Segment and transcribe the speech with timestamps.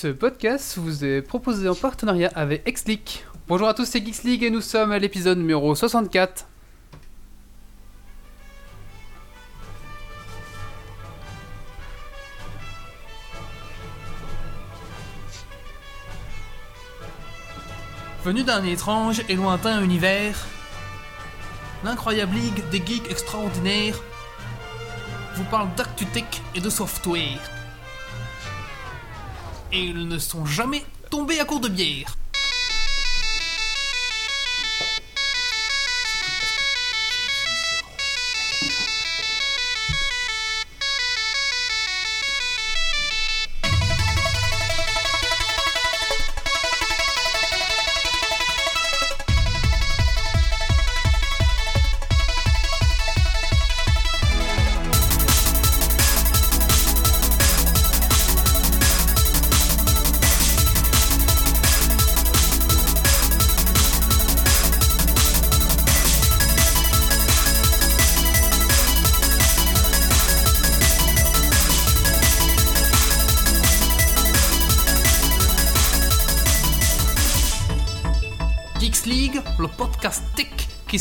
[0.00, 3.26] Ce podcast vous est proposé en partenariat avec Xleak.
[3.46, 6.46] Bonjour à tous, c'est Geeks League et nous sommes à l'épisode numéro 64.
[18.24, 20.46] Venu d'un étrange et lointain univers,
[21.84, 24.00] l'incroyable ligue des geeks extraordinaires
[25.34, 26.24] vous parle d'actu tech
[26.54, 27.59] et de software.
[29.72, 32.16] Et ils ne sont jamais tombés à court de bière.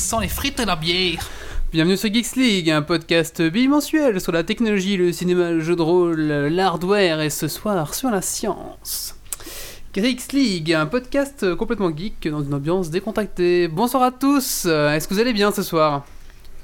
[0.09, 1.19] Sent les frites et la bière.
[1.71, 5.83] Bienvenue sur Geeks League, un podcast bimensuel sur la technologie, le cinéma, le jeu de
[5.83, 9.15] rôle, l'hardware et ce soir sur la science.
[9.93, 13.67] Geeks League, un podcast complètement geek dans une ambiance décontractée.
[13.67, 16.05] Bonsoir à tous, est-ce que vous allez bien ce soir?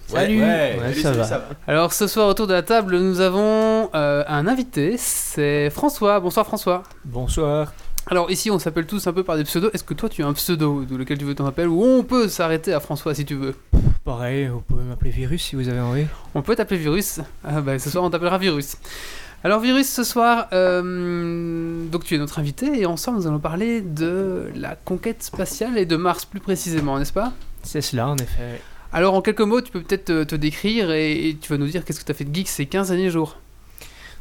[0.08, 0.42] Salut.
[0.42, 1.24] Ouais, Ouais, salut, ça salut, va.
[1.26, 1.46] ça va.
[1.68, 6.20] Alors ce soir autour de la table nous avons euh, un invité, c'est François.
[6.20, 6.82] Bonsoir François.
[7.04, 7.74] Bonsoir.
[8.08, 9.72] Alors ici on s'appelle tous un peu par des pseudos.
[9.74, 12.04] Est-ce que toi tu as un pseudo de lequel tu veux t'en appeler ou on
[12.04, 13.56] peut s'arrêter à François si tu veux?
[14.04, 16.06] Pareil, vous pouvez m'appeler Virus si vous avez envie.
[16.36, 17.20] On peut t'appeler Virus.
[17.44, 18.78] Ah bah, ce soir, on t'appellera Virus.
[19.44, 23.82] Alors, Virus, ce soir, euh, donc tu es notre invité et ensemble, nous allons parler
[23.82, 27.34] de la conquête spatiale et de Mars plus précisément, n'est-ce pas?
[27.64, 28.62] C'est cela, en effet.
[28.94, 31.68] Alors, en quelques mots, tu peux peut-être te, te décrire et, et tu vas nous
[31.68, 33.38] dire qu'est-ce que tu as fait de geek ces 15 derniers jours.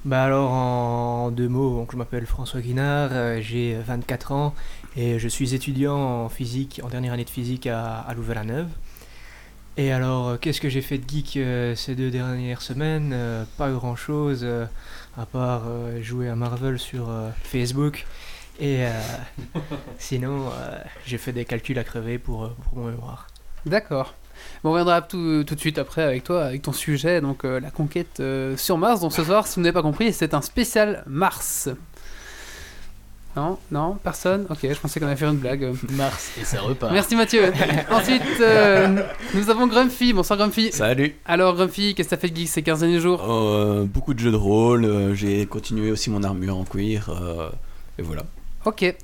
[0.05, 4.55] Bah alors, en deux mots, donc, je m'appelle François Guinard, euh, j'ai 24 ans
[4.99, 8.69] et je suis étudiant en physique, en dernière année de physique à, à Louvain-la-Neuve.
[9.79, 13.17] Et alors, euh, qu'est-ce que j'ai fait de geek euh, ces deux dernières semaines?
[13.57, 14.47] Pas grand-chose,
[15.17, 15.63] à part
[16.03, 17.09] jouer à Marvel sur
[17.43, 18.05] Facebook.
[18.61, 18.85] Et
[19.99, 20.51] sinon,
[21.07, 23.29] j'ai fait des calculs à crever pour, pour mon mémoire.
[23.65, 24.13] D'accord.
[24.63, 27.61] Bon, on reviendra tout, tout de suite après avec toi, avec ton sujet, donc euh,
[27.61, 29.01] la conquête euh, sur Mars.
[29.01, 31.69] Donc ce soir, si vous n'avez pas compris, c'est un spécial Mars.
[33.37, 34.47] Non Non Personne?
[34.49, 35.75] Ok, je pensais qu'on allait faire une blague.
[35.91, 36.93] Mars et ça repart.
[36.93, 37.53] Merci Mathieu.
[37.91, 39.03] Ensuite, euh,
[39.35, 40.13] nous avons Grumpy.
[40.13, 40.71] Bonsoir Grumpy.
[40.71, 41.17] Salut.
[41.27, 43.25] Alors Grumpy, qu'est-ce que t'as fait de geek ces 15 derniers jours?
[43.29, 45.15] Euh, beaucoup de jeux de rôle.
[45.15, 47.11] J'ai continué aussi mon armure en cuir.
[47.11, 47.51] euh,
[47.99, 48.23] et voilà.
[48.67, 48.95] Ok.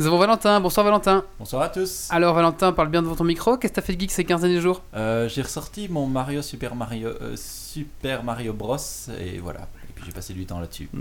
[0.00, 0.60] Nous avons Valentin.
[0.60, 1.24] Bonsoir Valentin.
[1.38, 2.08] Bonsoir à tous.
[2.08, 3.58] Alors Valentin, parle bien devant ton micro.
[3.58, 4.80] Qu'est-ce que t'as fait de geek ces 15 derniers jours?
[4.96, 8.78] Euh, j'ai ressorti mon Mario Super Mario euh, Super Mario Bros
[9.20, 9.60] et voilà.
[9.60, 10.88] Et puis j'ai passé du temps là-dessus.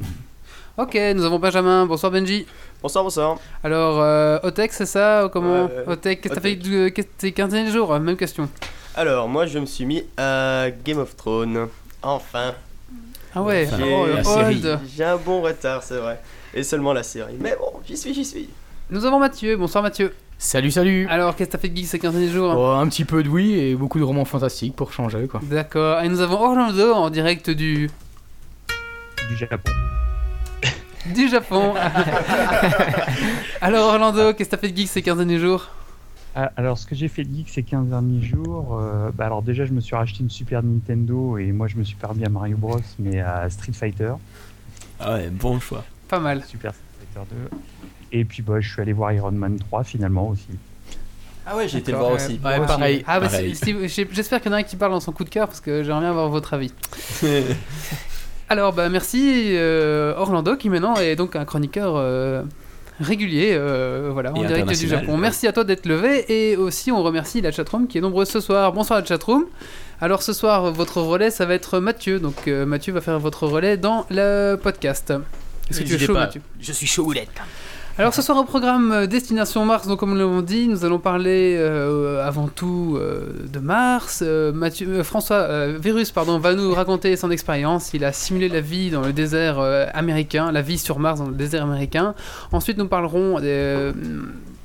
[0.77, 1.85] Ok, nous avons Benjamin.
[1.85, 2.45] Bonsoir Benji.
[2.81, 3.37] Bonsoir, bonsoir.
[3.63, 5.69] Alors, euh, Otex, c'est ça ou Comment?
[5.87, 7.97] Otex, qu'est-ce que t'as fait de ces 15 derniers jours?
[7.99, 8.49] Même question.
[8.95, 11.67] Alors, moi, je me suis mis à Game of Thrones.
[12.01, 12.53] Enfin.
[13.35, 14.55] Ah ouais, J'ai- oh, le la série.
[14.55, 14.79] old.
[14.95, 16.19] J'ai un bon retard, c'est vrai.
[16.53, 17.35] Et seulement la série.
[17.39, 18.49] Mais bon, j'y suis, j'y suis.
[18.91, 19.55] Nous avons Mathieu.
[19.55, 20.13] Bonsoir Mathieu.
[20.37, 22.87] Salut, salut Alors, qu'est-ce que t'as fait de geek ces 15 derniers jours Oh, Un
[22.87, 25.41] petit peu de oui et beaucoup de romans fantastiques pour changer quoi.
[25.43, 26.01] D'accord.
[26.01, 27.89] Et nous avons Orlando en direct du,
[29.29, 29.71] du Japon.
[31.13, 31.73] du Japon.
[33.61, 35.67] Alors, Orlando, qu'est-ce que t'as fait de geek ces 15 derniers jours
[36.35, 39.41] Ah, Alors, ce que j'ai fait de geek ces 15 derniers jours, euh, bah alors
[39.43, 42.25] déjà, je me suis racheté une Super Nintendo et moi, je me suis pas remis
[42.25, 44.13] à Mario Bros, mais à Street Fighter,
[45.01, 45.83] Ah ouais, bon choix.
[46.07, 46.43] Pas mal.
[46.45, 47.57] Super Street Fighter 2.
[48.11, 50.47] Et puis, bah, je suis allé voir Iron Man 3 finalement aussi.
[51.49, 52.39] Ah ouais, j'ai été le voir aussi.
[52.43, 53.03] Ouais, pareil.
[53.07, 55.47] Ah bah j'espère qu'il y en a un qui parle dans son coup de cœur
[55.47, 56.71] parce que j'aimerais bien avoir votre avis.
[58.49, 62.43] Alors bah merci euh, Orlando qui maintenant est donc un chroniqueur euh,
[62.99, 65.13] régulier euh, voilà, en direct du Japon.
[65.13, 65.19] ouais.
[65.19, 68.39] Merci à toi d'être levé et aussi on remercie la chatroom qui est nombreuse ce
[68.41, 68.71] soir.
[68.73, 69.45] Bonsoir la chatroom.
[70.01, 73.47] Alors ce soir votre relais ça va être Mathieu donc euh, Mathieu va faire votre
[73.47, 75.13] relais dans le podcast.
[75.69, 76.21] Est-ce que tu es chaud pas.
[76.21, 76.41] Mathieu?
[76.59, 77.29] Je suis chaud houlette.
[77.99, 80.99] Alors ce soir au programme euh, Destination Mars, donc comme nous l'avons dit, nous allons
[80.99, 84.23] parler euh, avant tout euh, de Mars.
[84.53, 87.93] Mathieu, François Virus pardon, va nous raconter son expérience.
[87.93, 89.59] Il a simulé la vie dans le désert
[89.93, 92.15] américain, la vie sur Mars dans le désert américain.
[92.53, 93.37] Ensuite nous parlerons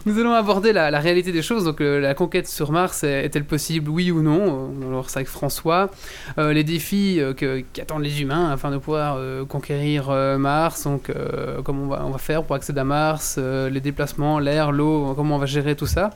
[0.07, 1.65] Nous allons aborder la, réalité des choses.
[1.65, 4.71] Donc, euh, la conquête sur Mars est- est-elle possible, oui ou non?
[4.77, 5.91] On va voir ça avec François.
[6.37, 7.33] Euh, les défis euh,
[7.73, 9.19] qu'attendent les humains afin de pouvoir
[9.49, 10.85] conquérir Mars?
[10.85, 11.11] Donc,
[11.65, 15.37] comment on va, on va faire pour accéder à Mars, les déplacements, l'air, l'eau, comment
[15.37, 16.11] on va gérer tout ça?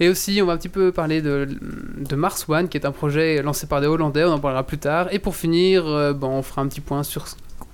[0.00, 1.46] Et aussi, on va un petit peu parler de,
[1.98, 4.24] de Mars One, qui est un projet lancé par des Hollandais.
[4.24, 5.06] On en parlera plus tard.
[5.12, 5.84] Et pour finir,
[6.14, 7.26] bon, on fera un petit point sur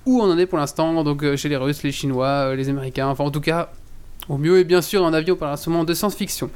[0.05, 1.03] où on en est pour l'instant.
[1.03, 3.07] Donc, chez les Russes, les Chinois, les Américains.
[3.07, 3.71] Enfin, en tout cas,
[4.29, 6.49] au mieux et bien sûr, en avion, on parlera seulement de science-fiction.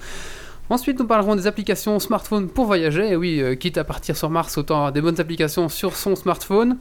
[0.70, 3.10] Ensuite, nous parlerons des applications smartphone pour voyager.
[3.10, 6.16] Et oui, euh, quitte à partir sur Mars, autant avoir des bonnes applications sur son
[6.16, 6.78] smartphone.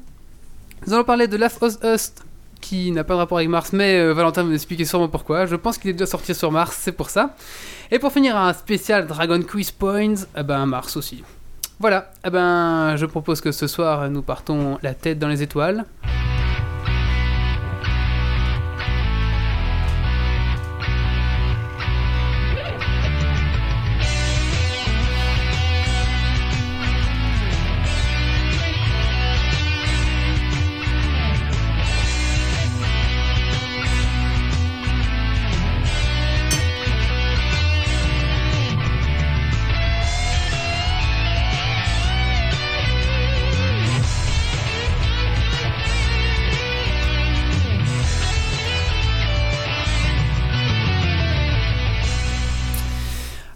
[0.86, 2.12] Nous allons parler de Last of Us,
[2.60, 5.46] qui n'a pas de rapport avec Mars, mais euh, Valentin va nous expliquer sûrement pourquoi.
[5.46, 7.34] Je pense qu'il est déjà sorti sur Mars, c'est pour ça.
[7.90, 11.24] Et pour finir, un spécial Dragon Quiz Points, eh ben Mars aussi.
[11.80, 15.84] Voilà, eh ben, je propose que ce soir, nous partons la tête dans les étoiles.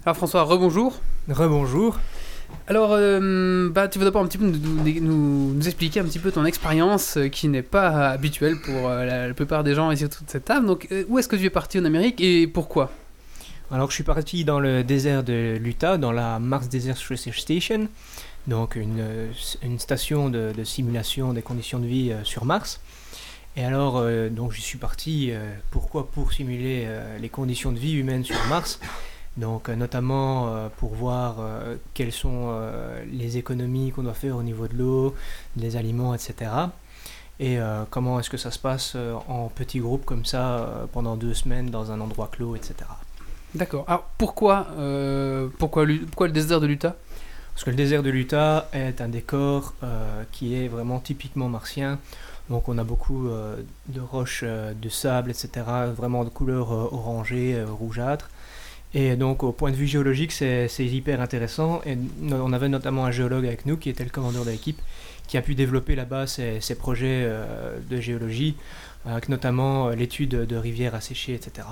[0.07, 1.01] Alors François, rebonjour.
[1.27, 1.99] Rebonjour.
[2.69, 6.05] Alors, euh, bah, tu veux d'abord un petit peu nous, nous- nous- nous expliquer un
[6.05, 9.75] petit peu ton expérience euh, qui n'est pas habituelle pour euh, la, la plupart des
[9.75, 10.65] gens ici autour de cette table.
[10.65, 12.89] Donc, où est-ce que tu es parti en Amérique et pourquoi?
[13.69, 17.89] Alors, je suis parti dans le désert de l'Utah, dans la Mars Desert Research Station,
[18.47, 19.03] donc une,
[19.61, 22.79] une station de, de simulation des conditions de vie sur Mars.
[23.57, 24.01] Et alors,
[24.31, 25.33] donc, j'y suis parti,
[25.69, 26.09] pourquoi?
[26.09, 26.87] Pour simuler
[27.21, 28.79] les conditions de vie humaines sur Mars.
[29.37, 32.55] Donc, euh, notamment euh, pour voir euh, quelles sont
[33.11, 35.15] les économies qu'on doit faire au niveau de l'eau,
[35.55, 36.51] des aliments, etc.
[37.39, 37.59] Et
[37.91, 38.97] comment est-ce que ça se passe
[39.27, 42.85] en petits groupes comme ça pendant deux semaines dans un endroit clos, etc.
[43.55, 43.85] D'accord.
[43.87, 46.95] Alors, pourquoi, euh, pourquoi, le désert de l'Utah?
[47.53, 51.97] Parce que le désert de l'Utah est un décor euh, qui est vraiment typiquement martien.
[52.49, 53.57] Donc on a beaucoup euh,
[53.87, 55.65] de roches, de sable, etc.
[55.95, 58.29] Vraiment de couleur orangée, rougeâtre.
[58.93, 61.81] Et donc au point de vue géologique, c'est hyper intéressant.
[61.85, 61.97] Et
[62.31, 64.81] on avait notamment un géologue avec nous qui était le commandeur de l'équipe,
[65.27, 68.55] qui a pu développer là-bas ses, ses projets euh, de géologie,
[69.05, 71.67] avec notamment euh, l'étude de rivières asséchées, etc.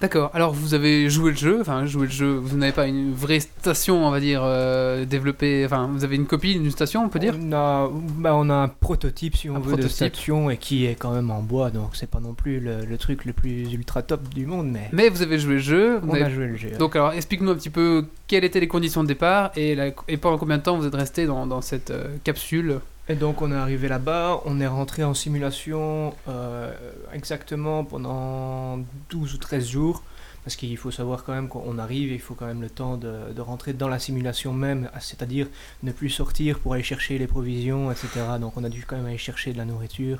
[0.00, 0.30] D'accord.
[0.32, 1.58] Alors, vous avez joué le jeu.
[1.60, 2.34] Enfin, joué le jeu.
[2.36, 5.64] Vous n'avez pas une vraie station, on va dire, euh, développée.
[5.66, 7.34] Enfin, vous avez une copie d'une station, on peut dire?
[7.40, 10.86] On a, bah, on a un prototype, si on Un veut, de station et qui
[10.86, 13.72] est quand même en bois, donc c'est pas non plus le, le truc le plus
[13.72, 16.00] ultra top du monde, mais Mais vous avez joué le jeu.
[16.06, 16.70] on avez- a joué le jeu.
[16.78, 20.16] Donc, alors, explique-nous un petit peu quelles étaient les conditions de départ et, la- et
[20.16, 22.78] pendant combien de temps vous êtes resté dans, dans cette euh, capsule?
[23.10, 26.70] Et donc on est arrivé là-bas, on est rentré en simulation euh,
[27.14, 30.02] exactement pendant 12 ou 13 jours,
[30.44, 33.40] parce qu'il faut savoir quand même qu'on arrive, il faut quand même le temps de,
[33.40, 35.46] rentrer dans la simulation même, c'est-à-dire
[35.82, 38.08] ne plus sortir pour aller chercher les provisions, etc.
[38.38, 40.18] Donc on a dû quand même aller chercher de la nourriture,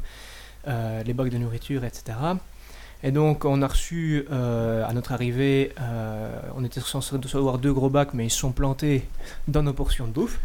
[0.67, 2.17] euh, les bacs de nourriture, etc.
[3.02, 5.75] Et donc on a reçu euh, à notre arrivée,
[6.56, 9.06] on était censé recevoir deux gros bacs, mais ils sont plantés
[9.46, 10.40] dans nos portions de bouffe.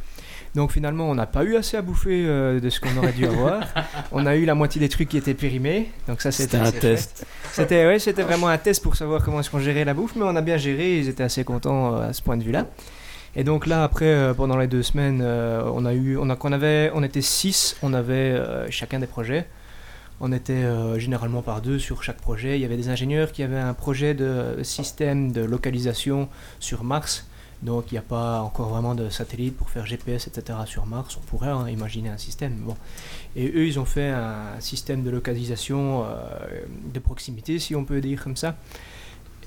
[0.56, 3.26] Donc finalement, on n'a pas eu assez à bouffer euh, de ce qu'on aurait dû
[3.26, 3.64] avoir.
[4.12, 5.90] on a eu la moitié des trucs qui étaient périmés.
[6.08, 7.26] Donc ça, c'était un test.
[7.52, 10.24] C'était ouais, c'était vraiment un test pour savoir comment est-ce qu'on gérait la bouffe, mais
[10.24, 11.00] on a bien géré.
[11.00, 12.68] Ils étaient assez contents euh, à ce point de vue-là.
[13.36, 16.36] Et donc là, après, euh, pendant les deux semaines, euh, on a eu, on a,
[16.36, 17.76] qu'on avait, on était six.
[17.82, 19.48] On avait euh, chacun des projets.
[20.20, 22.58] On était euh, généralement par deux sur chaque projet.
[22.58, 27.28] Il y avait des ingénieurs qui avaient un projet de système de localisation sur Mars.
[27.64, 30.60] Donc il n'y a pas encore vraiment de satellite pour faire GPS, etc.
[30.66, 31.18] sur Mars.
[31.18, 32.54] On pourrait hein, imaginer un système.
[32.58, 32.76] Bon.
[33.38, 36.06] Et eux, ils ont fait un système de localisation euh,
[36.94, 38.58] de proximité, si on peut dire comme ça.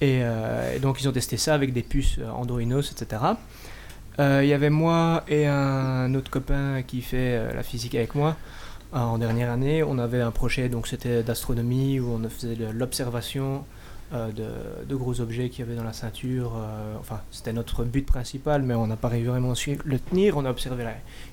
[0.00, 3.22] Et, euh, donc ils ont testé ça avec des puces euh, Androinos, etc.
[4.18, 8.34] Il y avait moi et un autre copain qui fait la physique avec moi.
[8.90, 13.66] En dernière année, on avait un projet, donc c'était d'astronomie, où on faisait de l'observation
[14.12, 14.30] euh,
[14.86, 16.52] de, gros objets qu'il y avait dans la ceinture.
[16.56, 20.36] euh, enfin, c'était notre but principal, mais on n'a pas réussi vraiment à le tenir.
[20.36, 20.84] On a observé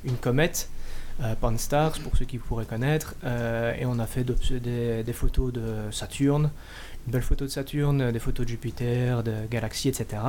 [0.04, 0.70] une comète,
[1.22, 5.54] euh, Pan-STARRS, pour ceux qui pourraient connaître, euh, et on a fait des, des photos
[5.54, 6.50] de Saturne,
[7.06, 10.22] une belle photo de Saturne, des photos de Jupiter, de galaxies, etc.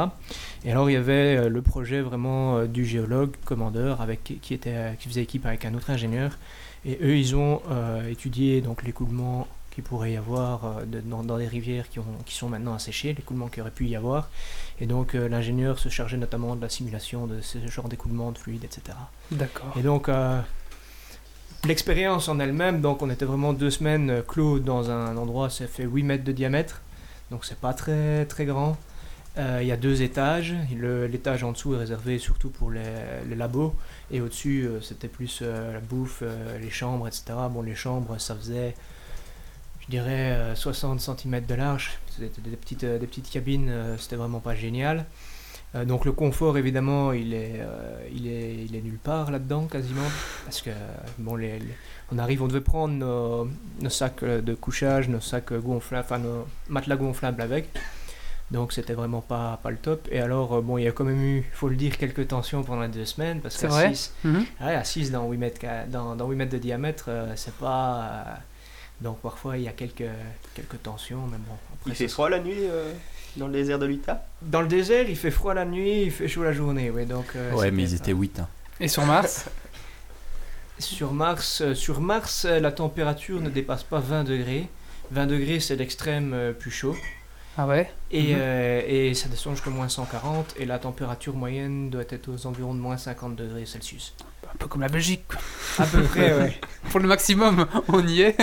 [0.65, 5.09] Et alors il y avait le projet vraiment du géologue, commandeur, avec, qui, était, qui
[5.09, 6.37] faisait équipe avec un autre ingénieur.
[6.85, 7.63] Et eux, ils ont
[8.11, 12.05] étudié donc l'écoulement qu'il pourrait y avoir euh, de- dans, dans les rivières qui, ont,
[12.25, 14.31] qui sont maintenant asséchées, l'écoulement qu'il aurait pu y avoir.
[14.81, 18.39] Et donc euh, l'ingénieur se chargeait notamment de la simulation de ce genre d'écoulement de
[18.39, 18.97] fluide, etc.
[19.31, 19.73] D'accord.
[19.79, 20.41] Et donc, euh,
[21.67, 25.85] l'expérience en elle-même, donc on était vraiment deux semaines clos dans un endroit, ça fait
[25.85, 26.83] 8 mètres de diamètre,
[27.31, 28.77] donc c'est pas très très grand.
[29.37, 32.83] Euh, Il y a deux étages, l'étage en dessous est réservé surtout pour les,
[33.29, 33.75] les labos,
[34.13, 36.23] et au-dessus euh, c'était plus euh, la bouffe,
[36.61, 37.25] les chambres, etc.
[37.51, 38.75] Bon, les chambres ça faisait,
[39.85, 43.97] je dirais, euh, 60 cm de large, c'était des petites, euh, des petites cabines, euh,
[43.99, 45.05] c'était vraiment pas génial.
[45.75, 49.65] Euh, donc le confort évidemment il est, euh, il est, il est nulle part là-dedans
[49.67, 50.07] quasiment
[50.45, 50.71] parce que
[51.19, 51.75] bon les, les-
[52.13, 53.49] on arrive on devait prendre nos,
[53.81, 57.69] nos sacs euh, de couchage, nos sacs euh, gonflables, enfin nos matelas gonflables avec.
[58.53, 60.07] Donc c'était vraiment pas, pas le top.
[60.13, 62.63] Et alors euh, bon il y a quand même eu, faut le dire, quelques tensions
[62.63, 64.45] pendant les deux semaines parce qu'à vrai 6 Mhm.
[64.61, 68.39] Ouais, à 6 dans 8 mètres, dans, dans 8 mètres de diamètre, euh, c'est pas.
[69.01, 70.05] Donc parfois il y a quelques,
[70.55, 71.55] quelques tensions, mais bon.
[71.75, 72.93] Après, Il fait froid la nuit euh,
[73.37, 74.27] dans le désert de l'Utah?
[74.43, 77.05] Dans le désert, il fait froid la nuit, il fait chaud la journée, ouais.
[77.05, 78.41] Donc, euh, Ouais, mais ils c'était- étaient 8.
[78.41, 78.49] Hein.
[78.81, 79.47] Et sur Mars?
[80.81, 84.69] Sur Mars, euh, sur Mars, la température ne dépasse pas 20 degrés.
[85.13, 86.97] 20 degrés, c'est l'extrême euh, plus chaud.
[87.57, 87.89] Ah ouais?
[88.11, 88.39] Et, Mhm.
[88.41, 90.55] euh, et ça descend jusqu'à moins 140.
[90.59, 94.15] Et la température moyenne doit être aux environs de moins 50 degrés Celsius.
[94.55, 95.25] Un peu comme la Belgique.
[95.79, 96.61] À peu près, ouais.
[96.91, 98.37] Pour le maximum, on y est.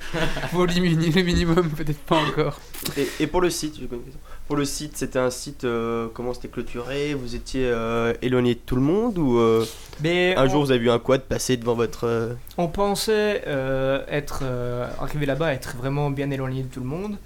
[0.50, 2.58] Pour le mini- le minimum, peut-être pas encore.
[2.96, 4.20] et, et pour le site, j'ai une question.
[4.46, 7.12] Pour le site, c'était un site, euh, comment c'était clôturé?
[7.12, 9.66] Vous étiez euh, éloigné de tout le monde Ou euh,
[10.02, 12.04] Mais un on- jour vous avez vu un quad passer devant votre.
[12.04, 16.86] euh, On pensait euh, être euh, arrivé là-bas, être vraiment bien éloigné de tout le
[16.86, 17.18] monde.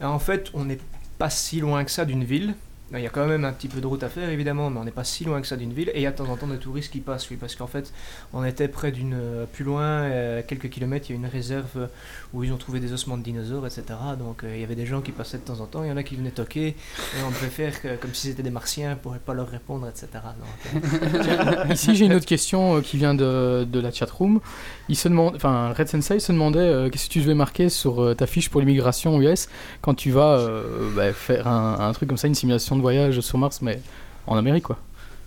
[0.00, 0.80] Et en fait, on n'est
[1.18, 2.54] pas si loin que ça d'une ville.
[2.92, 4.84] Il y a quand même un petit peu de route à faire évidemment, mais on
[4.84, 5.88] n'est pas si loin que ça d'une ville.
[5.94, 7.66] Et il y a de temps en temps des touristes qui passent, oui, parce qu'en
[7.66, 7.92] fait,
[8.34, 11.88] on était près d'une, euh, plus loin, euh, quelques kilomètres, il y a une réserve
[12.34, 13.84] où ils ont trouvé des ossements de dinosaures, etc.
[14.18, 15.92] Donc euh, il y avait des gens qui passaient de temps en temps, il y
[15.92, 19.14] en a qui venaient toquer, et on devait faire comme si c'était des martiens pour
[19.14, 20.06] ne pas leur répondre, etc.
[21.72, 24.40] Ici, j'ai une autre question qui vient de, de la chatroom.
[24.90, 28.26] Il se demande, enfin, Red Sensei se demandait qu'est-ce que tu devais marquer sur ta
[28.26, 29.48] fiche pour l'immigration US
[29.80, 30.46] quand tu vas
[30.94, 33.80] bah, faire un truc comme ça, une simulation de voyage sur Mars, mais
[34.26, 34.78] en Amérique, quoi.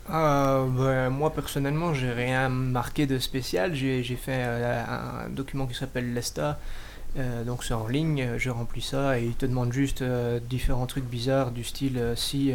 [0.10, 3.74] Euh, ben, moi personnellement, j'ai rien marqué de spécial.
[3.76, 6.60] J'ai fait euh, un document qui s'appelle l'ESTA.
[7.18, 10.86] Euh, donc c'est en ligne, je remplis ça et il te demande juste euh, différents
[10.86, 12.52] trucs bizarres du style si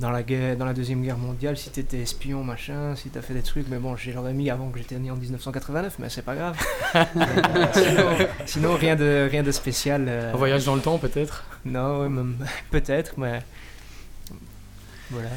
[0.00, 3.34] dans la guerre, dans la deuxième guerre mondiale, si t'étais espion machin, si t'as fait
[3.34, 6.22] des trucs, mais bon, j'ai j'aurais mis avant que j'étais né en 1989, mais c'est
[6.22, 6.56] pas grave.
[7.74, 10.08] Sinon, sinon, rien de rien de spécial.
[10.08, 11.44] Un voyage dans le temps, peut-être?
[11.64, 12.08] Non,
[12.70, 13.42] peut-être, mais
[15.10, 15.28] voilà.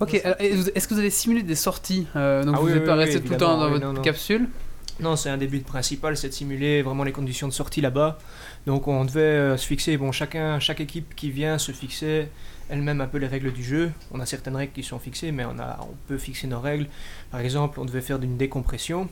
[0.00, 2.86] Ok, vous- est-ce que vous allez simuler des sorties euh, Donc Ah vous n'êtes oui,
[2.86, 4.00] pas oui, resté tout le temps dans votre non, non.
[4.02, 4.48] capsule
[4.98, 8.18] Non, c'est un des buts principal, c'est de simuler vraiment les conditions de sortie là-bas.
[8.66, 12.28] Donc on devait euh, se fixer, bon, chacun, chaque équipe qui vient se fixer
[12.70, 13.90] elle-même un peu les règles du jeu.
[14.12, 16.86] On a certaines règles qui sont fixées, mais on, a, on peut fixer nos règles.
[17.30, 19.08] Par exemple, on devait faire une décompression.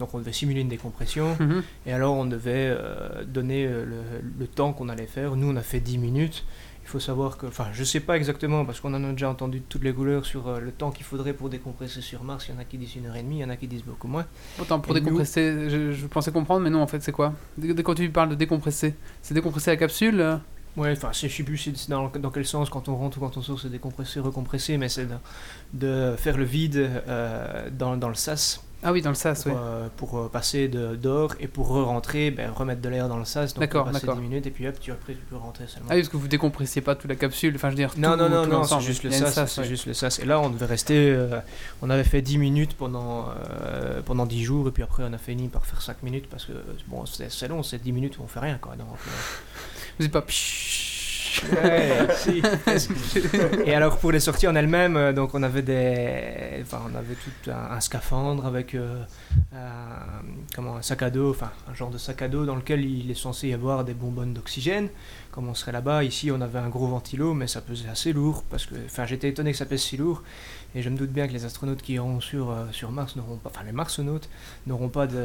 [0.00, 1.36] Donc on devait simuler une décompression.
[1.40, 1.62] Mhm.
[1.86, 3.96] Et alors on devait euh, donner euh, le,
[4.38, 5.36] le temps qu'on allait faire.
[5.36, 6.44] Nous on a fait 10 minutes.
[6.88, 9.60] Il faut savoir que, enfin je sais pas exactement parce qu'on en a déjà entendu
[9.60, 12.46] toutes les couleurs sur euh, le temps qu'il faudrait pour décompresser sur Mars.
[12.48, 13.68] Il y en a qui disent une heure et demie, il y en a qui
[13.68, 14.24] disent beaucoup moins.
[14.58, 17.34] Attends, pour Et nous- décompresser, je, je pensais comprendre, mais non, en fait, c'est quoi?
[17.58, 20.36] Dès- Quand tu parles de décompresser, c'est décompresser la capsule euh?
[20.78, 23.42] Ouais, enfin, je sais plus dans, dans quel sens, quand on rentre ou quand on
[23.42, 25.16] sort, c'est décompresser, recompresser, mais c'est de,
[25.74, 26.76] de faire le vide
[27.06, 29.50] euh, dans, dans le sas Ah oui, dans le sas, oui.
[29.52, 33.16] pour, euh, pour, euh, passer de- d'or et pour re-rentrer, ben, remettre de l'air dans
[33.16, 33.52] le sas.
[33.54, 34.14] Donc, D'accord, d'accord.
[34.14, 35.88] 10 minutes et puis hop, tu, après, tu peux rentrer seulement.
[35.90, 37.90] Ah oui, parce que vous décompressez pas toute la capsule, enfin je veux dire.
[37.96, 39.66] non, tout- non, non, tout non, c'est juste le sas, c'est ouais.
[39.66, 40.20] juste le sas.
[40.20, 41.40] Et là, on devait rester, euh,
[41.82, 43.26] on avait fait 10 minutes pendant,
[43.62, 46.44] euh, pendant 10 jours et puis après, on a fini par faire 5 minutes parce
[46.44, 46.52] que,
[46.86, 48.76] bon, c'est long, c'est 10 minutes où on fait rien, quoi.
[48.76, 48.86] Donc,
[49.98, 50.24] Vous êtes pas.
[53.66, 57.14] Et alors pour les sorties en elles-mêmes, euh, donc on avait des, enfin on avait
[57.14, 59.02] tout un, un scaphandre avec euh,
[59.54, 60.22] un,
[60.54, 63.10] comment un sac à dos, enfin un genre de sac à dos dans lequel il
[63.10, 64.88] est censé y avoir des bonbonnes d'oxygène.
[65.30, 68.42] Comme on serait là-bas, ici on avait un gros ventilo, mais ça pesait assez lourd
[68.50, 70.22] parce que, enfin j'étais étonné que ça pèse si lourd.
[70.74, 73.36] Et je me doute bien que les astronautes qui iront sur euh, sur Mars n'auront
[73.36, 74.28] pas, enfin les marsonautes
[74.66, 75.24] n'auront pas de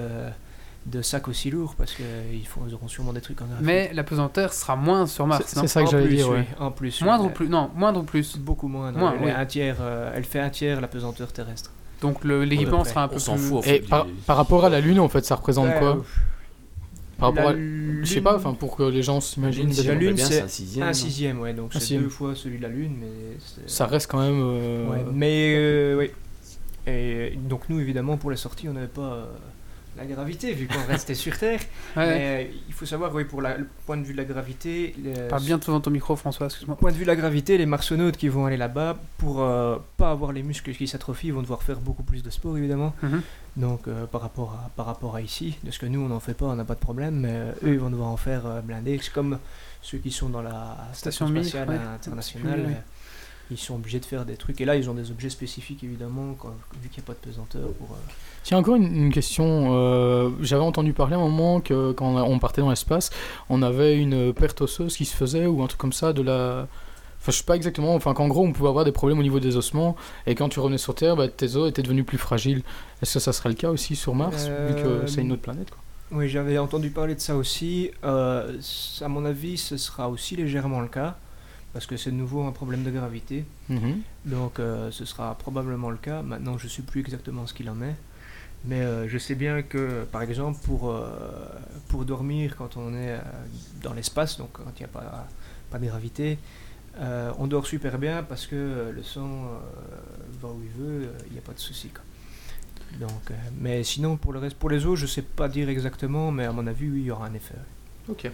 [0.86, 3.66] de sac aussi lourd parce qu'ils ils auront sûrement des trucs en graphite.
[3.66, 7.02] Mais la pesanteur sera moins sur Mars, C'est ça que j'allais dire, oui, en plus.
[7.02, 8.38] Moindre ou plus Non, moindre ou plus.
[8.38, 8.92] Beaucoup moins.
[8.92, 9.32] non, Moins, elle, oui.
[9.32, 11.72] un tiers, euh, elle fait un tiers la pesanteur terrestre.
[12.02, 13.44] Donc le- l'équipement sera un peu On s'en plus.
[13.44, 13.66] fout.
[13.68, 16.02] Et par, rapport à la Lune, en fait, ça représente Ouais, quoi euh,
[17.18, 17.56] Par rapport la à...
[17.56, 19.72] Je sais pas, enfin, pour que les gens s'imaginent.
[19.86, 20.88] La Lune, c'est un sixième.
[20.90, 23.38] un sixième, ouais, donc c'est deux fois celui de la Lune, mais
[23.68, 24.42] Ça reste quand même...
[24.44, 26.12] euh, Ouais, mais euh, oui.
[26.86, 29.26] Et donc nous, évidemment, pour les sorties, on n'avait pas, euh,
[29.98, 31.60] la gravité, vu qu'on restait sur Terre.
[31.96, 32.08] Ouais.
[32.08, 34.96] Mais euh, il faut savoir, oui, pour la- le point de vue de la gravité,
[35.04, 36.76] le Parle bien devant ton micro, François, excuse-moi.
[36.76, 40.10] point de vue de la gravité, les marsonautes qui vont aller là-bas, pour euh, pas
[40.10, 42.94] avoir les muscles qui s'atrophient, vont devoir faire beaucoup plus de sport, évidemment.
[43.04, 43.22] Mhm.
[43.58, 46.20] Donc, euh, par, rapport à, par rapport à ici, de ce que nous, on n'en
[46.20, 48.64] fait pas, on n'a pas de problème, mais euh, eux, ils vont devoir en faire
[48.64, 49.00] blindés.
[49.04, 49.38] C'est comme
[49.84, 51.76] ceux qui sont dans la Station spatiale ouais.
[51.94, 52.64] internationale.
[52.68, 52.74] Oui,
[53.54, 54.60] Ils sont obligés de faire des trucs.
[54.62, 56.36] Et là, ils ont des objets spécifiques, évidemment,
[56.82, 57.70] vu qu'il n'y a pas de pesanteur.
[57.74, 58.00] Pour, euh,
[58.44, 59.70] Tiens, encore une, une question.
[59.74, 63.10] euh, J'avais entendu parler à un moment que quand on, partait dans l'espace,
[63.50, 66.68] on avait une perte osseuse qui se faisait ou un truc comme ça de la.
[67.22, 67.96] Enfin, je sais pas exactement.
[67.96, 69.96] Enfin, qu'en gros, on pouvait avoir des problèmes au niveau des ossements
[70.28, 72.64] et quand tu revenais sur Terre, bah, tes os étaient devenus plus fragiles.
[73.02, 75.42] Est-ce que ça serait le cas aussi sur Mars, vu que Euh, c'est une autre
[75.42, 75.80] planète quoi?
[76.12, 77.92] Oui, j'avais entendu parler de ça aussi.
[78.04, 81.18] À mon avis, ce sera aussi légèrement le cas,
[81.74, 83.46] parce que c'est de nouveau un problème de gravité.
[83.68, 84.02] Mhm.
[84.26, 86.22] Donc euh, ce sera probablement le cas.
[86.22, 87.96] Maintenant, je ne sais plus exactement ce qu'il en est.
[88.66, 91.10] Mais euh, je sais bien que, par exemple, pour, euh,
[91.90, 93.20] pour dormir quand on est
[93.82, 95.28] dans l'espace, donc quand il n'y a pas,
[95.70, 96.38] pas de gravité,
[97.40, 99.50] on dort super bien parce que le sang
[100.42, 101.90] va où il veut, il n'y a pas de souci.
[103.00, 106.32] Donc, mais sinon, pour le reste, pour les autres, je ne sais pas dire exactement,
[106.32, 107.56] mais à mon avis, oui, il y aura un effet.
[108.08, 108.30] Ok.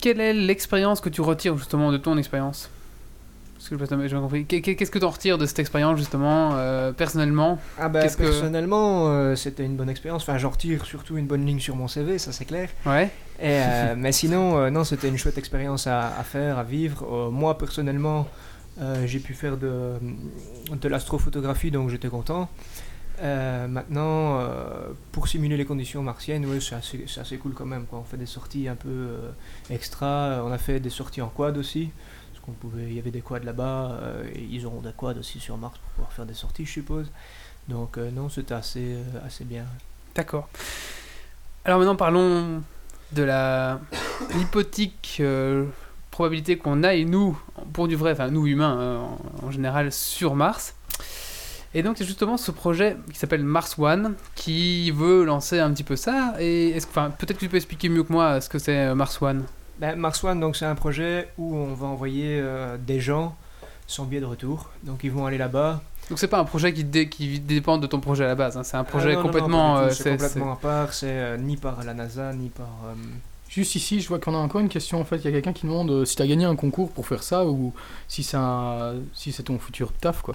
[0.00, 2.70] Quelle est l'expérience que tu retires justement de ton expérience?
[3.56, 4.44] Parce que je n'ai pas compris.
[4.44, 7.58] Qu'est- Qu'est-ce que tu en retires de cette expérience justement, euh, personnellement?
[7.76, 10.22] Ah bah, que- personnellement, euh, c'était une bonne expérience.
[10.22, 12.68] Enfin, j'en retire surtout une bonne ligne sur mon CV, ça c'est clair.
[12.86, 13.06] Ouais.
[13.40, 17.30] Et, euh, mais sinon, non, c'était une chouette expérience à, à faire, à vivre.
[17.32, 18.28] Moi, personnellement,
[19.04, 19.94] j'ai pu faire de,
[20.80, 22.48] de l'astrophotographie, donc j'étais content.
[23.20, 27.86] Euh, maintenant, euh, pour simuler les conditions martiennes, ouais, c'est assez, cool quand même.
[27.86, 27.98] Quoi.
[27.98, 29.30] On fait des sorties un peu euh,
[29.70, 30.42] extra.
[30.44, 31.90] On a fait des sorties en quad aussi.
[32.32, 34.00] Parce qu'on pouvait, il y avait des quads là-bas.
[34.34, 37.10] et ils auront des quads aussi sur Mars pour pouvoir faire des sorties, je suppose.
[37.68, 39.64] Donc, non, c'était assez, assez bien.
[40.14, 40.48] D'accord.
[41.64, 42.62] Alors maintenant parlons
[43.12, 43.80] de la
[46.10, 47.38] probabilité qu'on aille nous,
[47.74, 49.06] pour du vrai, enfin nous humains
[49.42, 50.74] en général, sur Mars.
[51.74, 55.84] Et donc c'est justement ce projet qui s'appelle Mars One qui veut lancer un petit
[55.84, 56.34] peu ça.
[56.40, 59.20] Et enfin, peut-être que tu peux expliquer mieux que moi ce que c'est euh, Mars
[59.20, 59.44] One?
[59.78, 63.36] Ben, Mars One, donc c'est un projet où on va envoyer euh, des gens
[63.86, 64.70] sans billet de retour.
[64.82, 65.82] Donc ils vont aller là-bas.
[66.08, 68.56] Donc c'est pas un projet qui, dé- qui dépend de ton projet à la base.
[68.56, 69.78] hein, C'est un projet Ah, non, non, non, complètement.
[69.78, 70.94] euh, c'est complètement à part.
[70.94, 72.66] C'est euh, ni par la NASA ni par.
[72.86, 72.94] euh,
[73.50, 75.00] Juste ici, je vois qu'on a encore une question.
[75.00, 76.90] En fait, il y a quelqu'un qui demande euh, si tu as gagné un concours
[76.90, 77.72] pour faire ça ou
[78.08, 78.94] si c'est un...
[79.14, 80.34] si c'est ton futur taf quoi.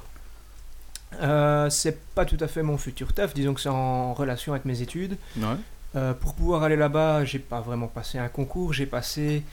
[1.21, 3.33] Euh, c'est pas tout à fait mon futur taf.
[3.33, 5.17] Disons que c'est en relation avec mes études.
[5.37, 5.45] Ouais.
[5.95, 8.73] Euh, pour pouvoir aller là-bas, j'ai pas vraiment passé un concours.
[8.73, 9.43] J'ai passé.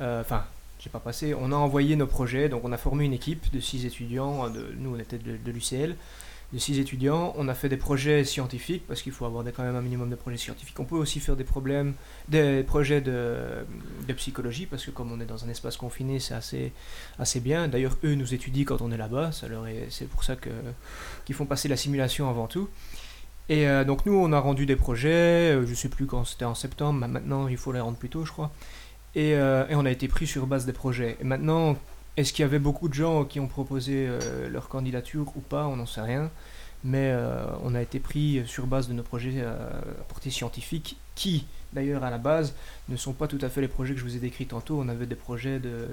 [0.00, 0.44] euh, Enfin.
[0.78, 1.34] j'ai pas passé.
[1.38, 4.48] On a envoyé nos projets, donc on a formé une équipe de six étudiants.
[4.48, 5.96] De, nous, on était de, de l'UCL.
[6.52, 7.34] De six étudiants.
[7.36, 10.14] On a fait des projets scientifiques parce qu'il faut avoir quand même un minimum de
[10.14, 10.78] projets scientifiques.
[10.80, 11.94] On peut aussi faire des problèmes,
[12.28, 13.64] des projets de,
[14.16, 16.72] psychologie parce que comme on est dans un espace confiné, c'est assez,
[17.18, 17.68] assez bien.
[17.68, 19.30] D'ailleurs, eux nous étudient quand on est là-bas.
[19.90, 22.68] C'est pour ça qu'ils font passer la simulation avant tout.
[23.50, 25.54] Et euh, donc nous, on a rendu des projets.
[25.54, 27.00] euh, je sais plus quand c'était en septembre.
[27.00, 28.50] mais maintenant, il faut les rendre plus tôt, je crois.
[29.14, 31.16] Et, euh, et on a été pris sur base des projets.
[31.20, 31.76] Et maintenant,
[32.18, 35.66] est-ce qu'il y avait beaucoup de gens qui ont proposé euh, leur candidature ou pas?
[35.66, 36.30] On n'en sait rien.
[36.84, 40.96] Mais euh, on a été pris sur base de nos projets euh, à portée scientifique,
[41.16, 42.54] qui, d'ailleurs, à la base,
[42.88, 44.78] ne sont pas tout à fait les projets que je vous ai décrits tantôt.
[44.80, 45.88] On avait des projets de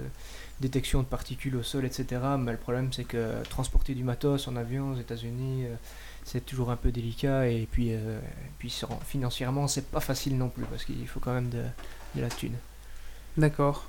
[0.59, 2.21] détection de particules au sol, etc.
[2.39, 5.65] Mais le problème, c'est que transporter du matos en avion aux États-Unis,
[6.25, 7.47] c'est toujours un peu délicat.
[7.47, 8.19] Et puis, euh,
[8.57, 8.73] puis
[9.05, 11.63] financièrement, c'est pas facile non plus, parce qu'il faut quand même de,
[12.15, 12.55] de la thune.
[13.37, 13.87] D'accord.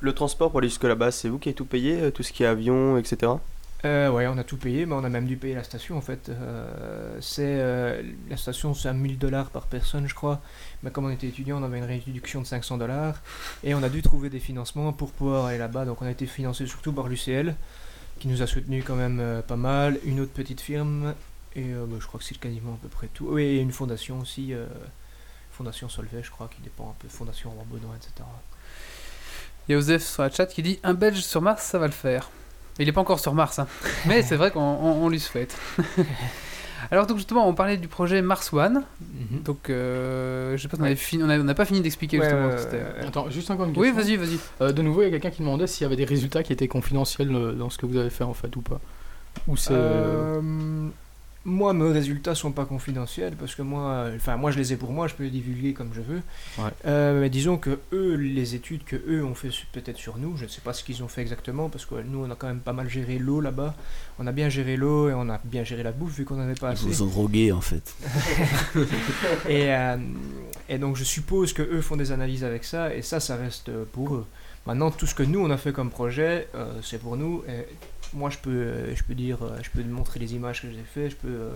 [0.00, 2.32] Le, transport pour aller jusque là-bas, c'est vous qui avez tout payé, euh, tout ce
[2.32, 3.32] qui est avion, etc.
[3.84, 6.00] Euh, ouais, on a tout payé, mais on a même dû payer la station en
[6.00, 6.28] fait.
[6.28, 10.40] Euh, c'est euh, la station, c'est à 1000 dollars par personne, je crois.
[10.82, 13.20] Mais comme on était étudiant, on avait une réduction de 500 dollars
[13.64, 15.84] et on a dû trouver des financements pour pouvoir aller là-bas.
[15.84, 17.56] Donc on a été financé surtout par l'UCL,
[18.20, 19.98] qui nous a soutenu quand même pas mal.
[20.04, 21.14] Une autre petite firme
[21.56, 23.26] et bah, je crois que c'est quasiment à peu près tout.
[23.30, 24.52] Oui, et une fondation aussi,
[25.50, 28.28] Fondation Solvay, je crois, qui dépend un peu Fondation Baudouin, etc.
[29.68, 31.86] Il y a Joseph sur la chat qui dit Un Belge sur Mars, ça va
[31.86, 32.30] le faire.
[32.78, 33.66] Il n'est pas encore sur Mars, hein.
[34.06, 35.56] mais c'est vrai qu'on on- on lui souhaite.
[36.90, 38.82] Alors, donc justement, on parlait du projet Mars One.
[39.44, 41.80] Donc, euh, je sais pas si on avait fini, on a- on n'a pas fini
[41.80, 42.48] d'expliquer Ouais, justement.
[42.48, 43.06] ouais.
[43.06, 44.16] Attends, juste encore une Oui, question.
[44.16, 44.38] vas-y, vas-y.
[44.60, 46.52] Euh, de nouveau, il y a quelqu'un qui demandait s'il y avait des résultats qui
[46.52, 48.80] étaient confidentiels euh, dans ce que vous avez fait en fait ou pas.
[49.48, 49.72] Ou c'est.
[51.44, 54.92] Moi, mes résultats sont pas confidentiels parce que moi, enfin, moi, je les ai pour
[54.92, 56.22] moi, je peux les divulguer comme je veux.
[56.58, 56.70] Ouais.
[56.86, 60.44] Euh, mais disons que eux, les études que eux ont fait peut-être sur nous, je
[60.44, 62.60] ne sais pas ce qu'ils ont fait exactement parce que nous, on a quand même
[62.60, 63.74] pas mal géré l'eau là-bas.
[64.18, 66.54] On a bien géré l'eau et on a bien géré la bouffe vu qu'on n'avait
[66.54, 66.86] pas Ils assez.
[66.86, 67.94] vous ont drogué en fait.
[69.48, 69.96] Et, euh,
[70.68, 73.70] et donc, je suppose que eux font des analyses avec ça et ça, ça reste
[73.92, 74.26] pour eux.
[74.66, 77.42] Maintenant, tout ce que nous, on a fait comme projet, euh, c'est pour nous.
[77.48, 77.66] Et
[78.14, 80.84] moi, je peux, euh, je peux dire, euh, je peux montrer les images que j'ai
[80.84, 81.50] fait, je peux euh,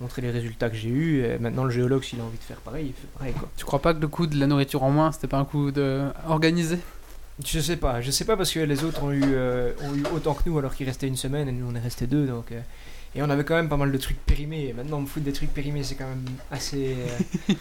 [0.00, 1.24] montrer les résultats que j'ai eus.
[1.24, 3.32] Et maintenant, le géologue, s'il a envie de faire pareil, il fait pareil.
[3.34, 3.48] Quoi.
[3.56, 5.70] Tu crois pas que le coup de la nourriture en moins, c'était pas un coup
[5.70, 6.02] de...
[6.26, 6.78] organisé?
[7.44, 10.02] Je sais pas, je sais pas parce que les autres ont eu, euh, ont eu
[10.14, 12.26] autant que nous alors qu'il restait une semaine et nous on est resté deux.
[12.26, 12.60] Donc, euh,
[13.14, 14.68] et on avait quand même pas mal de trucs périmés.
[14.68, 16.96] Et maintenant, me foutre des trucs périmés, c'est quand même assez,
[17.48, 17.54] euh,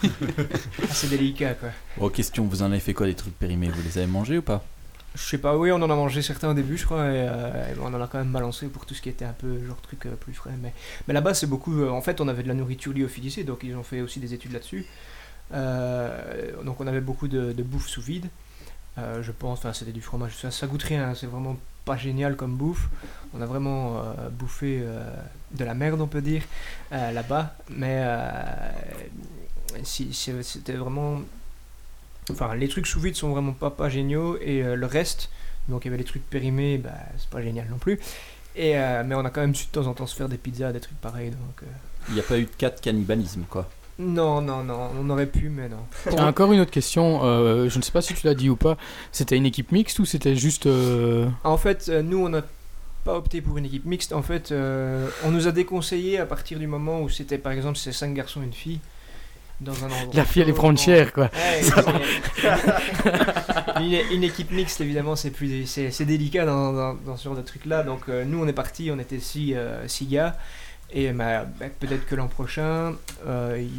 [0.90, 1.54] assez délicat.
[1.54, 1.70] Quoi.
[2.00, 3.70] Oh, question, vous en avez fait quoi des trucs périmés?
[3.70, 4.64] Vous les avez mangés ou pas?
[5.16, 7.74] Je sais pas, oui, on en a mangé certains au début, je crois, et, euh,
[7.74, 9.82] et on en a quand même balancé pour tout ce qui était un peu genre
[9.82, 10.54] truc euh, plus frais.
[10.62, 11.82] Mais, là-bas, c'est beaucoup.
[11.82, 14.34] euh, en fait, on avait de la nourriture lyophilisée, donc ils ont fait aussi des
[14.34, 14.86] études là-dessus.
[15.52, 18.28] Donc on avait beaucoup de, bouffe sous vide.
[18.98, 22.36] Je pense, enfin, c'était du fromage, ça, ça goûte rien, hein, c'est vraiment pas génial
[22.36, 22.90] comme bouffe.
[23.34, 24.84] On a vraiment bouffé
[25.52, 26.44] de la merde, on peut dire,
[26.92, 28.04] là-bas, mais
[29.84, 31.22] si, c'était vraiment
[32.32, 35.30] Enfin, les trucs sous vide sont vraiment pas, pas géniaux et euh, le reste,
[35.68, 38.00] donc il y avait les trucs périmés, bah, c'est pas génial non plus.
[38.56, 40.38] Et, euh, mais on a quand même su de temps en temps se faire des
[40.38, 41.30] pizzas, des trucs pareils.
[41.32, 41.66] Donc, euh,
[42.10, 43.70] Il n'y a pas eu de cas de cannibalisme, quoi.
[44.00, 45.86] Non, non, non, on aurait pu, mais non.
[46.10, 48.56] Tiens, encore une autre question, euh, je ne sais pas si tu l'as dit ou
[48.56, 48.78] pas,
[49.12, 50.68] c'était une équipe mixte ou c'était juste...
[50.68, 52.44] euh, En fait, nous, on n'a
[53.04, 54.14] pas opté pour une équipe mixte.
[54.14, 57.78] En fait, euh, on nous a déconseillé à partir du moment où c'était, par exemple,
[57.78, 58.80] c'est cinq garçons et une fille.
[59.62, 60.14] Dans un endroit.
[60.14, 61.30] La fille allait prendre cher quoi.
[61.34, 61.62] Ouais,
[63.82, 67.36] une, une équipe mixte, évidemment, c'est plus c'est, c'est délicat dans, dans, dans ce genre
[67.36, 67.84] de truc-là.
[67.84, 70.38] Donc, euh, nous, on est parti, on était six, euh, six gars.
[70.92, 72.94] Et bah, bah, peut-être que l'an prochain,
[73.28, 73.70] euh, il-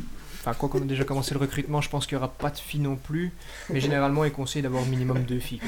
[0.40, 2.58] enfin, quoi qu'on a déjà commencé le recrutement, je pense qu'il n'y aura pas de
[2.58, 3.32] filles non plus.
[3.70, 5.60] Mais généralement, ils conseillent d'avoir au minimum deux filles.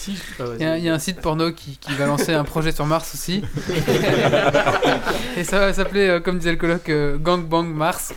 [0.00, 0.16] Si,
[0.58, 2.72] Il y, a- il y a un site porno qui, qui va lancer un projet
[2.72, 3.42] sur Mars aussi.
[5.36, 8.12] Et ça va s'appeler, euh, comme disait le colloque, euh, Gangbang Mars.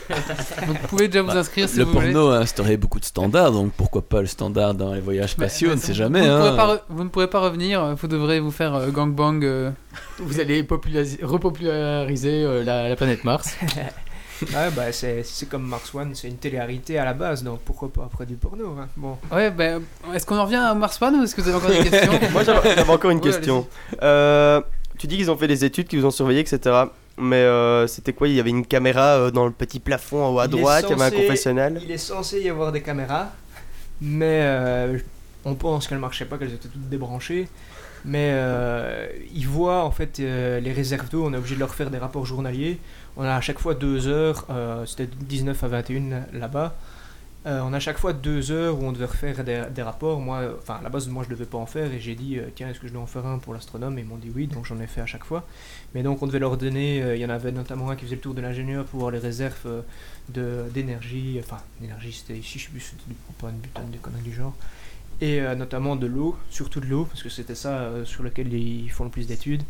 [0.67, 2.11] Donc vous pouvez déjà vous inscrire si le vous voulez.
[2.13, 5.71] porno a instauré beaucoup de standards, donc pourquoi pas le standard dans les voyages spatiaux,
[5.71, 6.21] on ne sait jamais.
[6.21, 6.55] Vous, ne pourrez hein.
[6.55, 9.41] pas re- vous ne pourrez pas revenir, vous devrez vous faire euh, gangbang.
[9.43, 9.69] euh,
[10.19, 13.55] Vous allez populariser- repopulariser euh, la, la planète Mars.
[14.53, 17.91] Ouais, bah, c'est, c'est comme Mars One, c'est une télé-réalité à la base, donc pourquoi
[17.91, 18.88] pas après du porno hein.
[18.97, 19.17] Bon.
[19.32, 19.82] Ouais, ben,
[20.13, 22.12] est-ce qu'on en revient à Mars One ou est-ce que vous avez encore des questions
[22.32, 23.67] Moi j'avais encore une Ouais, question.
[24.01, 24.62] Euh,
[24.97, 26.86] tu dis qu'ils ont fait des études, qu'ils vous ont surveillé, etc.
[27.17, 28.27] Mais euh, c'était quoi?
[28.27, 30.86] Il y avait une caméra euh, dans le petit plafond en haut à Il droite,
[30.88, 31.79] il y avait un censé- confessionnal.
[31.84, 33.29] Il est censé y avoir des caméras,
[34.01, 34.97] mais euh,
[35.45, 37.47] on pense qu'elles marchaient pas, qu'elles étaient toutes débranchées.
[38.06, 41.73] Mais euh, ils voient en fait euh, les réserves d'eau, on est obligé de leur
[41.73, 42.77] faire des rapports journaliers.
[43.15, 46.76] On a à chaque fois deux heures, euh, c'était de 19 à 21 là-bas.
[47.45, 50.19] Euh, on a à chaque fois deux heures où on devait refaire des, rapports.
[50.19, 52.39] Moi, euh, enfin, à la base, moi je devais pas en faire et j'ai dit
[52.56, 53.97] tiens, est-ce que je dois en faire un pour l'astronome?
[53.99, 55.45] Et ils m'ont dit oui, donc j'en ai fait à chaque fois.
[55.93, 58.21] Mais donc on devait leur donner, il y en avait notamment un qui faisait le
[58.21, 59.84] tour de l'ingénieur pour voir les réserves
[60.30, 64.34] d'énergie, enfin, d'énergie c'était ici, je sais plus, c'était du propane, butane, des conneries du
[64.34, 64.56] genre.
[65.21, 69.04] Et notamment de l'eau, surtout de l'eau, parce que c'était ça sur lequel ils font
[69.04, 69.63] le plus d'études.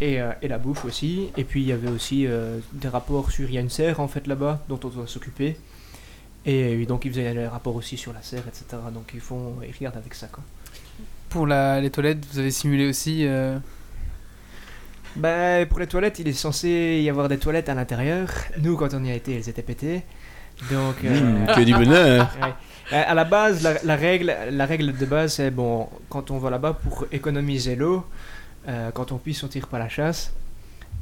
[0.00, 1.30] Et, euh, et la bouffe aussi.
[1.36, 3.48] Et puis il y avait aussi euh, des rapports sur.
[3.48, 5.56] Il y a une serre en fait là-bas dont on doit s'occuper.
[6.44, 8.64] Et euh, donc ils faisaient des rapports aussi sur la serre, etc.
[8.92, 9.54] Donc ils font.
[9.66, 10.42] Ils regardent avec ça quoi.
[11.28, 13.26] Pour la, les toilettes, vous avez simulé aussi.
[13.26, 13.58] euh,
[15.16, 18.28] Bah, pour les toilettes, il est censé y avoir des toilettes à l'intérieur.
[18.60, 20.02] Nous, quand on y a été, elles étaient pétées.
[20.70, 20.96] Donc.
[21.04, 22.30] euh, Mmh, que du bonheur.
[22.42, 22.96] Ouais.
[22.96, 26.50] À la base, la, la règle, la règle de base, c'est bon, quand on va
[26.50, 28.04] là-bas pour économiser l'eau,
[28.68, 30.32] euh, quand on puisse, on tire pas la chasse.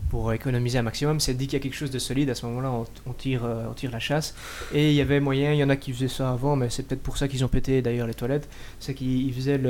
[0.08, 2.44] Pour économiser un maximum, c'est dit qu'il y a quelque chose de solide, à ce
[2.46, 2.72] moment-là,
[3.06, 4.34] on, tire, euh, on tire la chasse.
[4.74, 6.82] Et il y avait moyen, il y en a qui faisaient ça avant, mais c'est
[6.82, 8.48] peut-être pour ça qu'ils ont pété d'ailleurs les toilettes.
[8.80, 9.68] C'est qu'ils ils faisaient le,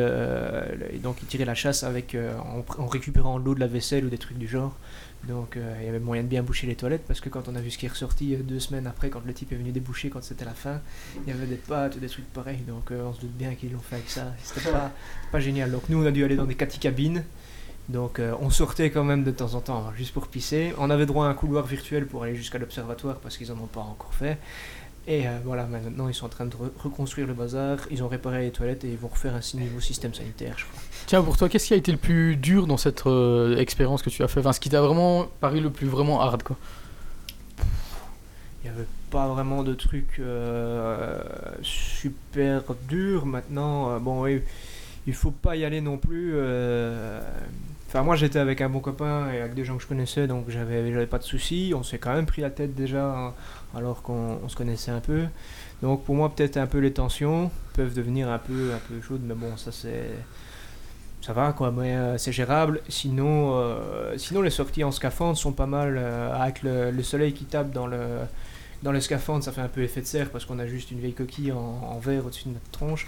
[0.78, 2.32] le- donc ils tiraient la chasse avec, euh,
[2.78, 4.74] en, récupérant l'eau de la vaisselle ou des trucs du genre.
[5.28, 7.60] Donc il y avait moyen de bien boucher les toilettes parce que quand on a
[7.60, 10.22] vu ce qui est ressorti deux semaines après, quand le type est venu déboucher, quand
[10.24, 10.80] c'était la fin,
[11.26, 12.60] il y avait des pâtes, des trucs pareils.
[12.66, 14.32] Donc on se doute bien qu'ils l'ont fait avec ça.
[14.42, 14.90] C'était pas,
[15.30, 15.70] pas génial.
[15.70, 17.22] Donc nous on a dû aller dans des cabines.
[17.90, 20.72] Donc euh, on sortait quand même de temps en temps juste pour pisser.
[20.78, 23.66] On avait droit à un couloir virtuel pour aller jusqu'à l'observatoire parce qu'ils en ont
[23.66, 24.38] pas encore fait.
[25.08, 27.78] Et euh, voilà, maintenant ils sont en train de re- reconstruire le bazar.
[27.90, 30.80] Ils ont réparé les toilettes et ils vont refaire un nouveau système sanitaire, je crois.
[31.06, 34.10] Tiens, pour toi, qu'est-ce qui a été le plus dur dans cette euh, expérience que
[34.10, 34.38] tu as fait?
[34.38, 36.56] Enfin, ce qui t'a vraiment paru le plus vraiment hard, quoi.
[38.62, 41.18] Il n'y avait pas vraiment de trucs euh,
[41.62, 43.26] super durs.
[43.26, 46.34] Maintenant, bon, il faut pas y aller non plus.
[47.90, 50.44] Enfin, moi j'étais avec un bon copain et avec des gens que je connaissais, donc
[50.46, 51.72] j'avais j'avais pas de soucis.
[51.74, 53.34] On s'est quand même pris la tête déjà, hein,
[53.74, 55.24] alors qu'on on se connaissait un peu.
[55.82, 59.22] Donc pour moi, peut-être un peu les tensions peuvent devenir un peu, un peu chaudes,
[59.24, 60.10] mais bon, ça c'est.
[61.20, 62.80] Ça va quoi, mais euh, c'est gérable.
[62.88, 65.96] Sinon, euh, sinon, les sorties en scaphandre sont pas mal.
[65.98, 67.98] euh, avec le soleil qui tape dans le,
[68.82, 70.98] dans le scaphandre, ça fait un peu effet de serre parce qu'on a juste une
[71.00, 71.58] vieille coquille en,
[71.92, 73.06] en verre au-dessus de notre tronche.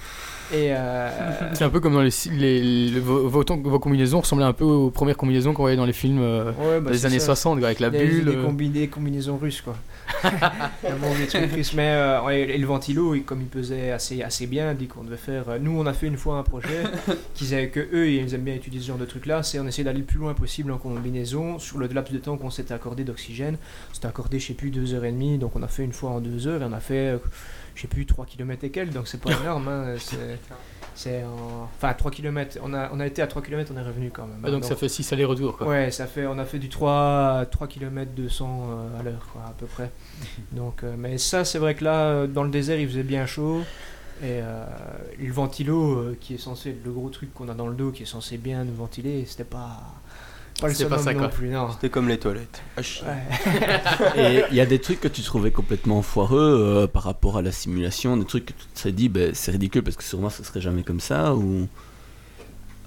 [0.53, 1.09] Et euh,
[1.55, 4.65] C'est un peu comme dans les, les, les- vos, vos, vos combinaisons ressemblaient un peu
[4.65, 7.27] aux premières combinaisons qu'on voyait dans les films euh, ouais, bah, des années ça.
[7.35, 8.25] 60 quoi, avec la des, bulle.
[8.27, 8.47] des, euh.
[8.47, 9.75] combi- des combinaisons russes quoi.
[11.75, 15.17] Mais euh, et le ventilo, il- comme il pesait assez, assez bien, dit qu'on devait
[15.17, 15.45] faire.
[15.61, 16.83] nous, on a fait une fois un projet
[17.35, 19.43] qu'ils avaient que eux, ils aiment bien utiliser ce genre de truc là.
[19.43, 22.37] C'est on essayait d'aller le plus loin possible en combinaison sur le laps de temps
[22.37, 23.57] qu'on s'était accordé d'oxygène.
[23.93, 25.39] C'était accordé, je sais plus, 2h30.
[25.39, 27.19] Donc on a fait une fois en 2 heures et on a fait, euh,
[27.75, 28.93] je sais plus, 3 km et quelques.
[28.93, 29.69] Donc c'est pas énorme.
[29.69, 30.39] hein, c'est-
[30.95, 31.71] C'est en...
[31.75, 32.59] Enfin, 3 km.
[32.63, 34.43] On a, on a été à 3 km, on est revenu quand même.
[34.45, 35.67] Ah, donc ça fait 6 allers-retours quoi.
[35.67, 39.41] Ouais, ça fait, on a fait du 3, 3 km 200 euh, à l'heure, quoi,
[39.47, 39.91] à peu près.
[40.53, 43.25] Donc, euh, mais ça, c'est vrai que là, euh, dans le désert, il faisait bien
[43.25, 43.63] chaud.
[44.23, 44.65] Et euh,
[45.19, 47.91] le ventilo, euh, qui est censé être le gros truc qu'on a dans le dos,
[47.91, 49.81] qui est censé bien nous ventiler, c'était pas,
[50.63, 51.29] pas le pas ça, non quoi.
[51.29, 51.71] plus, non.
[51.73, 52.63] C'était comme les toilettes.
[52.77, 53.05] Ah, chier.
[54.17, 57.43] Et il y a des trucs que tu trouvais complètement foireux euh, par rapport à
[57.43, 60.19] la simulation, des trucs que tu te serais dit, ben, c'est ridicule parce que sur
[60.21, 61.69] moi ce serait jamais comme ça ou...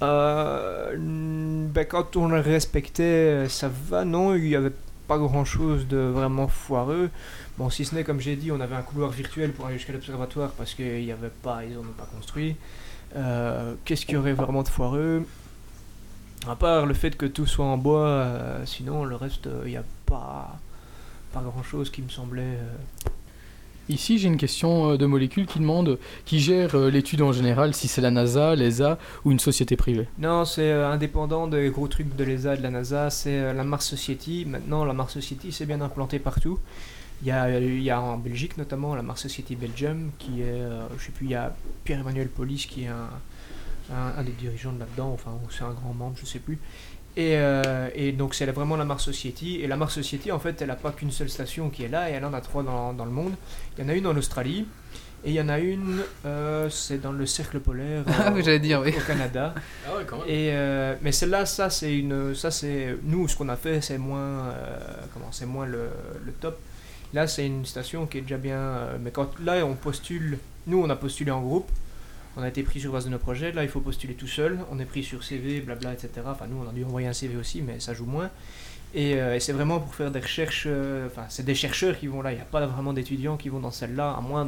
[0.02, 4.74] Euh, ben, quand on le respectait, ça va, non, il n'y avait
[5.08, 7.10] pas grand chose de vraiment foireux.
[7.58, 9.94] Bon, si ce n'est, comme j'ai dit, on avait un couloir virtuel pour aller jusqu'à
[9.94, 12.56] l'observatoire parce qu'il n'y avait pas, ils ont pas construit.
[13.16, 15.26] Euh, Qu'est-ce qu'il y aurait vraiment de foireux?
[16.48, 19.78] À part le fait que tout soit en bois, euh, sinon le reste, il n'y
[19.78, 20.58] a pas,
[21.34, 22.42] pas grand chose qui me semblait.
[22.44, 23.10] euh,
[23.88, 27.74] Ici, j'ai une question euh, de molécules qui demande qui gère euh, l'étude en général,
[27.76, 30.08] si c'est la NASA, l'ESA ou une société privée.
[30.18, 33.54] Non, c'est euh, indépendant des gros trucs de l'ESA et de la NASA, c'est euh,
[33.54, 34.46] la Mars Society.
[34.48, 36.60] Maintenant, la Mars Society, c'est bien implanté partout.
[37.22, 40.46] Il y, a, il y a en Belgique notamment la Mars Society Belgium, qui est,
[40.46, 41.56] euh, je sais plus, il y a
[41.86, 43.10] Pierre-Emmanuel Polis qui est un,
[43.92, 46.60] un, un des dirigeants de là-dedans, enfin, ou c'est un grand membre, je sais plus.
[47.18, 49.62] Et, euh, et donc, c'est vraiment la Mars Society.
[49.62, 52.10] Et la Mars Society, en fait, elle n'a pas qu'une seule station qui est là,
[52.10, 53.34] et elle en a trois dans, dans le monde.
[53.78, 54.68] Il y en a une en Australie,
[55.24, 58.82] et il y en a une, euh, c'est dans le cercle polaire Ah euh, dire,
[58.82, 58.94] oui.
[58.96, 59.56] au Canada.
[59.88, 63.50] Ah ouais, quand Et euh, mais celle-là, ça c'est une, ça c'est nous ce qu'on
[63.50, 64.78] a fait, c'est moins, euh,
[65.14, 65.90] comment, c'est moins le,
[66.26, 66.60] le top.
[67.14, 68.58] Là, c'est une station qui est déjà bien.
[68.58, 71.70] euh, mais quand là, on postule, nous on a postulé en groupe,
[72.38, 73.52] on a été pris sur base de nos projets.
[73.52, 74.60] Là, il faut postuler tout seul.
[74.72, 76.10] On est pris sur CV, blabla, etc.
[76.26, 78.30] Enfin, nous on a dû envoyer un CV aussi, mais ça joue moins.
[78.94, 80.66] Et, euh, et c'est vraiment pour faire des recherches.
[80.68, 82.32] euh, Enfin, c'est des chercheurs qui vont là.
[82.32, 84.46] Il n'y a pas vraiment d'étudiants qui vont dans celle-là, à moins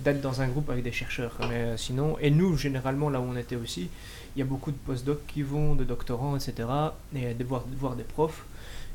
[0.00, 1.36] d'être dans un groupe avec des chercheurs.
[1.48, 3.88] Mais euh, sinon, et nous, généralement, là où on était aussi,
[4.34, 6.68] il y a beaucoup de postdocs qui vont, de doctorants, etc.
[7.14, 8.44] Et de voir, de voir des profs.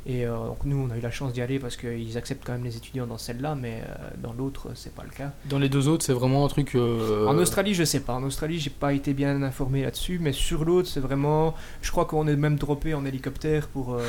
[0.08, 2.54] Et euh, donc nous, on a eu la chance d'y aller parce qu'ils acceptent quand
[2.54, 5.32] même les étudiants dans celle-là, mais euh, dans l'autre, c'est pas le cas.
[5.46, 6.74] Dans les deux autres, c'est vraiment un truc.
[6.74, 8.14] euh, En Australie, je sais pas.
[8.14, 11.54] En Australie, j'ai pas été bien informé là-dessus, mais sur l'autre, c'est vraiment.
[11.84, 14.02] Je crois qu'on est même droppé en hélicoptère pour euh,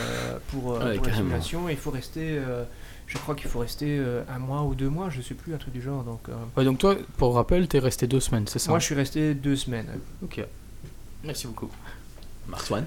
[0.49, 1.69] pour, Ouais, pour la simulation.
[1.69, 2.39] Et il faut rester.
[2.39, 2.65] euh,
[3.07, 5.59] je crois qu'il faut rester euh, un mois ou deux mois, je sais plus, un
[5.59, 6.03] truc du genre.
[6.05, 8.71] Donc, euh, Ouais, donc toi, pour rappel, t'es resté deux semaines, c'est ça?
[8.71, 9.89] Moi, je suis resté deux semaines.
[10.23, 10.43] Ok.
[11.23, 11.69] Merci beaucoup.
[12.71, 12.87] One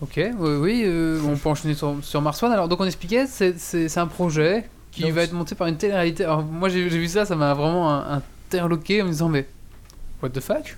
[0.00, 2.52] Ok, oui, oui euh, on peut enchaîner sur, sur Mars One.
[2.52, 3.58] Alors, donc on expliquait, c'est-
[3.98, 6.24] un projet qui Donc, va être monté par une télé-réalité.
[6.24, 9.46] Alors, moi j'ai vu ça, ça m'a vraiment interloqué en me disant, mais
[10.22, 10.76] what the fuck?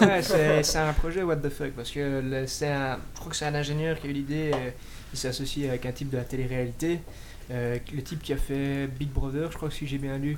[0.00, 0.22] Ouais,
[0.62, 3.54] c'est un projet what the fuck parce que le- un, je crois que c'est un
[3.54, 4.70] ingénieur qui a eu l'idée, euh,
[5.12, 7.00] il s'est associé avec un type de la télé-réalité,
[7.50, 10.36] euh, le type qui a fait Big Brother, je crois que si j'ai bien lu,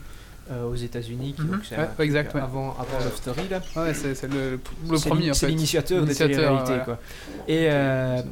[0.50, 3.60] euh, aux États-Unis, qui- donc c'est Ouais, exact, avant, avant Love Story là.
[3.76, 4.58] Ouais, c'est le,
[4.98, 6.98] premier C'est l'initiateur des L'initiateur, télé-réalités quoi.
[7.46, 8.22] Et, euh,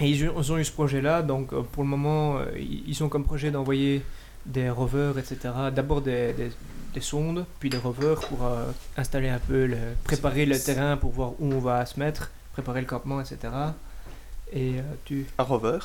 [0.00, 3.02] et ils, ont, ils ont eu ce projet-là, donc euh, pour le moment, ils ils
[3.04, 4.02] ont comme projet d'envoyer
[4.46, 5.36] des rovers, etc.
[5.74, 6.50] D'abord des, des,
[6.94, 8.64] des sondes, puis des rovers pour euh,
[8.96, 12.80] installer un peu, le, préparer le terrain pour voir où on va se mettre, préparer
[12.80, 13.36] le campement, etc.
[14.52, 15.26] Et euh, tu...
[15.38, 15.78] Un rover?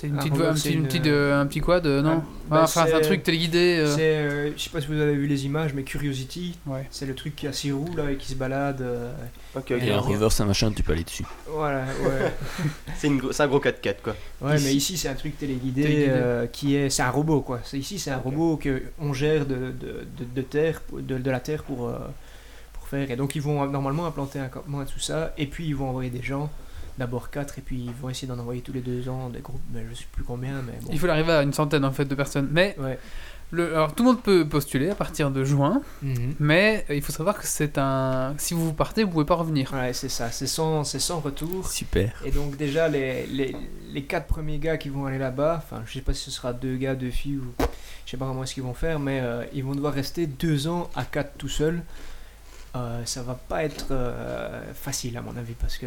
[0.00, 2.10] C'est une Un petite, un, petit, une une, petite, euh, un petit quad, euh, non
[2.10, 3.78] un- bah, Enfin, c'est un truc téléguidé.
[3.80, 3.96] euh.
[3.96, 6.86] C'est, euh, je sais pas si vous avez vu les images, mais Curiosity, Ouais.
[6.90, 8.80] c'est le truc qui a six roues là et qui se balade.
[8.80, 9.12] euh,
[9.56, 9.82] Ok, ok.
[9.82, 11.24] Et un rover, c'est un machin, tu peux aller dessus.
[11.48, 12.32] voilà, ouais.
[12.96, 14.14] C'est une c'est un gros 4x4 quoi.
[14.40, 16.06] Ouais, Ici- mais ici c'est un truc téléguidé, Téléguidé.
[16.10, 17.58] euh, qui est, c'est un robot quoi.
[17.64, 21.30] C'est ici c'est un robot que on gère de, de, de, de terre, de, de
[21.30, 21.98] la terre pour euh,
[22.74, 23.10] pour faire.
[23.10, 25.88] Et donc ils vont normalement implanter un campement et tout ça, et puis ils vont
[25.88, 26.48] envoyer des gens.
[26.98, 29.62] D'abord 4 et puis ils vont essayer d'en envoyer tous les deux ans des groupes,
[29.72, 30.88] mais je sais plus combien, mais bon.
[30.92, 32.48] Il faut arriver à une centaine en fait de personnes.
[32.50, 32.98] Mais Ouais.
[33.52, 36.34] le, alors tout le monde peut postuler à partir de juin, Mhm.
[36.40, 38.34] mais euh, il faut savoir que c'est un.
[38.38, 39.72] Si vous partez, vous pouvez pas revenir.
[39.72, 41.68] Ouais, c'est ça, c'est sans, c'est sans retour.
[41.68, 42.20] Super.
[42.24, 43.54] Et donc déjà les, les,
[43.92, 46.52] les quatre premiers gars qui vont aller là-bas, enfin je sais pas si ce sera
[46.52, 47.54] deux gars, deux filles ou
[48.06, 50.66] je sais pas comment est-ce qu'ils vont faire, mais euh, ils vont devoir rester deux
[50.66, 51.80] ans à quatre tout seuls.
[52.76, 55.86] Euh, ça va pas être euh, facile à mon avis parce que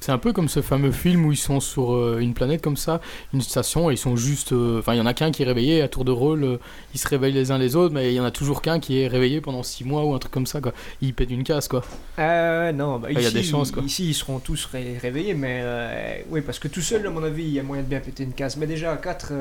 [0.00, 2.76] C'est un peu comme ce fameux film où ils sont sur euh, une planète comme
[2.76, 3.00] ça,
[3.34, 4.52] une station, et ils sont juste.
[4.52, 6.56] euh, Enfin, il y en a qu'un qui est réveillé à tour de rôle, euh,
[6.94, 9.00] ils se réveillent les uns les autres, mais il y en a toujours qu'un qui
[9.00, 10.72] est réveillé pendant 6 mois ou un truc comme ça, quoi.
[11.02, 11.82] Il pète une casse, quoi.
[12.16, 12.22] Ah
[12.60, 13.82] ouais, non, bah, il y a des chances, quoi.
[13.82, 17.24] ici ils seront tous ré- réveillés, mais euh, oui, parce que tout seul, à mon
[17.24, 18.56] avis, il y a moyen de bien péter une case.
[18.56, 19.32] Mais déjà à 4,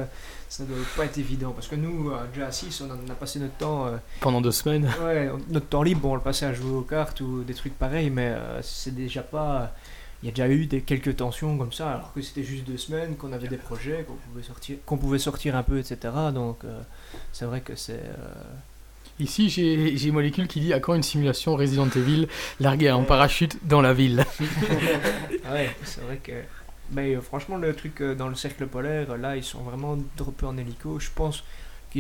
[0.50, 3.16] ça doit pas être évident, parce que nous, euh, déjà à 6, on en a
[3.16, 3.92] passé notre temps, euh,
[4.22, 4.90] Pendant deux semaines.
[5.06, 7.54] ouais, on- notre temps libre, bon, on le passait à jouer aux cartes ou des
[7.54, 9.72] trucs pareils, mais euh, c'est déjà pas.
[10.24, 12.78] Il y a déjà eu des, quelques tensions comme ça, alors que c'était juste deux
[12.78, 15.98] semaines, qu'on avait des projets, qu'on pouvait sortir, qu'on pouvait sortir un peu, etc.
[16.34, 16.82] Donc euh,
[17.32, 17.94] c'est vrai que c'est.
[18.04, 18.44] euh,
[19.20, 22.28] Ici, j'ai j'ai Molécule qui dit à quand une simulation Resident Evil
[22.60, 24.24] larguée en parachute dans la ville
[25.52, 26.32] Ouais, c'est vrai que.
[26.92, 30.58] Mais euh, franchement, le truc dans le cercle polaire, là, ils sont vraiment droppés en
[30.58, 31.00] hélico.
[31.00, 31.44] Je pense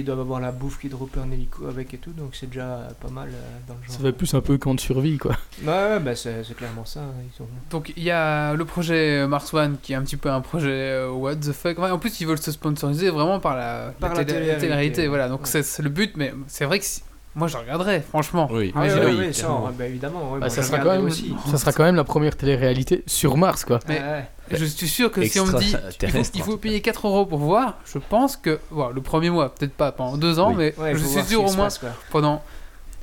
[0.06, 2.88] doivent avoir la bouffe qui est droppée en hélico avec et tout, donc c'est déjà
[3.02, 3.96] pas mal euh, dans le genre.
[3.96, 5.36] Ça fait plus un peu camp de survie, quoi.
[5.64, 7.02] Ouais, ouais, bah c'est c'est clairement ça.
[7.02, 7.48] hein, Ils ont...
[7.72, 10.70] Donc il y a le projet Mars One qui est un petit peu un projet
[10.72, 11.80] euh, what the fuck.
[11.80, 15.08] En plus, ils veulent se sponsoriser vraiment par la, Par la télé- télé-réalité, télé-réalité, ouais.
[15.08, 15.48] Voilà, donc Ouais.
[15.48, 17.02] c'est c'est le but, mais c'est vrai que si-
[17.38, 18.50] moi je regarderais, franchement.
[18.52, 18.74] Oui.
[18.76, 19.48] Ah, mais ouais, oui, ouais, ça,
[19.78, 20.32] bah, évidemment.
[20.34, 21.34] ouais, Bah, ça, sera quand même, aussi.
[21.50, 23.80] ça sera quand même la première télé-réalité sur Mars, quoi.
[23.88, 24.26] Mais- Ouais.
[24.50, 27.26] Je suis sûr que si on me dit il faut, il faut payer 4 euros
[27.26, 30.56] pour voir, je pense que voilà, le premier mois, peut-être pas pendant deux ans, Oui.
[30.58, 32.42] mais Ouais, je suis sûr au moins passe, pendant.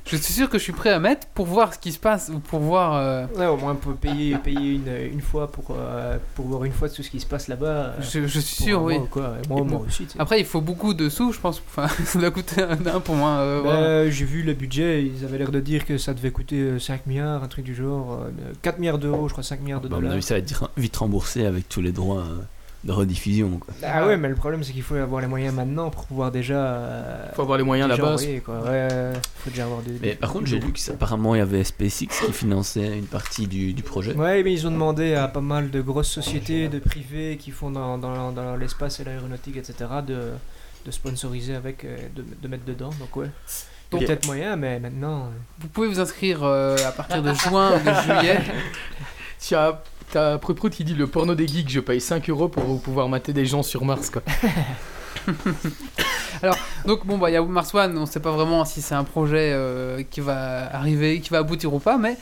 [0.07, 2.29] Je suis sûr que je suis prêt à mettre pour voir ce qui se passe
[2.31, 2.93] ou pour voir.
[2.93, 6.71] euh, Ouais, au moins pour payer, payer une, une fois pour, euh, pour voir une
[6.73, 7.65] fois tout ce qui se passe là-bas.
[7.65, 8.99] euh, je, je suis sûr, oui.
[9.09, 9.33] quoi.
[9.49, 10.05] Moi, moi aussi.
[10.19, 11.59] Après, il faut beaucoup de sous, je pense.
[11.67, 13.29] Enfin, ça doit coûter un un pour moi.
[13.39, 14.09] euh, Bah, voilà.
[14.11, 17.07] J'ai vu le budget, ils avaient l'air de dire que ça devait coûter euh, 5
[17.07, 18.13] milliards, un truc du genre.
[18.25, 20.13] euh, 4 milliards d'euros, je crois, 5 milliards de Bah, à mon dollars.
[20.17, 22.41] avis, ça va être vite remboursé avec tous les droits euh,
[22.85, 23.57] de rediffusion.
[23.57, 23.73] Quoi.
[23.83, 26.53] Ah ouais, mais le problème c'est qu'il faut avoir les moyens maintenant pour pouvoir déjà.
[26.55, 28.21] euh, Faut avoir les moyens à la déjà base.
[28.21, 28.59] envoyer, quoi.
[28.61, 28.87] Ouais,
[29.43, 29.91] faut déjà avoir des.
[29.93, 33.47] Mais des- par contre, j'ai lu qu'apparemment il y avait SpaceX qui finançait une partie
[33.47, 34.13] du, du projet.
[34.13, 37.71] Ouais, mais ils ont demandé à pas mal de grosses sociétés, de privés qui font
[37.71, 39.73] dans, dans, dans l'espace et l'aéronautique, etc.,
[40.05, 40.29] de,
[40.85, 42.91] de sponsoriser avec, euh, de, de mettre dedans.
[42.99, 43.31] Donc ouais.
[43.91, 45.25] Donc- Peut-être moyen, mais maintenant.
[45.25, 48.39] euh, Vous pouvez vous inscrire euh, à partir de juin ou de juillet.
[49.39, 49.77] Tiens,
[50.15, 53.33] t'as Prout qui dit le porno des geeks, je paye 5 euros pour pouvoir mater
[53.33, 54.21] des gens sur Mars, quoi.
[56.85, 59.03] Donc bon bah il y a Mars One, on sait pas vraiment si c'est un
[59.03, 62.15] projet euh, qui va arriver, qui va aboutir ou pas, mais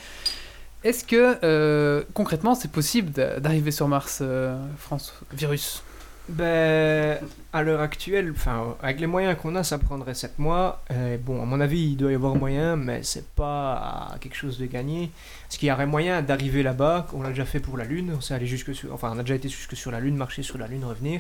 [0.84, 5.84] est-ce que euh, concrètement c'est possible d'a- d'arriver sur Mars, euh, France Virus?
[6.30, 7.20] Ben,
[7.52, 10.82] à l'heure actuelle, enfin, avec les moyens qu'on a, ça prendrait 7 mois.
[11.26, 14.66] Bon, à mon avis, il doit y avoir moyen, mais c'est pas quelque chose de
[14.66, 15.12] gagné.
[15.44, 18.22] Parce qu'il y aurait moyen d'arriver là-bas, on l'a déjà fait pour la Lune, on
[18.22, 20.68] s'est allé jusque enfin, on a déjà été jusque sur la Lune, marcher sur la
[20.68, 21.20] Lune, revenir.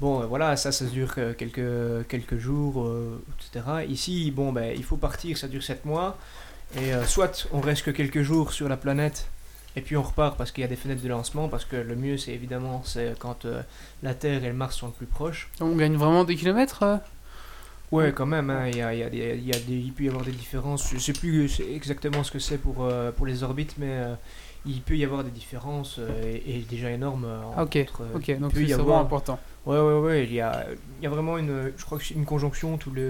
[0.00, 3.86] Bon, euh, voilà, ça, ça dure euh, quelques, quelques jours, euh, etc.
[3.88, 6.16] Ici, bon, ben, il faut partir, ça dure 7 mois.
[6.76, 9.26] Et soit on reste que quelques jours sur la planète,
[9.78, 11.94] et puis on repart parce qu'il y a des fenêtres de lancement, parce que le
[11.96, 13.62] mieux, c'est évidemment, c'est quand euh,
[14.02, 15.48] la Terre et le Mars sont le plus proches.
[15.60, 16.96] On gagne vraiment des kilomètres euh?
[17.90, 19.74] Ouais, quand même, hein, il, y a, il, y a des, il, y a des,
[19.76, 20.90] il peut y avoir des différences.
[20.92, 24.02] Je sais plus exactement ce que c'est pour, euh, pour les orbites, mais
[24.66, 27.26] il peut y avoir des différences, et, et déjà énormes.
[27.56, 29.38] Ah, ok, entre, Ok, donc c'est avoir- important.
[29.64, 30.66] Ouais, ouais, ouais, il y a,
[31.00, 33.08] il y a vraiment une, je crois que une conjonction tous les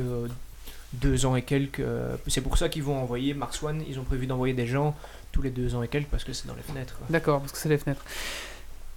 [0.92, 1.82] deux ans et quelques.
[2.28, 4.94] c'est pour ça qu'ils vont envoyer Mars One, ils ont prévu d'envoyer des gens
[5.32, 6.96] tous les deux ans et quelques parce que c'est dans les fenêtres.
[7.10, 8.04] D'accord, parce que c'est les fenêtres.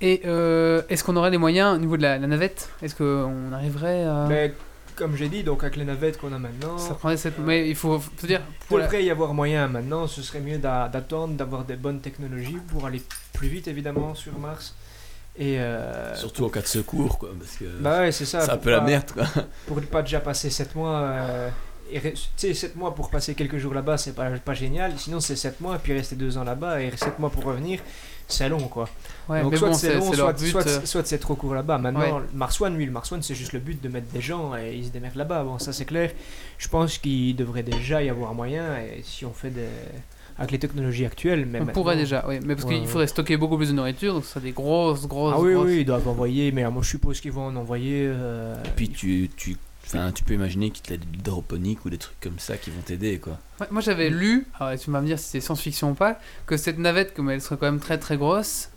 [0.02, 2.70] Et euh, est-ce qu'on aurait les moyens au niveau de la, la navette?
[2.82, 4.26] Est-ce qu'on arriverait à...
[4.28, 4.54] Mais
[4.96, 7.38] comme j'ai dit, donc avec les navettes qu'on a maintenant, Ça prendrait cette...
[7.40, 8.42] Mais il faut, faut dire...
[8.62, 10.08] il Pour la- devrait y avoir moyen maintenant.
[10.08, 13.02] Ce serait mieux d'a- d'attendre, d'avoir des bonnes technologies pour aller
[13.34, 14.76] plus vite évidemment sur Mars.
[15.38, 18.42] Et euh, Surtout en cas de secours, quoi, parce que bah ouais, c'est ça.
[18.42, 19.24] c'est un peu la merde, quoi.
[19.66, 21.00] Pour ne pas déjà passer 7 mois.
[21.00, 21.50] euh,
[22.38, 24.94] sais, 7 mois pour passer quelques jours là-bas, c'est pas, pas génial.
[24.98, 27.80] Sinon, c'est 7 mois, et puis rester 2 ans là-bas, et 7 mois pour revenir,
[28.28, 28.88] c'est long, quoi.
[29.28, 30.48] Ouais, Donc, mais soit bon, c'est long, soit, but.
[30.52, 31.78] soit, euh, soit c'est trop court là-bas.
[31.78, 32.26] Maintenant, Ouais.
[32.34, 34.76] Mars One, lui, le Mars One, c'est juste le but de mettre des gens, et
[34.76, 35.44] ils se démerdent là-bas.
[35.44, 36.12] Bon, ça, c'est clair.
[36.58, 39.68] Je pense qu'il devrait déjà y avoir moyen, et si on fait des.
[40.38, 42.40] avec les technologies actuelles, mais on pourrait déjà, oui.
[42.46, 42.88] Mais parce Ouais, qu'il ouais.
[42.88, 45.34] faudrait stocker beaucoup plus de nourriture, donc ça des grosses, grosses...
[45.38, 47.56] Ah oui, grosses- oui, ils doivent envoyer, mais euh, moi je suppose qu'ils vont en
[47.58, 48.06] envoyer.
[48.08, 49.56] euh, Et puis tu, tu,
[49.94, 52.70] enfin, tu peux imaginer qu'il y a de l'hydroponique ou des trucs comme ça qui
[52.70, 53.38] vont t'aider, quoi.
[53.60, 56.58] Ouais, moi j'avais lu, alors tu vas me dire si c'est science-fiction ou pas, que
[56.58, 58.70] cette navette, comme elle serait quand même très très grosse,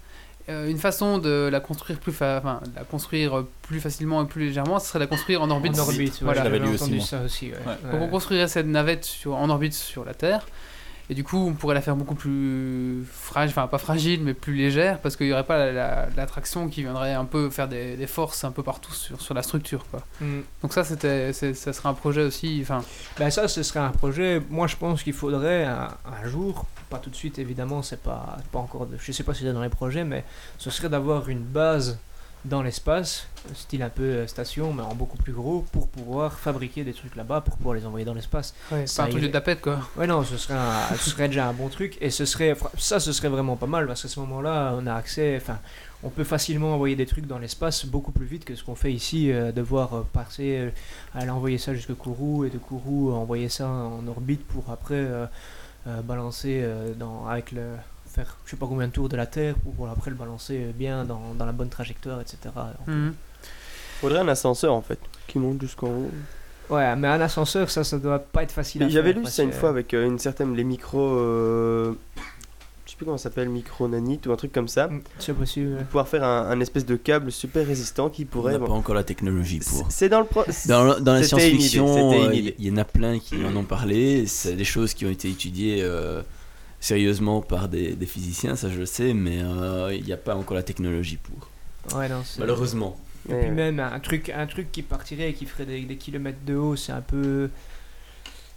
[0.50, 4.26] euh, une façon de la construire plus, fa- enfin, de la construire plus facilement et
[4.26, 5.74] plus légèrement, ce serait de la construire en orbite.
[5.78, 6.40] En orbite, ouais, Voilà.
[6.40, 7.04] Je l'avais j'avais lu aussi, moi.
[7.04, 7.46] ça aussi.
[7.46, 7.56] ouais.
[7.66, 7.92] Ouais.
[7.92, 10.46] Donc on construirait cette navette sur, en orbite sur la Terre.
[11.10, 14.54] Et du coup, on pourrait la faire beaucoup plus fragile, enfin pas fragile, mais plus
[14.54, 17.96] légère, parce qu'il n'y aurait pas la- la- l'attraction qui viendrait un peu faire des,
[17.96, 19.84] des forces un peu partout sur, sur la structure.
[19.90, 20.00] Quoi.
[20.22, 20.40] Mm.
[20.62, 22.58] Donc ça, c'était, ça serait un projet aussi.
[22.62, 22.82] Enfin,
[23.18, 24.40] Ben ça, ce serait un projet.
[24.48, 25.88] Moi, je pense qu'il faudrait un,
[26.22, 28.86] un jour, pas tout de suite évidemment, c'est pas, pas encore.
[28.86, 30.24] De, je sais pas si c'est dans les projets, mais
[30.58, 31.98] ce serait d'avoir une base
[32.44, 36.84] dans l'espace, style un peu euh, station, mais en beaucoup plus gros, pour pouvoir fabriquer
[36.84, 38.54] des trucs là-bas, pour pouvoir les envoyer dans l'espace.
[38.86, 39.78] c'est pas un truc de tapette, quoi.
[39.96, 43.00] Ouais, non, ce serait, un- ce serait déjà un bon truc, et ce serait, ça,
[43.00, 45.58] ce serait vraiment pas mal, parce qu'à ce moment-là, on a accès, enfin,
[46.02, 48.92] on peut facilement envoyer des trucs dans l'espace beaucoup plus vite que ce qu'on fait
[48.92, 50.70] ici, euh, devoir euh, passer, euh,
[51.14, 55.26] aller envoyer ça jusqu'à Kourou, et de Kourou, envoyer ça en orbite pour après euh,
[56.02, 56.66] balancer
[56.98, 57.62] dans, avec le,
[58.14, 60.56] faire je sais pas combien de tours de la Terre, pour, pour après le balancer
[60.58, 62.38] euh, bien dans, dans la bonne trajectoire, etc.
[62.86, 63.14] Mhm.
[64.00, 66.10] Faudrait un ascenseur en fait qui monte jusqu'en haut.
[66.70, 69.52] Ouais, mais un ascenseur, ça, ça doit pas être facile à J'avais lu ça une
[69.52, 71.92] fois avec euh, une certaine les micro euh,
[72.86, 74.88] je sais plus comment ça s'appelle micro nanite ou un truc comme ça.
[74.88, 75.76] Mm, C'est possible.
[75.76, 78.66] Pour pouvoir faire un, un espèce de câble super résistant qui On pourrait n'a bon,
[78.66, 79.86] pas encore la technologie pour.
[79.90, 80.44] c'est dans le pro...
[80.66, 84.26] Dans, dans la science-fiction, euh, il y en a plein qui en ont parlé.
[84.26, 86.22] C'est des choses qui ont été étudiées euh,
[86.84, 90.34] sérieusement par des, des physiciens, ça je le sais, mais euh, il n'y a pas
[90.36, 91.96] encore la technologie pour.
[91.98, 92.98] Ouais, non, c'est- Malheureusement.
[93.30, 96.44] Et puis même un truc, un truc qui partirait et qui ferait des, des kilomètres
[96.44, 97.48] de haut, c'est un peu,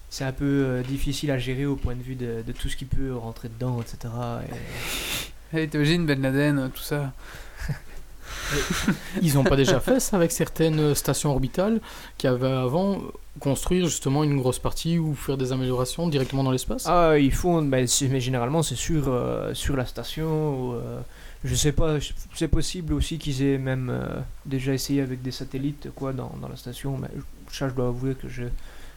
[0.10, 2.76] c'est un peu euh, difficile à gérer au point de vue de, de tout ce
[2.76, 4.14] qui peut rentrer dedans, etc.
[5.54, 7.14] Et- Hey, t'imagines Ben Laden, tout ça.
[9.22, 11.80] Ils ont pas déjà fait ça avec certaines stations orbitales
[12.18, 13.02] qui avaient avant
[13.40, 16.86] construire justement une grosse partie ou faire des améliorations directement dans l'espace?
[16.88, 20.28] Ah, ils font, mais, généralement c'est sur, euh, sur la station.
[20.28, 21.00] Ou, euh,
[21.44, 21.98] je sais pas,
[22.34, 26.50] c'est possible aussi qu'ils aient même euh, déjà essayé avec des satellites quoi dans, dans
[26.50, 26.98] la station.
[26.98, 27.10] Mais
[27.52, 28.44] ça, je dois avouer que je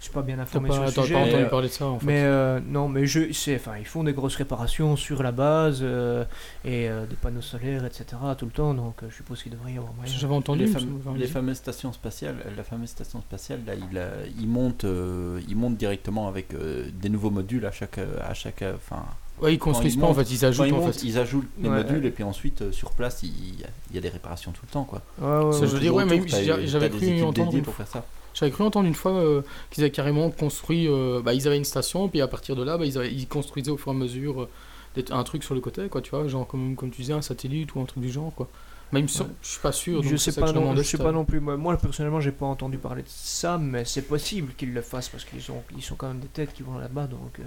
[0.04, 1.14] suis pas bien informé pas, sur le sujet.
[1.14, 2.06] pas entendu euh, parler de ça en fait.
[2.06, 5.80] Mais euh, non, mais je sais, enfin, ils font des grosses réparations sur la base
[5.82, 6.24] euh,
[6.64, 8.04] et euh, des panneaux solaires, etc.
[8.38, 10.12] tout le temps, donc euh, je suppose qu'il devrait y avoir moyen.
[10.16, 10.64] J'avais entendu.
[10.66, 14.02] les, les fameuses stations spatiales, la fameuse station spatiale, là, il,
[14.40, 18.64] il monte, euh, il monte directement avec euh, des nouveaux modules à chaque, à chaque,
[18.74, 19.04] enfin,
[19.40, 21.02] Ouais, ils construisent ils pas en montent- fait, ils ajoutent ils en montent, fait.
[21.02, 22.08] ils ajoutent Ouais, modules ouais.
[22.08, 24.52] et puis ensuite euh, sur place, il, il y a- il y a des réparations
[24.52, 25.00] tout le temps, quoi.
[25.18, 28.04] Ouais, ouais, Ça, je veux dire, ouais, mais j'avais- cru équipes entendre pour faire ça.
[28.40, 30.88] J'avais cru entendre une fois euh, qu'ils avaient carrément construit.
[30.88, 33.28] euh, bah, ils avaient une station, puis à partir de là, bah, ils, avaient- ils
[33.28, 36.26] construisaient au fur et à mesure euh, un truc sur le côté, quoi, tu vois,
[36.26, 38.48] genre comme, comme tu disais, un satellite ou un truc du genre, quoi.
[38.92, 39.28] Même si Ouais.
[39.42, 40.02] je suis pas sûr.
[40.02, 41.38] Je sais pas, je non, je sais pas non plus.
[41.38, 45.08] Moi, moi, personnellement, j'ai pas entendu parler de ça, mais c'est possible qu'ils le fassent
[45.08, 47.42] parce qu'ils sont, ils sont quand même des têtes qui vont là-bas, donc euh,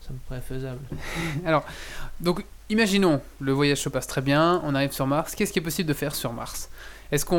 [0.00, 0.80] ça me paraît faisable.
[2.20, 5.34] Donc, imaginons, le voyage se passe très bien, on arrive sur Mars.
[5.34, 6.70] Qu'est-ce qui est possible de faire sur Mars?
[7.10, 7.36] Est-ce qu'on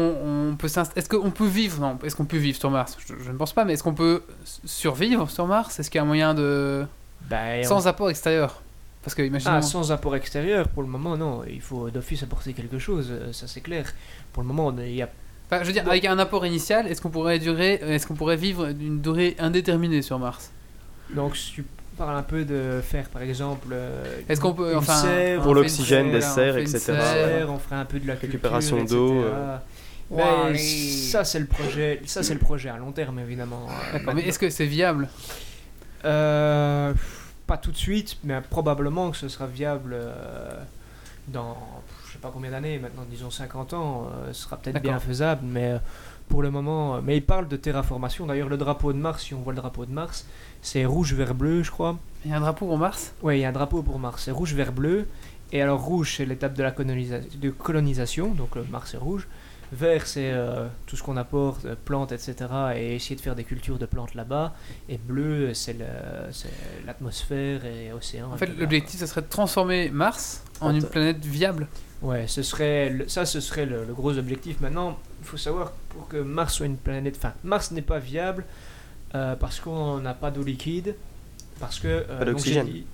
[0.51, 2.97] on peut est-ce qu'on peut vivre Non, est-ce qu'on peut vivre sur Mars?
[2.99, 4.23] Je, je ne pense pas, mais est-ce qu'on peut
[4.65, 5.79] survivre sur Mars?
[5.79, 6.85] Est-ce qu'il y a un moyen de
[7.29, 8.61] Ben, sans apport extérieur?
[9.03, 9.55] Parce que imaginons.
[9.55, 11.43] Ah, sans apport extérieur, pour le moment, non.
[11.47, 13.93] Il faut d'office apporter quelque chose, euh, ça c'est clair.
[14.33, 15.09] Pour le moment, il y a
[15.51, 18.35] Enfin, je veux dire, avec un apport initial, est-ce qu'on pourrait durer, est-ce qu'on pourrait
[18.35, 20.51] vivre d'une durée indéterminée sur Mars?
[21.15, 21.35] Donc,
[21.99, 26.11] parles un peu de faire, par exemple, euh, Est-ce qu'on peut, enfin, serre, Pour l'oxygène,
[26.11, 26.79] des serres, etc.
[26.79, 27.51] serre.
[27.51, 29.57] on ferait un peu de la Récupération d'eau, euh.
[30.57, 33.67] Ça c'est le projet, ça c'est le projet à long terme évidemment.
[34.15, 35.07] Mais est-ce que c'est viable?
[36.05, 36.93] Euh,
[37.45, 40.63] pas tout de suite, mais probablement que ce sera viable euh,
[41.27, 41.57] dans
[42.07, 45.41] je sais pas combien d'années, maintenant disons 50 ans, euh, ce sera peut-être bien faisable,
[45.45, 45.75] mais
[46.27, 47.01] pour le moment.
[47.01, 48.25] Mais il parle de terraformation.
[48.25, 50.25] D'ailleurs, le drapeau de Mars, si on voit le drapeau de Mars,
[50.61, 51.97] c'est rouge, vert, bleu, je crois.
[52.25, 54.23] Il y a un drapeau pour Mars Oui, il y a un drapeau pour Mars,
[54.25, 55.07] c'est rouge, vert, bleu.
[55.51, 59.27] Et alors, rouge, c'est l'étape de la colonisa- de colonisation, donc le Mars est rouge.
[59.71, 62.35] Vert, c'est euh, tout ce qu'on apporte, euh, plantes, etc.
[62.75, 64.53] Et essayer de faire des cultures de plantes là-bas.
[64.89, 65.85] Et bleu, c'est le-
[66.31, 66.49] c'est
[66.87, 68.31] l'atmosphère et océan.
[68.33, 71.67] En fait, l'objectif, ce serait de transformer Mars en une te- planète viable.
[72.01, 74.59] Ouais, ce serait le- ça, ce serait le, le gros objectif.
[74.59, 77.15] Maintenant, il faut savoir pour que Mars soit une planète.
[77.17, 78.45] Enfin, Mars n'est pas viable
[79.15, 80.95] euh, parce qu'on n'a pas d'eau liquide,
[81.59, 82.67] parce que euh, Pas d'oxygène.
[82.67, 82.85] dit-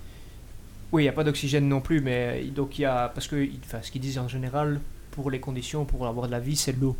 [0.92, 3.26] Oui, il n'y a pas d'oxygène non plus, mais euh, donc il y a parce
[3.28, 6.56] que, enfin, ce qu'ils disent en général pour les conditions pour avoir de la vie,
[6.56, 6.96] c'est l'eau.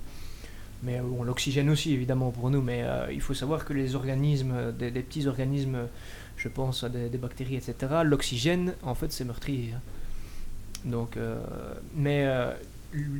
[0.82, 3.94] Mais euh, bon, l'oxygène aussi évidemment pour nous, mais euh, il faut savoir que les
[3.94, 5.78] organismes, des, des petits organismes,
[6.36, 7.74] je pense à des, des bactéries, etc.
[8.04, 9.72] L'oxygène, en fait, c'est meurtrier.
[9.74, 9.80] hein.
[10.84, 11.16] Donc,
[11.96, 12.28] mais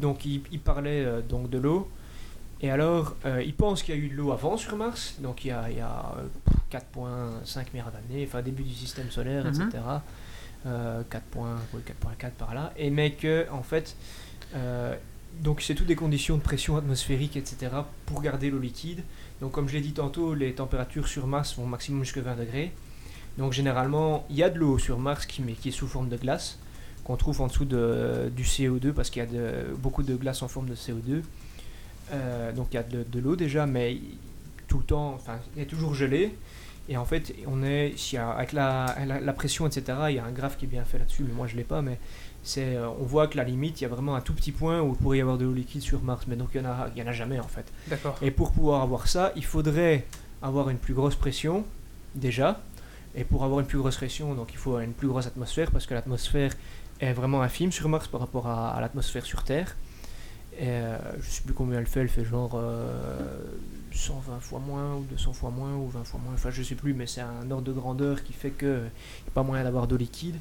[0.01, 1.90] donc il, il parlait donc de l'eau.
[2.62, 5.44] Et alors, euh, il pense qu'il y a eu de l'eau avant sur Mars, donc
[5.44, 6.26] il y a, a euh,
[6.72, 9.68] 4,5 milliards d'années, enfin début du système solaire, Mhm.
[9.68, 9.82] etc.
[10.66, 13.94] euh, 4 points, ouais, 4.4 par là, et mais que en fait,
[14.54, 14.94] euh,
[15.42, 17.70] donc c'est toutes des conditions de pression atmosphérique, etc.
[18.07, 19.02] pour garder l'eau liquide.
[19.42, 22.72] Donc comme je l'ai dit tantôt, les températures sur Mars vont maximum jusqu'à 20 degrés.
[23.36, 26.09] Donc généralement, il y a de l'eau sur Mars qui, mais qui est sous forme
[26.09, 26.59] de glace,
[27.04, 30.40] qu'on trouve en dessous de, du CO2, parce qu'il y a de- beaucoup de glace
[30.42, 31.20] en forme de CO2.
[32.12, 33.98] Euh, donc il y a de, de l'eau déjà, mais
[34.68, 36.34] tout le temps, enfin, il est toujours gelé.
[36.88, 40.30] Et en fait, on est, avec la, la, la pression, etc., il y a un
[40.30, 41.98] graphe qui est bien fait là-dessus, mais moi je l'ai pas, mais
[42.44, 44.80] c'est, euh, on voit que la limite, il y a vraiment un tout petit point
[44.80, 46.70] où il pourrait y avoir de l'eau liquide sur Mars, mais donc il y en
[46.70, 47.64] a, il y en a jamais en fait.
[47.88, 48.16] D'accord.
[48.22, 50.04] Et pour pouvoir avoir ça, il faudrait
[50.42, 51.64] avoir une plus grosse pression,
[52.14, 52.61] déjà.
[53.16, 55.86] Et pour avoir une plus grosse pression, donc il faut une plus grosse atmosphère, parce
[55.86, 56.52] que l'atmosphère
[57.00, 59.74] est vraiment infime sur Mars par rapport à, à l'atmosphère sur Terre.
[60.59, 63.38] Et euh, je sais plus combien elle fait, elle fait genre euh,
[63.92, 66.94] 120 fois moins, ou 200 fois moins, ou 20 fois moins, enfin je sais plus,
[66.94, 68.74] mais c'est un ordre de grandeur qui fait qu'il n'y
[69.28, 70.36] a pas moyen d'avoir d'eau liquide.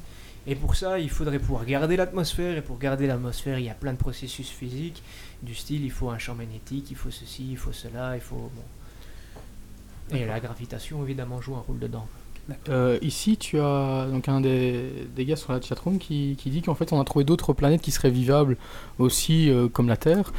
[0.46, 3.74] Et pour ça, il faudrait pouvoir garder l'atmosphère, et pour garder l'atmosphère, il y a
[3.74, 5.02] plein de processus physiques,
[5.42, 8.50] du style il faut un champ magnétique, il faut ceci, il faut cela, il faut.
[8.54, 10.16] Bon.
[10.16, 12.06] Et la gravitation évidemment joue un rôle dedans.
[12.68, 16.62] Euh, ici, tu as donc un des, des gars sur la chatroom qui, qui dit
[16.62, 18.56] qu'en fait on a trouvé d'autres planètes qui seraient vivables
[18.98, 20.32] aussi euh, comme la Terre.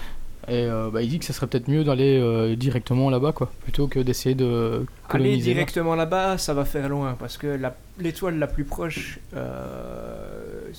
[0.47, 3.88] Et euh, bah, il dit que ce serait peut-être mieux d'aller directement là-bas, quoi, plutôt
[3.88, 5.36] que d'essayer de Aller coloniser.
[5.38, 5.43] Mars.
[5.55, 10.74] directement là-bas, ça va faire loin parce que la- l'étoile la, plus proche, je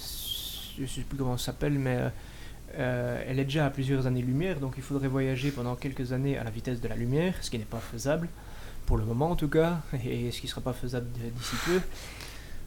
[0.87, 1.99] sais plus comment ça s'appelle, mais
[2.79, 6.51] elle est déjà à plusieurs années-lumière, donc il faudrait voyager pendant quelques années à la
[6.51, 8.29] vitesse de la lumière, ce qui n'est pas faisable,
[8.89, 9.72] pour le moment en tout cas,
[10.05, 11.78] et ce qui ne sera pas faisable d'ici peu.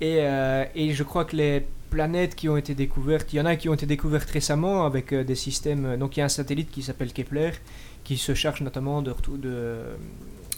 [0.01, 3.45] Et, euh, et je crois que les planètes qui ont été découvertes, il y en
[3.47, 5.97] a qui ont été découvertes récemment avec euh, des systèmes.
[5.97, 7.51] Donc il y a un satellite qui s'appelle Kepler
[8.03, 9.81] qui se charge notamment de, retour- de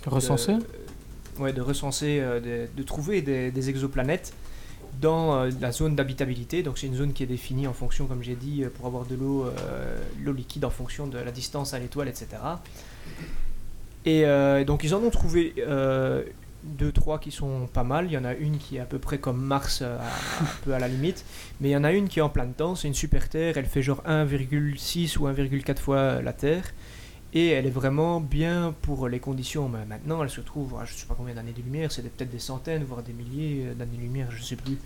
[0.06, 0.56] Recenser?
[0.58, 4.34] De, ouais, de recenser, euh, de, de trouver des, des exoplanètes
[5.02, 6.62] dans euh, la zone d'habitabilité.
[6.62, 9.06] Donc c'est une zone qui est définie en fonction, comme j'ai dit, euh, pour avoir
[9.06, 12.28] de l'eau euh, l'eau liquide en fonction de la distance à l'étoile, etc.
[14.06, 16.24] Et euh, donc ils en ont trouvé euh,
[16.64, 18.06] deux, trois qui sont pas mal.
[18.08, 20.48] Il y en a une qui est à peu près comme Mars, euh, à- un
[20.66, 21.24] peu à la limite.
[21.62, 23.58] Mais il y en a une qui est en plein temps, c'est une super Terre.
[23.58, 26.74] Elle fait genre 1,6 ou 1,4 fois la Terre.
[27.36, 29.68] Et elle est vraiment bien pour les conditions.
[29.70, 32.30] Mais maintenant, elle se trouve, à je ne sais pas combien d'années-lumière, c'est des- peut-être
[32.30, 34.78] des centaines, voire des milliers euh, d'années-lumière, je ne sais plus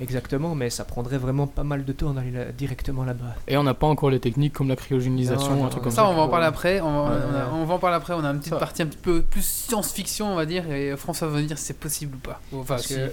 [0.00, 3.34] exactement, mais ça prendrait vraiment pas mal de temps d'aller là- directement là-bas.
[3.48, 5.92] Et on n'a pas encore les techniques comme la cryogénisation, Non, un non, truc comme
[5.92, 6.08] Ça, ça.
[6.08, 6.80] on va en parler après.
[6.80, 7.50] On va, Ouais, on a- ouais.
[7.52, 8.14] on va en parler après.
[8.14, 8.58] On a une petite Ça.
[8.58, 10.70] partie un petit peu plus science-fiction, on va dire.
[10.70, 12.40] Et François va nous dire si c'est possible ou pas.
[12.52, 12.94] Enfin, Parce si.
[12.94, 13.10] que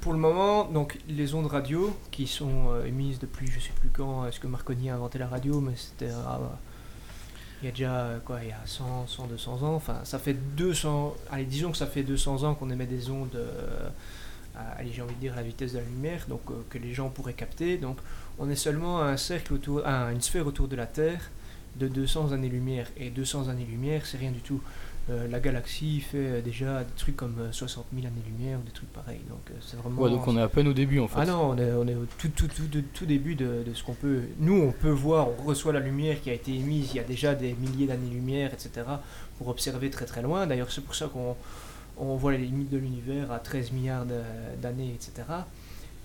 [0.00, 3.88] pour le moment, donc les ondes radio qui sont euh, émises depuis je sais plus
[3.88, 6.58] quand, est-ce que Marconi a inventé la radio, mais c'était ah, bah,
[7.62, 10.18] il y a déjà euh, quoi, il y a 100, 100, 200 ans, enfin ça
[10.18, 13.88] fait 200, allez disons que ça fait 200 ans qu'on émet des ondes, euh,
[14.56, 16.94] à, j'ai envie de dire à la vitesse de la lumière, donc euh, que les
[16.94, 17.98] gens pourraient capter, donc
[18.38, 21.30] on est seulement à un cercle autour, à une sphère autour de la Terre
[21.76, 24.60] de 200 années-lumière, et 200 années-lumière c'est rien du tout.
[25.10, 28.70] Euh, la galaxie fait euh, déjà des trucs comme euh, 60 000 années-lumière ou des
[28.70, 29.20] trucs pareils.
[29.28, 30.00] Donc euh, c'est vraiment.
[30.00, 31.18] Ouais, donc on est à peine au début en fait.
[31.20, 33.92] Ah non, on est, on est au tout, tout, tout, début de, de ce qu'on
[33.92, 34.22] peut.
[34.38, 37.04] Nous, on peut voir, on reçoit la lumière qui a été émise il y a
[37.04, 38.86] déjà des milliers d'années-lumière, etc.,
[39.36, 40.46] pour observer très très loin.
[40.46, 41.36] D'ailleurs, c'est pour ça qu'on
[41.96, 44.06] on voit les limites de l'univers à 13 milliards
[44.60, 45.22] d'années, etc.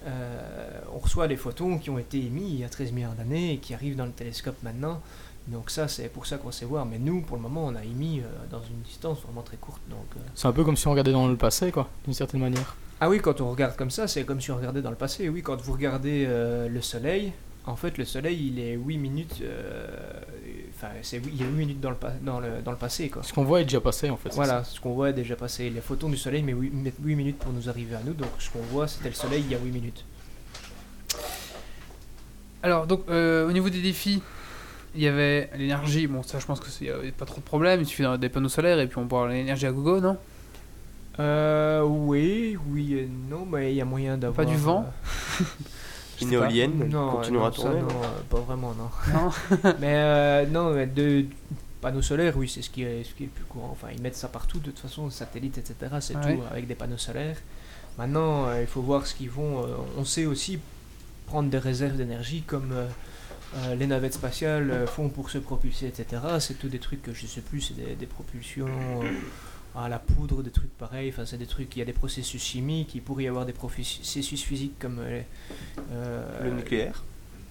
[0.05, 3.53] Euh, on reçoit des photons qui ont été émis il y a 13 milliards d'années
[3.53, 5.01] et qui arrivent dans le télescope maintenant.
[5.47, 6.85] Donc ça, c'est pour ça qu'on sait voir.
[6.85, 9.81] Mais nous, pour le moment, on a émis euh, dans une distance vraiment très courte.
[9.89, 12.41] Donc, euh, C'est un peu comme si on regardait dans le passé, quoi, d'une certaine
[12.41, 12.75] manière.
[13.01, 15.27] ah oui, quand on regarde comme ça, c'est comme si on regardait dans le passé.
[15.29, 17.31] Oui, quand vous regardez le soleil,
[17.65, 19.41] en fait, le soleil, il est 8 minutes.
[20.81, 23.21] Enfin, il est 8 minutes dans le, dans le, dans le passé, quoi.
[23.21, 24.33] Ce qu'on voit est déjà passé en fait.
[24.33, 25.69] Voilà, ce qu'on voit est déjà passé.
[25.69, 28.13] Les photons du soleil mais 8, mettent 8 minutes pour nous arriver à nous.
[28.13, 30.05] Donc, ce qu'on voit, c'était le soleil il y a 8 minutes.
[32.63, 34.21] Alors, donc, euh, au niveau des défis,
[34.95, 36.07] il y avait l'énergie.
[36.07, 37.81] Bon, ça, je pense que c'est y a pas trop de problème.
[37.81, 40.17] Il suffit d'avoir des panneaux solaires et puis on peut avoir l'énergie à gogo, non?
[41.19, 44.47] Euh, oui, oui et non, mais il y a moyen d'avoir.
[44.47, 44.85] du vent
[45.41, 45.43] euh,
[46.21, 48.89] Une éolienne, non, continuera à tourner, non, non pas vraiment, non.
[49.13, 49.31] Non.
[49.79, 51.25] mais euh, non, mais de
[51.81, 53.69] panneaux solaires, oui, c'est ce qui est ce qui est le plus courant.
[53.71, 55.75] Enfin, ils mettent ça partout, de toute façon, satellites, etc.
[56.01, 56.39] C'est Ah tout ouais.
[56.51, 57.37] avec des panneaux solaires.
[57.97, 59.63] Maintenant, euh, il faut voir ce qu'ils vont.
[59.63, 60.59] euh, on sait aussi
[61.25, 62.71] prendre des réserves d'énergie comme.
[62.73, 62.87] euh,
[63.57, 66.21] euh, les navettes spatiales euh, font pour se propulser, etc.
[66.39, 69.09] C'est tout des trucs que je sais plus, c'est des, des propulsions euh,
[69.75, 71.09] à la poudre, des trucs pareils.
[71.09, 73.53] Enfin, c'est des trucs, il y a des processus chimiques, il pourrait y avoir des
[73.53, 75.21] processus physiques comme euh,
[75.91, 77.03] euh, Le nucléaire.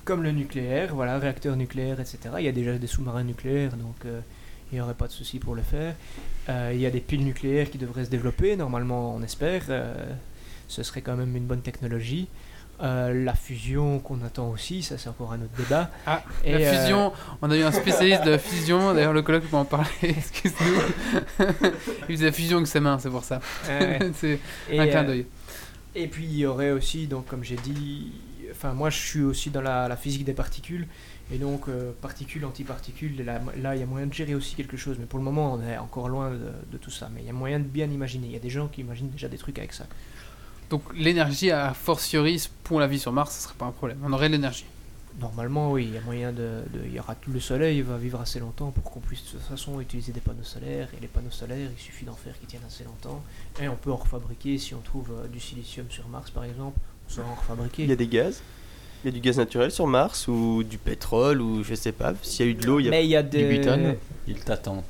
[0.04, 2.18] comme le nucléaire, voilà, réacteur nucléaire, etc.
[2.38, 4.20] Il y a déjà des sous-marins nucléaires, donc euh,
[4.70, 5.94] il n'y aurait pas de souci pour le faire.
[6.48, 9.62] Euh, il y a des piles nucléaires qui devraient se développer, normalement, on espère.
[10.68, 12.28] ce serait quand même une bonne technologie.
[12.80, 15.90] Euh, la fusion qu'on attend aussi, ça c'est encore un autre débat.
[16.06, 17.12] Ah, Et, la euh, fusion,
[17.42, 21.46] on a eu un spécialiste de la fusion, d'ailleurs le colloque peut en parler, excuse-nous.
[22.08, 23.40] Il faisait fusion avec ses mains, c'est pour ça.
[24.14, 24.38] c'est
[24.70, 25.26] un clin euh, d'œil.
[25.96, 28.12] Et puis il y aurait aussi, donc comme j'ai dit,
[28.52, 30.86] enfin moi je suis aussi dans la, la physique des particules,
[31.32, 34.76] et donc euh, particules, antiparticules, là là, il y a moyen de gérer aussi quelque
[34.76, 37.26] chose, mais pour le moment on est encore loin de, de tout ça, mais il
[37.26, 39.38] y a moyen de bien imaginer, il y a des gens qui imaginent déjà des
[39.38, 39.86] trucs avec ça.
[40.70, 43.98] Donc l'énergie, à fortiori, pour la vie sur Mars, ce serait pas un problème.
[44.04, 44.66] On aurait de l'énergie.
[45.20, 47.96] Normalement oui, il y a moyen de, de- il y aura tout le soleil va
[47.96, 51.08] vivre assez longtemps pour qu'on puisse de toute façon utiliser des panneaux solaires, et les
[51.08, 53.20] panneaux solaires il suffit d'en faire qui tiennent assez longtemps,
[53.60, 56.78] et on peut en refabriquer si on trouve euh, du silicium sur Mars par exemple,
[57.08, 57.82] on saura en refabriquer.
[57.82, 58.42] Il y a des gaz
[59.02, 62.12] Il y a du gaz naturel sur Mars ou du pétrole ou je sais pas.
[62.22, 62.90] S'il y a eu de l'eau, il y a.
[62.92, 63.48] Mais il y a des...
[63.48, 63.96] butane.
[64.28, 64.84] Il t'attend.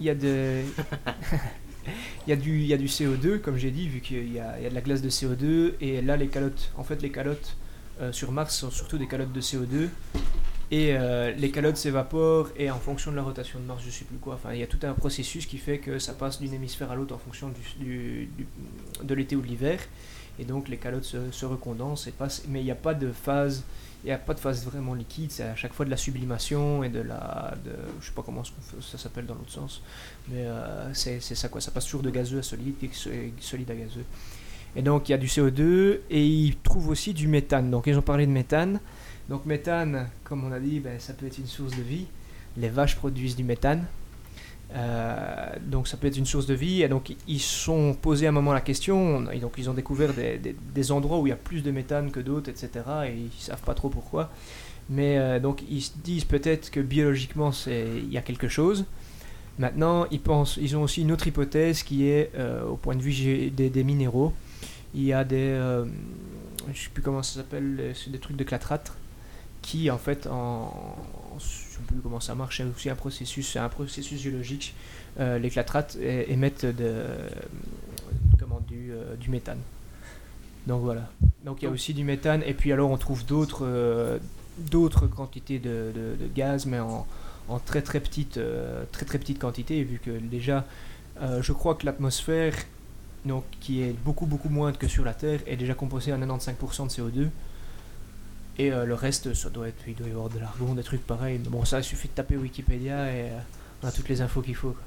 [0.00, 0.62] Il y a de...
[2.26, 4.38] il, y a du, il y a du CO2, comme j'ai dit, vu qu'il y
[4.38, 5.74] a, il y a de la glace de CO2.
[5.80, 7.56] Et là, les calottes, en fait, les calottes
[8.00, 9.88] euh, sur Mars sont surtout des calottes de CO2.
[10.70, 14.04] Et euh, les calottes s'évaporent et en fonction de la rotation de Mars, je sais
[14.04, 14.34] plus quoi.
[14.34, 16.94] Enfin, il y a tout un processus qui fait que ça passe d'une hémisphère à
[16.94, 18.28] l'autre en fonction du,
[19.02, 19.80] de l'été ou de l'hiver.
[20.38, 22.44] Et donc les calottes se, se recondensent et passent.
[22.48, 23.64] Mais il n'y a pas de phase.
[24.04, 26.84] Il n'y a pas de phase vraiment liquide, c'est à chaque fois de la sublimation
[26.84, 27.54] et de la.
[27.64, 29.82] De, je sais pas comment ça s'appelle dans l'autre sens.
[30.28, 33.32] Mais euh, c'est ça quoi, ça passe toujours de gazeux à solide et so- et
[33.40, 34.04] solide à gazeux.
[34.76, 37.70] Et donc il y a du CO2 et ils trouvent aussi du méthane.
[37.70, 38.78] Donc ils ont parlé de méthane.
[39.28, 42.06] Donc méthane, comme on a dit, ben, ça peut être une source de vie.
[42.56, 43.84] Les vaches produisent du méthane.
[44.74, 46.82] Euh, donc ça peut être une source de vie.
[46.82, 49.30] Et donc ils sont posé à un moment la question.
[49.30, 52.10] Et donc ils ont découvert des, des- endroits où il y a plus de méthane
[52.10, 52.70] que d'autres, etc.
[53.06, 54.30] Et ils savent pas trop pourquoi.
[54.90, 58.84] Mais euh, donc ils se disent peut-être que biologiquement il y a quelque chose.
[59.58, 63.02] Maintenant ils pensent, ils ont aussi une autre hypothèse qui est euh, au point de
[63.02, 64.32] vue des, des minéraux.
[64.94, 65.84] Il y a des,
[66.72, 68.92] je sais plus comment ça s'appelle, des trucs de clatrate
[69.60, 70.72] qui en fait en,
[71.78, 74.74] sais plus comment ça marche, c'est aussi un processus, un processus géologique.
[75.20, 77.04] Euh, les clatrates émettent de,
[78.38, 79.58] comment, du, euh, du méthane.
[80.66, 81.08] Donc voilà.
[81.44, 84.18] Donc il y a aussi du méthane et puis alors on trouve d'autres euh,
[84.58, 87.06] d'autres quantités de, de- de gaz mais en,
[87.48, 88.38] en très très petite
[88.92, 90.66] très très petite quantité vu que déjà
[91.40, 92.54] je crois que l'atmosphère
[93.24, 96.84] donc qui est beaucoup beaucoup moindre que sur la Terre est déjà composée à 95%
[96.84, 97.28] de CO2
[98.58, 101.06] et euh, le reste ça doit être il doit y avoir de l'argon des trucs
[101.06, 103.38] pareils mais bon ça il suffit de taper Wikipédia et euh,
[103.82, 104.82] on a toutes les infos qu'il faut quoi.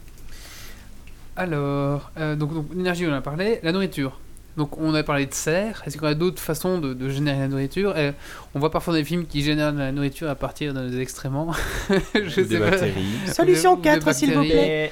[1.37, 3.59] Alors, euh, donc, donc l'énergie, on en a parlé.
[3.63, 4.19] La nourriture.
[4.57, 5.81] Donc, on a parlé de serre.
[5.85, 7.97] Est-ce y a d'autres façons de, de générer la nourriture?
[7.97, 8.13] Et
[8.53, 11.53] On voit parfois des films qui génèrent de la nourriture à partir excréments.
[12.13, 12.71] Je des sais pas.
[12.71, 13.05] bactéries.
[13.33, 14.91] Solution Des 4, s'il vous plaît.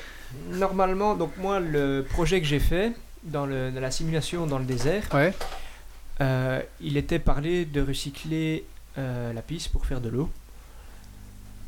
[0.51, 4.59] Mais normalement, donc moi, le projet que j'ai fait dans, le, dans la simulation dans
[4.59, 5.33] le désert, Ouais.
[6.21, 8.65] Euh, il était parlé de recycler
[8.97, 10.29] euh, la pisse pour faire de l'eau.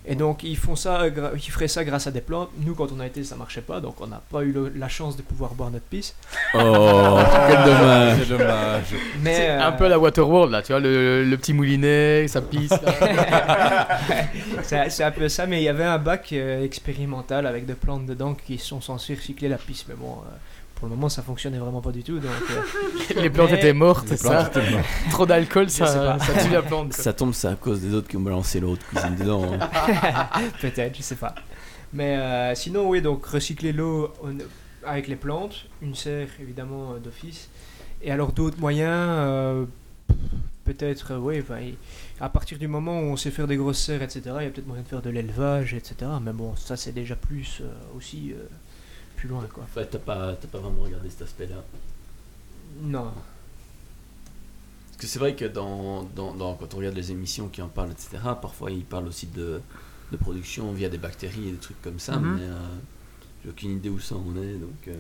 [0.04, 2.50] Et donc ils font ça, gra- ils feraient ça grâce à des plantes.
[2.58, 4.90] Nous, quand on a été, ça marchait pas, donc on n'a pas eu le- la
[4.90, 6.16] chance de pouvoir boire notre pisse.
[6.56, 8.18] Oh, quel dommage.
[8.24, 8.84] C'est dommage.
[9.22, 12.42] Mais C'est euh, un peu la Waterworld là, tu vois, le, le petit moulinet, sa
[12.42, 12.82] piste.
[12.82, 14.00] là.
[14.64, 17.76] c'est c'est un peu ça, mais il y avait un bac euh, expérimental avec des
[17.76, 19.86] plantes dedans qui sont censées recycler la pisse.
[19.88, 20.36] Mais bon, euh,
[20.82, 22.18] pour le moment, ça fonctionnait vraiment pas du tout.
[22.20, 24.46] Donc, euh, Les plantes Mais- étaient mortes, Les c'est ça.
[24.46, 24.86] plantes étaient mortes.
[25.12, 26.94] Trop d'alcool, ça, tue la plante.
[26.96, 27.04] quoi.
[27.04, 29.44] Ça tombe, c'est à cause des autres qui ont balancé l'eau de cuisine dedans.
[29.54, 30.30] hein.
[30.62, 31.36] Peut-être, je sais pas.
[31.94, 34.36] Mais euh, sinon, oui, donc recycler l'eau on-
[34.84, 37.48] avec les plantes, une serre évidemment euh, d'office.
[38.02, 39.66] Et alors d'autres moyens, euh,
[40.66, 41.44] peut-être, oui,
[42.20, 44.50] à partir du moment où on sait faire des grosses serres, etc., il y a
[44.50, 45.96] peut-être moyen de faire de l'élevage, etc.
[46.22, 48.44] Mais bon, ça c'est déjà plus euh, aussi euh,
[49.22, 49.64] plus loin, quoi.
[49.64, 51.64] En fait, t'as pas, t'as pas vraiment regardé cet aspect-là.
[52.82, 53.12] Non.
[54.88, 57.68] Parce que c'est vrai que dans, dans, dans- quand on regarde les émissions qui en
[57.68, 59.62] parlent, etc., parfois ils parlent aussi de,
[60.12, 62.36] de production via des bactéries et des trucs comme ça, Mhm.
[62.36, 62.56] mais euh,
[63.44, 64.54] j'ai aucune idée où ça en est.
[64.56, 64.96] Donc, euh,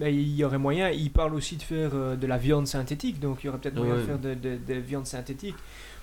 [0.00, 3.20] Mais il y aurait moyen, il parle aussi de faire euh, de la viande synthétique,
[3.20, 4.00] donc il y aurait peut-être moyen Ouais.
[4.00, 5.56] de faire de, de, de viande synthétique.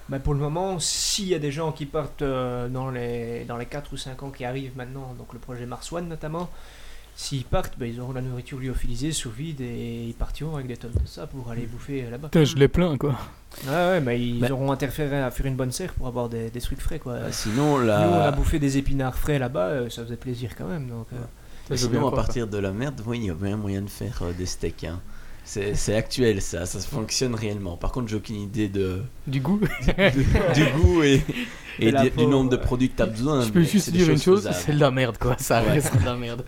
[0.10, 3.58] Mais pour le moment, s'il y a des gens qui partent euh, dans, les, dans
[3.58, 6.50] les 4 ou 5 ans qui arrivent maintenant, donc le projet Mars One notamment,
[7.16, 10.78] s'ils partent, ben, ils auront la nourriture lyophilisée sous vide et ils partiront avec des
[10.78, 12.30] tonnes de ça pour aller bouffer euh, là-bas.
[12.30, 13.16] Putain, je l'ai plein quoi.
[13.68, 14.48] Ouais, ouais, mais ils Bah.
[14.52, 17.14] auront interféré à faire une bonne serre pour avoir des, des trucs frais quoi.
[17.14, 20.68] euh, sinon, Nous, on a bouffé des épinards frais là-bas, euh, ça faisait plaisir quand
[20.68, 20.88] même.
[20.88, 21.18] Donc, euh,
[21.68, 24.20] bien sinon à partir de la merde, oui, il y a bien moyen de faire
[24.24, 24.86] euh, des steaks.
[24.86, 25.00] hein.
[25.44, 27.76] C'est c'est actuel ça, ça fonctionne réellement.
[27.76, 29.02] Par contre, j'ai aucune idée de.
[29.26, 29.60] Du goût.
[29.60, 31.18] de- du goût et,
[31.80, 32.62] du, peau, du nombre de ouais.
[32.62, 33.42] produits que tu as besoin.
[33.44, 35.36] Je peux juste dire une chose, c'est de la merde quoi.
[35.40, 35.72] Ça Ouais.
[35.72, 36.46] reste de la merde.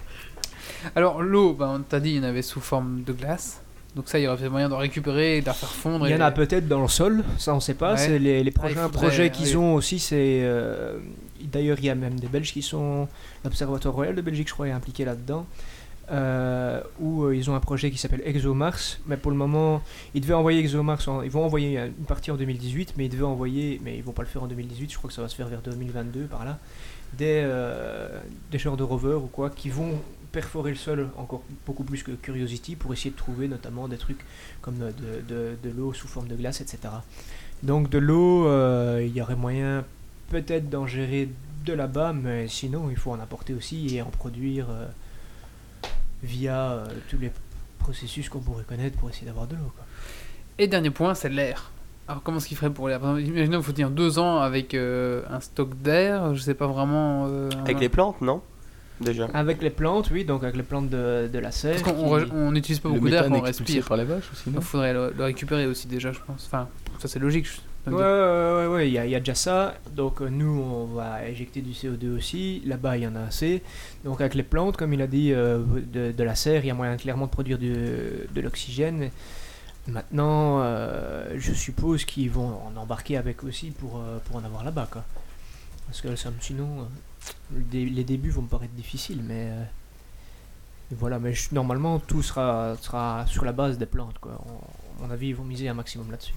[0.95, 3.61] Alors, l'eau, bah, on t'a dit, il y en avait sous forme de glace.
[3.95, 6.07] Donc ça, il y aurait peut-être moyen de récupérer et de la faire fondre.
[6.07, 7.91] Il y en a peut-être dans le sol, ça on sait pas.
[7.91, 7.97] Ouais.
[7.99, 9.55] C'est les, les Ah, projets qu'ils oui.
[9.55, 10.39] ont aussi, c'est.
[10.43, 10.97] euh,
[11.43, 13.07] D'ailleurs, il y a même des Belges qui sont.
[13.43, 15.45] L'Observatoire Royal de Belgique, je crois, est impliqué là-dedans.
[16.11, 19.81] euh, où euh, ils ont un projet qui s'appelle ExoMars, mais pour le moment,
[20.13, 23.09] ils devaient envoyer ExoMars, en- ils vont envoyer euh, une partie en 2018, mais ils
[23.09, 25.29] devaient envoyer, mais ils vont pas le faire en 2018, je crois que ça va
[25.29, 26.59] se faire vers 2022 par là,
[27.13, 28.19] des, euh,
[28.51, 29.93] des genres de rovers ou quoi, qui vont
[30.33, 34.25] perforer le sol encore beaucoup plus que Curiosity pour essayer de trouver notamment des trucs
[34.61, 34.91] comme de,
[35.29, 36.79] de- de l'eau sous forme de glace, etc.
[37.61, 39.85] Donc de l'eau, euh, il y aurait moyen
[40.29, 41.29] peut-être d'en gérer
[41.65, 44.85] de là-bas, mais sinon il faut en apporter aussi et en produire euh,
[46.23, 47.31] via euh, tous les
[47.79, 49.71] processus qu'on pourrait connaître pour essayer d'avoir de l'eau.
[49.75, 49.85] quoi.
[50.57, 51.71] Et dernier point, c'est l'air.
[52.07, 52.99] Alors comment est-ce qu'il ferait pour l'air?
[53.19, 57.27] Imaginons qu'il faut tenir deux ans avec euh, un stock d'air, je sais pas vraiment...
[57.27, 58.41] euh, Avec les plantes, non?
[59.01, 59.27] Déjà.
[59.33, 61.81] Avec les plantes, oui, donc avec les plantes de, de la serre.
[61.81, 63.85] Parce qu'on n'utilise pas beaucoup d'air on respire.
[63.87, 66.45] par les vaches aussi, non Il faudrait le, le récupérer aussi déjà, je pense.
[66.47, 66.67] Enfin,
[66.99, 67.45] ça c'est logique.
[67.47, 67.51] je
[67.85, 69.73] Ouais, ouais, ouais, ouais, il y, a- il y a déjà ça.
[69.93, 72.61] Donc euh, nous, on va éjecter du CO2 aussi.
[72.65, 73.61] Là-bas, il y en a assez.
[74.05, 75.59] Donc avec les plantes, comme il a dit, euh,
[75.91, 79.09] de, de la serre, il y a moyen clairement de produire du- de l'oxygène.
[79.87, 84.63] Maintenant, euh, je suppose qu'ils vont en embarquer avec aussi pour, euh, pour en avoir
[84.63, 84.87] là-bas.
[84.89, 85.03] quoi.
[85.87, 86.83] Parce que ça, sinon, euh,
[87.71, 89.21] les débuts vont me paraître difficiles.
[89.23, 89.63] Mais euh,
[90.91, 94.17] voilà, mais je- normalement, tout sera, sera sur la base des plantes.
[94.19, 94.33] Quoi.
[94.33, 96.33] En- à mon avis, ils vont miser un maximum là-dessus.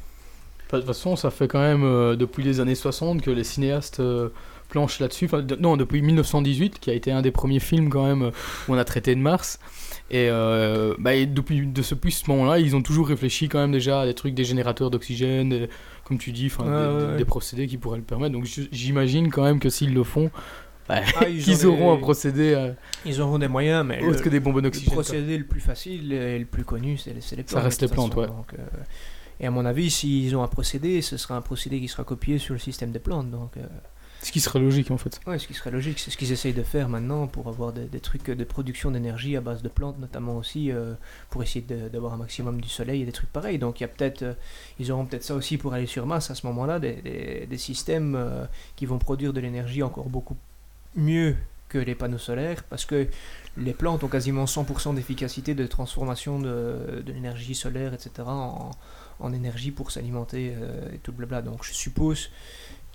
[0.66, 3.44] Enfin, De toute façon, ça fait quand même euh, depuis les années 60 que les
[3.44, 4.30] cinéastes euh,
[4.68, 5.26] planchent là-dessus.
[5.26, 8.22] Enfin, de- non, depuis 1918, qui a été un des premiers films quand même
[8.68, 9.60] où on a traité de Mars.
[10.10, 10.28] Et,
[10.98, 14.00] bah, et depuis, de ce, depuis ce moment-là, ils ont toujours réfléchi quand même déjà
[14.02, 15.68] à des trucs, des générateurs d'oxygène, des-
[16.04, 18.32] comme tu dis, des, ouais, procédés qui pourraient le permettre.
[18.32, 20.30] Donc j'imagine quand même que s'ils le font,
[20.88, 22.72] bah, Ah, ils auront des- un procédé euh,
[23.04, 24.94] Ils auront des moyens, mais autre le, que des bonbonnes le d'oxygène.
[24.94, 25.02] quoi.
[25.02, 27.48] procédé le plus facile et le plus connu, c'est les plantes.
[27.48, 28.20] Ça reste les plantes, façon.
[28.20, 28.26] ouais.
[28.28, 28.62] Donc, euh,
[29.40, 32.38] et à mon avis, s'ils ont un procédé, ce sera un procédé qui sera copié
[32.38, 33.30] sur le système des plantes.
[33.30, 33.66] Donc, euh,
[34.22, 35.20] Ce qui serait logique en fait.
[35.26, 37.84] ouais, ce qui serait logique, c'est ce qu'ils essayent de faire maintenant pour avoir des,
[37.84, 40.70] des trucs de production d'énergie à base de plantes, notamment aussi
[41.28, 43.58] pour essayer d'avoir un maximum du soleil et des trucs pareils.
[43.58, 44.24] Donc, il y a peut-être,
[44.80, 47.58] ils auront peut-être ça aussi pour aller sur Mars à ce moment-là, des, des- des
[47.58, 48.18] systèmes
[48.74, 50.36] qui vont produire de l'énergie encore beaucoup
[50.96, 51.36] mieux
[51.68, 53.08] que les panneaux solaires parce que
[53.56, 59.90] les plantes ont quasiment 100% d'efficacité de transformation de, l'énergie solaire, etc., en, énergie pour
[59.90, 61.40] s'alimenter euh, et tout blabla.
[61.40, 62.30] Donc je suppose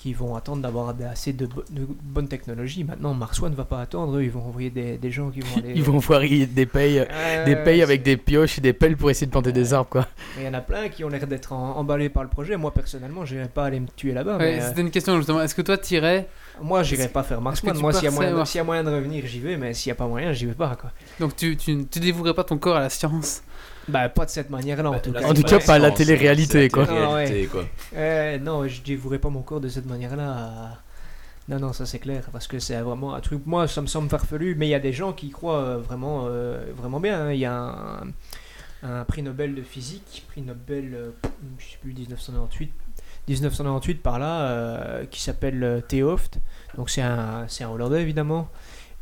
[0.01, 2.83] qu'ils vont attendre d'avoir assez de, bo- de bonnes technologies.
[2.83, 5.41] Maintenant, Mars One ne va pas attendre, eux, ils vont envoyer des, des gens qui
[5.41, 5.73] vont aller...
[5.75, 9.11] Ils vont voir des payes, Euh, des payes avec des pioches et des pelles pour
[9.11, 10.07] essayer de planter des arbres quoi.
[10.37, 12.57] Il y en a plein qui ont l'air d'être emballés par le projet.
[12.57, 14.37] Moi, personnellement, je n'irais pas aller me tuer là-bas.
[14.37, 15.41] Ouais, euh, C'était une question justement.
[15.41, 16.27] Est-ce que toi t'irais
[16.61, 17.75] moi, j'irais pas faire Mars est-ce que One.
[17.77, 19.39] tu Moi, s'il y, a moyen de- Mars- s'il y a moyen de revenir, j'y
[19.39, 20.75] vais, mais s'il n'y a pas moyen, j'y vais pas.
[20.79, 20.91] Quoi.
[21.19, 23.41] Donc tu, tu, tu dévouerais pas ton corps à la science
[23.91, 25.27] Bah, pas de cette manière-là, en tout Là, cas.
[25.27, 26.85] En tout cas, la pas la télé-réalité, quoi.
[26.87, 27.65] télé-réalité, quoi.
[27.95, 30.31] Euh, non, je dévouerais pas mon corps de cette manière-là.
[30.31, 30.77] à-
[31.49, 33.41] Non, non, ça c'est clair, parce que c'est vraiment un truc.
[33.45, 35.77] Moi, ça me semble farfelu, mais il y a des gens qui y croient euh,
[35.77, 37.19] vraiment, euh, vraiment bien.
[37.27, 37.31] hein.
[37.33, 38.03] Il y a un,
[38.83, 41.09] un prix Nobel de physique, prix Nobel, euh,
[41.57, 42.71] je sais plus, 1998,
[43.27, 46.37] 1998 par là, euh, qui s'appelle euh, Theoft.
[46.77, 48.47] Donc c'est un, c'est un Hollandais évidemment.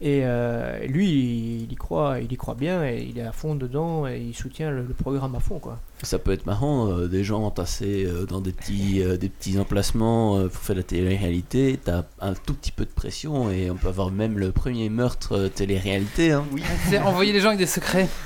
[0.01, 3.53] Et euh, lui, il y croit, il y croit bien, et il est à fond
[3.55, 5.77] dedans, et il soutient le, le programme à fond, quoi.
[6.03, 9.59] Ça peut être marrant, euh, des gens entassés euh, dans des petits, euh, des petits
[9.59, 11.77] emplacements euh, pour faire de la télé-réalité.
[11.83, 15.33] T'as un tout petit peu de pression et on peut avoir même le premier meurtre
[15.37, 16.31] euh, télé-réalité.
[16.31, 16.45] Hein.
[16.89, 18.07] C'est envoyer les gens avec des secrets.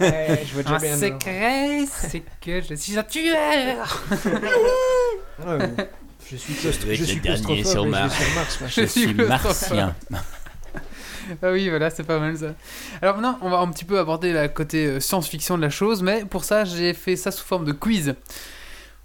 [0.00, 0.96] Ouais, je vois déjà Un bien.
[0.96, 4.02] secret, c'est que je suis un tueur.
[5.46, 5.70] Ouais, ouais.
[6.28, 7.70] Je suis je le suis je Mars.
[7.70, 8.14] sur Mars.
[8.68, 9.94] Je Je suis suis martien.
[11.42, 12.54] Ah oui, voilà, c'est pas mal ça.
[13.00, 16.02] Alors maintenant, on va un petit peu aborder la côté euh, science-fiction de la chose,
[16.02, 18.14] mais pour ça, j'ai fait ça sous forme de quiz.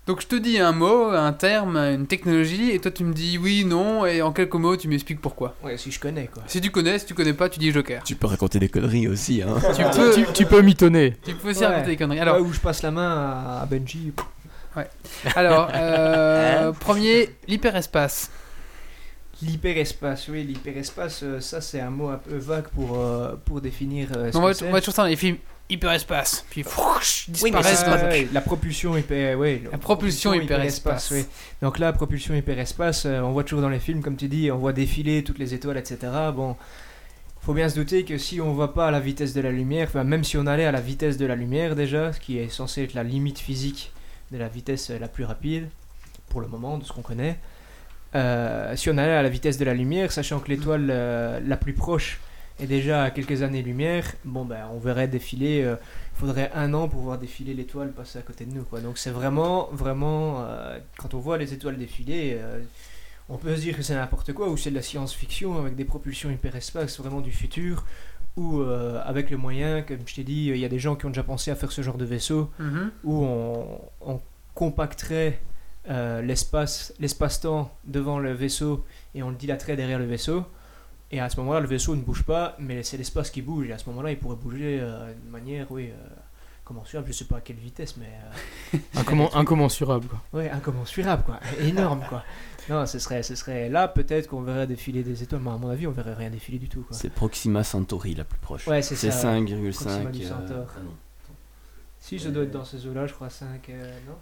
[0.07, 3.37] Donc je te dis un mot, un terme, une technologie, et toi tu me dis
[3.37, 5.53] oui, non, et en quelques mots tu m'expliques pourquoi.
[5.65, 6.43] Ouais, si je connais quoi.
[6.47, 8.01] Si tu connais, si tu connais pas, tu dis joker.
[8.03, 9.41] Tu peux raconter des conneries aussi.
[9.41, 9.55] Hein.
[9.75, 11.17] Tu peux, Tu, tu peux mitonner.
[11.25, 11.65] tu peux aussi Ouais.
[11.67, 12.21] raconter des conneries.
[12.21, 14.13] Alors, Ouais, où je passe la main à, Benji.
[15.35, 18.31] alors euh, premier, l'hyperespace.
[19.43, 24.09] L'hyperespace, oui, l'hyperespace, euh, ça c'est un mot un peu vague pour, euh, pour définir
[24.15, 24.65] euh, ce On c'est.
[24.79, 25.37] toujours ça dans les films
[25.69, 27.83] hyperespace, puis Oui, disparaissent.
[27.85, 31.11] ouais, la propulsion hyper, ouais, La propulsion hyperespace.
[31.11, 31.25] oui.
[31.61, 34.57] Donc là, propulsion hyperespace, euh, on voit toujours dans les films, comme tu dis, on
[34.57, 35.97] voit défiler toutes les étoiles, etc.
[36.33, 36.55] Bon,
[37.41, 39.87] faut bien se douter que si on va pas à la vitesse de la lumière,
[39.89, 42.49] enfin même si on allait à la vitesse de la lumière déjà, ce qui est
[42.49, 43.91] censé être la limite physique
[44.31, 45.69] de la vitesse euh, la plus rapide,
[46.29, 47.37] pour le moment, de ce qu'on connaît,
[48.15, 51.57] euh, si on allait à la vitesse de la lumière, sachant que l'étoile euh, la
[51.57, 52.19] plus proche
[52.59, 55.61] Et déjà à quelques années-lumière, bon ben on verrait défiler.
[55.63, 55.75] euh,
[56.15, 58.79] il faudrait un an pour voir défiler l'étoile passer à côté de nous, quoi.
[58.81, 60.43] Donc c'est vraiment, vraiment,
[60.97, 62.39] quand on voit les étoiles défiler,
[63.29, 65.85] on peut se dire que c'est n'importe quoi ou c'est de la science-fiction avec des
[65.85, 67.85] propulsions hyperespace, vraiment du futur,
[68.35, 71.05] ou euh, avec les moyens, comme je t'ai dit, il y a des gens qui
[71.05, 72.89] ont déjà pensé à faire ce genre de vaisseau Mhm.
[73.03, 74.19] où on, on
[74.55, 75.39] compacterait
[75.89, 78.85] euh, l'espace, l'espace-temps devant le vaisseau
[79.15, 80.43] et on le dilaterait derrière le vaisseau.
[81.11, 83.69] Et à ce moment-là, le vaisseau ne bouge pas, mais c'est l'espace qui bouge.
[83.69, 86.07] Et à ce moment-là, il pourrait bouger euh, de manière, oui, euh,
[86.65, 87.07] commensurable.
[87.07, 88.09] Je sais pas à quelle vitesse, mais
[88.75, 90.21] euh, Incommen- incommensurable, quoi.
[90.33, 91.39] ouais, incommensurable, quoi.
[91.61, 92.23] Énorme, quoi.
[92.69, 95.69] Non, ce serait, ce serait là peut-être qu'on verrait défiler des étoiles, mais à mon
[95.69, 96.97] avis, on verrait rien défiler du tout, quoi.
[96.97, 98.67] C'est Proxima Centauri la plus proche.
[98.67, 99.33] Ouais, c'est C'est ça.
[99.33, 99.71] 5,5.
[99.71, 100.67] Proxima du euh, Centaure.
[100.75, 100.91] ah non.
[102.01, 103.69] Si, ça doit être dans ces eaux-là, je crois 5,
[104.05, 104.15] non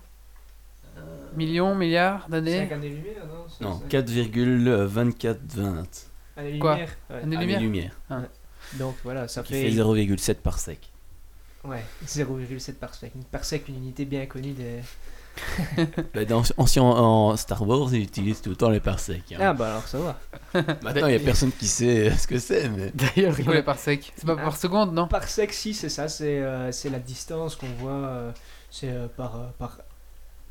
[1.36, 7.16] Millions, milliards d'années 5 années-lumière, non Non, cinq- 4,2420 Années-lumière ouais.
[7.24, 7.60] Années- années-lumière.
[7.62, 7.92] lumière
[8.76, 10.80] Donc voilà, ça fait, fait 0,7 par sec.
[11.64, 13.12] ouais, 0,7 parsec.
[13.16, 14.80] Une parsec, une unité bien connue des...
[16.14, 19.34] Bah, dans, en, Star Wars, ils utilisent tout le temps les parsecs.
[19.34, 19.38] hein.
[19.42, 20.18] Ah bah alors ça va.
[20.82, 22.92] Maintenant, il n'y a personne qui sait euh, ce que c'est, mais.
[22.96, 24.44] D'ailleurs, C'est quoi les parsecs C'est pas Ah.
[24.44, 28.32] par seconde, non Parsec, si, c'est ça, c'est euh, c'est la distance qu'on voit, euh,
[28.72, 29.80] c'est euh, par, euh, par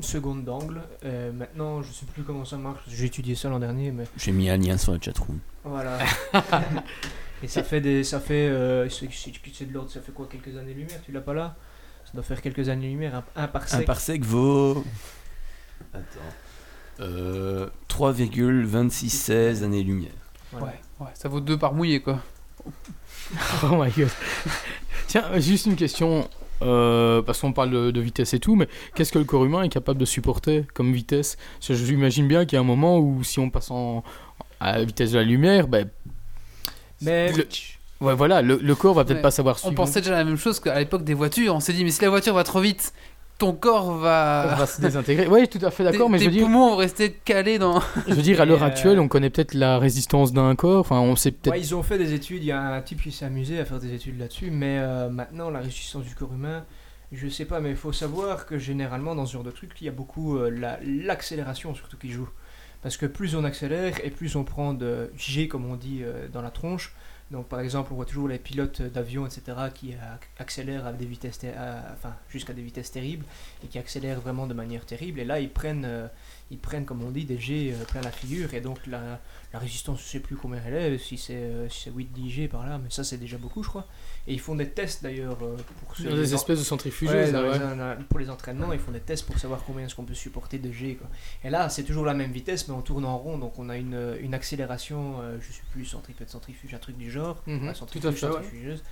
[0.00, 0.80] seconde d'angle.
[1.04, 4.32] Euh, maintenant, je sais plus comment ça marche, j'ai étudié ça l'an dernier, mais J'ai
[4.32, 5.38] mis un lien sur le chatroom.
[5.64, 5.98] voilà.
[7.42, 10.56] Et ça fait des, ça fait, euh, c'est c'est- de l'ordre, ça fait quoi, quelques
[10.56, 11.54] années-lumière, tu l'as pas là?
[12.06, 13.84] Ça doit faire quelques années-lumière, un, un Un parsec.
[13.86, 14.84] parsec vaut.
[15.92, 16.04] Attends.
[17.00, 20.10] Euh, 3,2616 années-lumière.
[20.52, 20.66] Voilà.
[20.66, 22.20] Ouais, ouais, ça vaut deux par mouillé quoi.
[23.64, 24.08] Oh my god.
[25.08, 26.28] Tiens, juste une question.
[26.64, 29.62] Euh, parce qu'on parle de, de vitesse et tout, mais qu'est-ce que le corps humain
[29.62, 31.36] est capable de supporter comme vitesse?
[31.66, 34.02] Que J'imagine bien qu'il y a un moment où si on passe en,
[34.60, 35.88] à la vitesse de la lumière, ben,
[37.02, 37.46] Mais le,
[38.00, 39.22] ouais, voilà, le, le corps va peut-être Ouais.
[39.22, 39.74] pas savoir On suivre.
[39.74, 41.54] pensait déjà la même chose qu'à l'époque des voitures.
[41.54, 42.92] On s'est dit, mais si la voiture va trop vite,
[43.38, 44.54] ton corps On va.
[44.58, 45.26] va se désintégrer.
[45.26, 47.80] Oui, tout à fait d'accord, tes, mais je veux dire, poumons vont rester calés dans.
[48.08, 50.80] je veux dire à l'heure euh, actuelle, on connaît peut-être la résistance d'un corps.
[50.80, 51.52] Enfin, on sait peut-être.
[51.54, 53.64] Ouais, ils ont fait des études, il y a un type qui s'est amusé à
[53.64, 56.64] faire des études là-dessus, mais euh, maintenant la résistance du corps humain,
[57.12, 59.84] je sais pas, mais il faut savoir que généralement dans ce genre de truc, il
[59.84, 62.28] y a beaucoup euh, la- l'accélération surtout qui joue.
[62.82, 66.28] Parce que plus on accélère et plus on prend de G, comme on dit, euh,
[66.32, 66.94] dans la tronche.
[67.30, 69.42] Donc par exemple, on voit toujours les pilotes d'avion, etc.,
[69.74, 69.94] qui
[70.38, 71.40] accélèrent à des vitesses,
[71.92, 73.24] enfin, jusqu'à des vitesses terribles
[73.62, 75.20] et qui accélèrent vraiment de manière terrible.
[75.20, 76.06] Et là, ils prennent, euh,
[76.50, 78.52] ils prennent comme on dit, des G euh, plein la figure.
[78.54, 79.20] Et donc la,
[79.52, 82.48] la résistance, je sais plus combien elle est, si c'est euh, si c'est 8-10 G
[82.48, 83.86] par là, mais ça c'est déjà beaucoup, je crois.
[84.26, 87.32] Et ils font des tests d'ailleurs euh, pour ceux- des espèces de centrifugeuses.
[87.34, 87.96] ouais.
[88.08, 90.70] pour les entraînements, ils font des tests pour savoir combien est-ce qu'on peut supporter de
[90.70, 90.96] G.
[90.96, 91.08] Quoi.
[91.44, 93.76] Et là, c'est toujours la même vitesse, mais on tourne en rond, donc on a
[93.76, 97.42] une, une accélération, euh, je sais plus, centripète, centrifuge, un truc du genre.
[97.46, 98.32] Ouais, tout à fait, ouais.
[98.32, 98.82] centrifugeuse.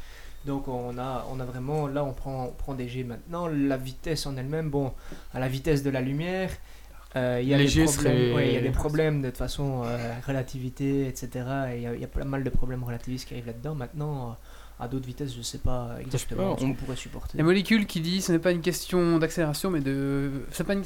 [0.44, 3.46] Donc on a, on a vraiment, là on prend, on prend des G maintenant.
[3.46, 4.92] La vitesse en elle-même, bon,
[5.32, 6.50] à la vitesse de la lumière,
[7.16, 9.28] euh, il y a Les des G problèmes, seraient- ouais, y a des problèmes de
[9.28, 11.28] toute façon, euh, relativité, etc.
[11.72, 13.74] Et il y, a, il y a pas mal de problèmes relativistes qui arrivent là-dedans.
[13.74, 14.32] Maintenant, euh,
[14.84, 17.36] à d'autres vitesses, je sais pas exactement ce on- qu'on pourrait supporter.
[17.36, 20.30] Les molécules qui dit ce n'est pas une question d'accélération, mais de.
[20.50, 20.82] C'est pas une...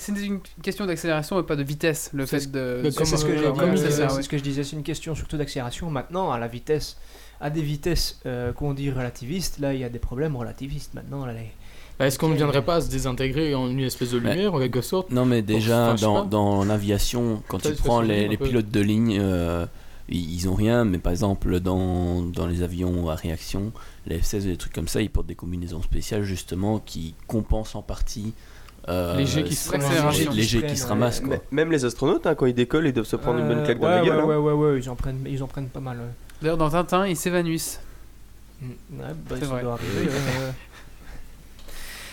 [0.63, 2.11] question d'accélération, mais pas de vitesse.
[2.13, 2.91] Le fait de.
[2.91, 4.23] C'est ce que euh, j'ai c'est ça, c'est ouais.
[4.23, 5.89] ce que je disais, c'est une question surtout d'accélération.
[5.91, 6.99] Maintenant, à la vitesse,
[7.41, 10.93] à des vitesses euh, qu'on dit relativistes, là il y a des problèmes relativistes.
[10.95, 11.53] Maintenant, là, les-
[11.99, 14.59] Bah, Est-ce qu'on ne viendrait pas à se désintégrer en une espèce de lumière, en
[14.59, 18.81] quelque sorte Non, mais déjà, enfin, dans, dans l'aviation, quand tu prends les, pilotes de
[18.81, 19.65] ligne, euh,
[20.09, 23.73] ils, ont rien, mais par exemple, dans, dans les avions à réaction,
[24.07, 27.75] les F-16 et des trucs comme ça, ils portent des combinaisons spéciales justement qui compensent
[27.79, 28.35] en partie.
[28.89, 30.29] euh, Les jets qui se ramassent.
[30.35, 31.31] les jets qui se ramassent, quoi.
[31.31, 33.81] Mais Même les astronautes, hein, quand ils décollent, ils doivent se prendre une bonne claque
[33.81, 34.17] dans ouais, la gueule.
[34.25, 34.39] ouais, hein.
[34.39, 35.97] ouais, ouais, ouais, ils en prennent, ils en prennent pas mal.
[35.97, 36.05] ouais.
[36.43, 37.81] D'ailleurs, dans Tintin, ils s'évanouissent.
[38.61, 38.75] Mm, ouais,
[39.29, 39.63] bah, C'est vrai.
[39.63, 40.53] doit arriver, ouais, ouais.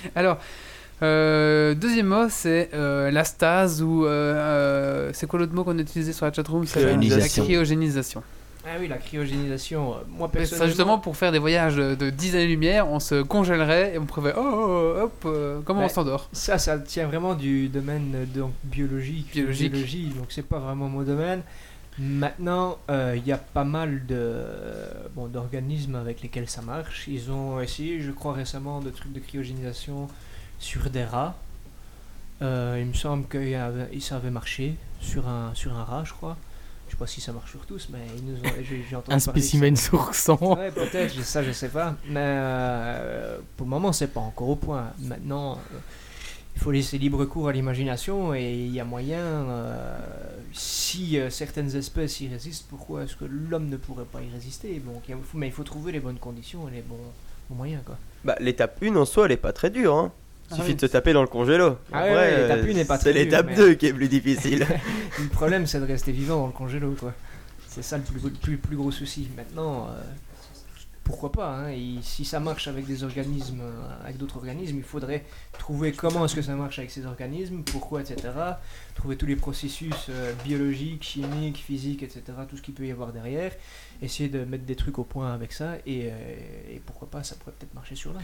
[0.16, 0.38] Alors,
[1.02, 4.06] euh, deuxième mot, c'est euh, la stase ou.
[4.06, 6.66] euh, euh, c'est quoi l'autre mot qu'on a utilisé sur la chatroom?
[6.66, 8.24] C'est la- la Cryogénisation.
[8.66, 9.96] Ah oui, la cryogénisation.
[10.08, 13.98] Moi, C'est personnellement, justement pour faire des voyages de 10 années-lumière, on se congèlerait et
[14.00, 14.34] on pourrait.
[14.38, 15.90] Oh, oh, oh, hop, euh, comment on Ouais.
[15.90, 16.30] s'endort?
[16.32, 19.74] Ça, ça tient vraiment du domaine donc, biologique, Biologique.
[19.74, 21.42] biologie, donc c'est pas vraiment mon domaine.
[22.00, 24.44] Maintenant, euh, il y a pas mal de
[25.16, 27.08] bon, d'organismes avec lesquels ça marche.
[27.08, 30.08] Ils ont essayé, je crois récemment, de trucs de cryogénisation
[30.60, 31.36] sur des rats.
[32.42, 33.40] Euh, il me semble que
[34.00, 36.36] ça avait marché sur un, sur un rat, je crois.
[36.88, 39.20] Je sais pas si ça marche sur tous, mais ils nous ont, j'ai, entendu Un
[39.20, 41.96] spécimen sur 100 Ouais, peut-être, ça je sais pas.
[42.08, 44.92] Mais euh, pour le moment, c'est pas encore au point.
[45.00, 45.60] Maintenant,
[46.56, 49.98] il faut laisser libre cours à l'imagination et il y a moyen, euh,
[50.54, 54.82] si euh, certaines espèces y résistent, pourquoi est-ce que l'homme ne pourrait pas y résister?
[54.86, 56.96] Donc, il faut- Mais il faut trouver les bonnes conditions et les bons,
[57.50, 57.82] bons moyens.
[57.86, 57.98] Quoi.
[58.24, 59.96] Bah, l'étape 1 en soi, elle est pas très dure.
[59.96, 60.12] Hein.
[60.52, 60.76] Ah Suffit oui.
[60.76, 61.78] de se taper dans le congélo.
[61.92, 63.94] Ah ouais, l'étape euh, 1 n'est pas C'est très dure, l'étape mais- 2 qui est
[63.94, 64.68] plus difficile.
[65.20, 66.92] Le problème, c'est de rester vivant dans le congélo.
[67.00, 67.14] quoi.
[67.68, 69.28] C'est ça le plus, plus, plus gros souci.
[69.36, 70.02] Maintenant, euh,
[71.04, 74.84] pourquoi pas hein, et Si ça marche avec des organismes, euh, avec d'autres organismes, il
[74.84, 75.26] faudrait
[75.60, 78.30] trouver comment est-ce que ça marche avec ces organismes, pourquoi, etc.
[78.96, 82.22] Trouver tous les processus euh, biologiques, chimiques, physiques, etc.
[82.50, 83.52] Tout ce qu'il peut y avoir derrière.
[84.02, 86.16] Essayer de mettre des trucs au point avec ça et, euh,
[86.76, 88.22] et pourquoi pas, ça pourrait peut-être marcher sur l'homme.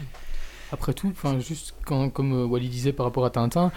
[0.72, 3.72] Après tout, enfin juste quand, comme Wally disait par rapport à Tintin,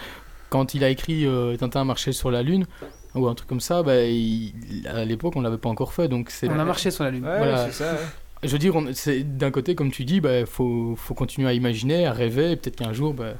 [0.48, 2.66] quand il a écrit euh, Tintin marchait sur la lune
[3.14, 6.30] ou un truc comme ça, bah, il- à l'époque on l'avait pas encore fait, donc
[6.30, 6.48] c'est.
[6.48, 7.24] On a marché sur la lune.
[7.24, 7.66] Ouais, Voilà.
[7.66, 7.92] c'est ça.
[7.94, 7.98] ouais.
[8.44, 12.06] Je veux dire, c'est d'un côté comme tu dis, bah faut faut continuer à imaginer,
[12.06, 13.34] à rêver, et peut-être qu'un jour, bah,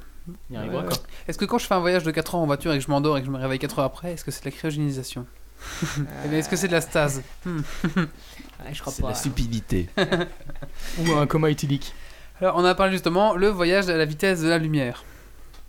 [0.51, 0.85] il y arrivera.
[0.85, 0.93] Ouais.
[1.29, 2.91] Est-ce que quand je fais un voyage de 4 heures en voiture et que je
[2.91, 5.27] m'endors et que je me réveille 4 heures après, est-ce que c'est de la cryogénisation?
[6.29, 7.23] Bien, Est-ce que c'est de la stase?
[7.45, 7.61] Hmm.
[7.97, 9.09] Ouais, je crois C'est pas.
[9.09, 9.89] la stupidité.
[11.07, 11.93] Ou un coma éthylique.
[12.41, 15.05] Alors, on a parlé justement le voyage à la vitesse de la lumière.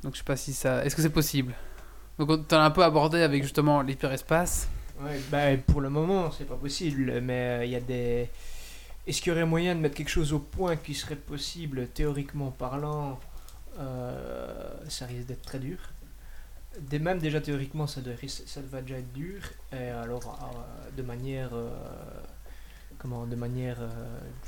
[0.04, 0.84] Donc, je sais pas si ça.
[0.86, 1.54] Est-ce que c'est possible?
[2.20, 4.68] Donc, on t'en a un peu abordé avec justement l'hyperespace.
[5.02, 8.30] Ouais, bah, pour le moment, c'est pas possible, mais euh, il y a des.
[9.08, 12.50] Est-ce qu'il y aurait moyen de mettre quelque chose au point qui serait possible, théoriquement
[12.50, 13.20] parlant
[13.80, 15.78] euh, Ça risque d'être très dur.
[16.92, 19.42] Même déjà théoriquement, ça, va déjà être dur.
[19.72, 21.54] Et alors, euh, de manière.
[21.54, 21.70] euh,
[22.98, 23.78] comment De manière.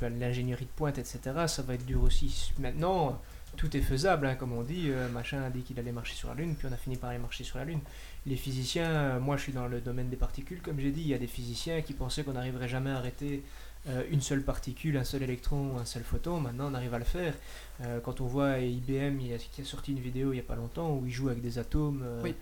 [0.02, 2.52] l'ingénierie de pointe, etc., ça va être dur aussi.
[2.58, 3.22] Maintenant,
[3.58, 4.90] tout est faisable, hein, comme on dit.
[5.14, 7.20] machin a dit qu'il allait marcher sur la Lune, puis on a fini par aller
[7.20, 7.80] marcher sur la Lune
[8.28, 11.14] les physiciens, moi je suis dans le domaine des particules, comme j'ai dit, il y
[11.14, 13.44] a des physiciens qui pensaient qu'on n'arriverait jamais à arrêter
[13.90, 16.40] euh, une seule particule, un seul électron, un seul photon.
[16.40, 17.34] Maintenant on arrive à le faire.
[17.82, 20.44] Euh, quand on voit IBM il a- qui a sorti une vidéo il n'y a
[20.44, 22.36] pas longtemps où ils jouent avec des atomes, euh, Oui.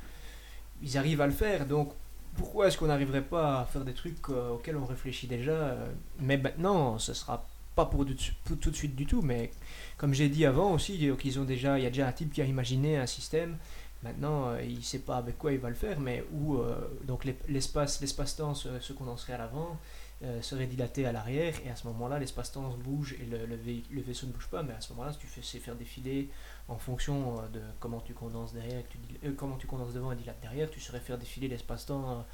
[0.82, 1.66] ils arrivent à le faire.
[1.66, 1.92] Donc
[2.38, 5.78] pourquoi est-ce qu'on n'arriverait pas à faire des trucs auxquels on réfléchit déjà
[6.20, 8.16] Mais maintenant, ce sera pas pour, du-
[8.46, 9.52] pour tout de suite du tout, mais
[9.98, 12.46] comme j'ai dit avant aussi, ont déjà, il y a déjà un type qui a
[12.46, 13.58] imaginé un système
[14.04, 16.76] Maintenant, euh, il ne sait pas avec quoi il va le faire, mais où euh,
[17.06, 19.80] donc l'es- l'espace, l'espace-temps se, se condenserait à l'avant,
[20.24, 23.84] euh, serait dilaté à l'arrière, et à ce moment-là, l'espace-temps bouge et le, le, vé-
[23.92, 24.64] le vaisseau ne bouge pas.
[24.64, 26.30] Mais à ce moment-là, si tu fais, sais faire défiler
[26.68, 28.98] en fonction euh, de comment tu condenses derrière, tu
[29.28, 32.26] euh, comment tu condenses devant et dilates derrière, tu saurais faire défiler l'espace-temps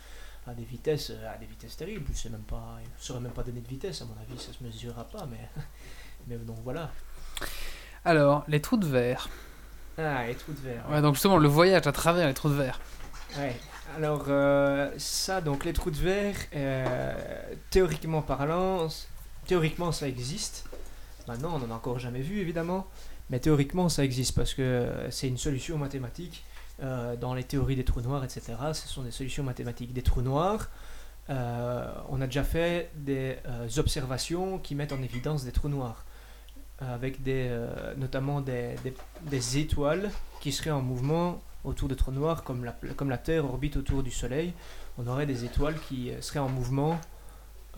[0.48, 2.06] à des vitesses, à des vitesses terribles.
[2.14, 4.02] Je sais même pas, il ne saurait même pas donner de vitesse.
[4.02, 5.50] À mon avis, ça se mesurera pas, mais
[6.28, 6.92] mais donc voilà.
[8.06, 9.30] Alors, les trous de verre.
[9.98, 10.86] Ah, les trous de verre.
[10.90, 12.80] Ouais, donc justement, le voyage à travers les trous de verre.
[13.38, 13.56] Ouais.
[13.98, 17.14] Alors euh, ça, donc les trous de verre, euh,
[17.70, 18.88] théoriquement parlant,
[19.46, 20.66] théoriquement ça existe.
[21.28, 22.88] Maintenant, on n'en a encore jamais vu évidemment,
[23.30, 26.44] mais théoriquement ça existe parce que c'est une solution mathématique
[26.82, 28.42] euh, dans les théories des trous noirs, etc.
[28.74, 29.94] Ce sont des solutions mathématiques.
[29.94, 30.70] Des trous noirs,
[31.30, 33.38] on a déjà fait des
[33.78, 36.04] observations qui mettent en évidence des trous noirs,
[36.80, 37.50] avec des,
[37.96, 38.76] notamment des-
[39.24, 40.10] des étoiles
[40.42, 44.03] qui seraient en mouvement autour de trous noirs, comme la, comme la Terre orbite autour
[44.03, 44.53] du Soleil,
[44.97, 46.99] on aurait des étoiles qui euh, seraient en mouvement,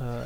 [0.02, 0.26] euh,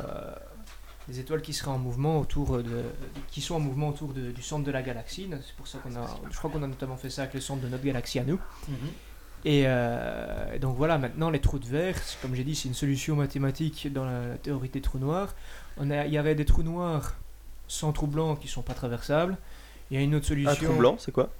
[1.08, 2.82] des étoiles qui seraient en mouvement autour de,
[3.30, 5.28] qui sont en mouvement autour de- du centre de la galaxie.
[5.46, 7.62] C'est pour ça qu'on a, je crois qu'on a notamment fait ça avec le centre
[7.62, 8.38] de notre galaxie à nous.
[9.44, 13.14] Et euh, donc voilà, maintenant les trous de verre, comme j'ai dit, c'est une solution
[13.16, 15.34] mathématique dans la théorie des trous noirs.
[15.76, 17.14] On a, il y aurait des trous noirs
[17.68, 19.36] sans trous blancs qui sont pas traversables.
[19.90, 20.50] Il y a une autre solution.
[20.50, 21.30] Un trou blanc, c'est quoi?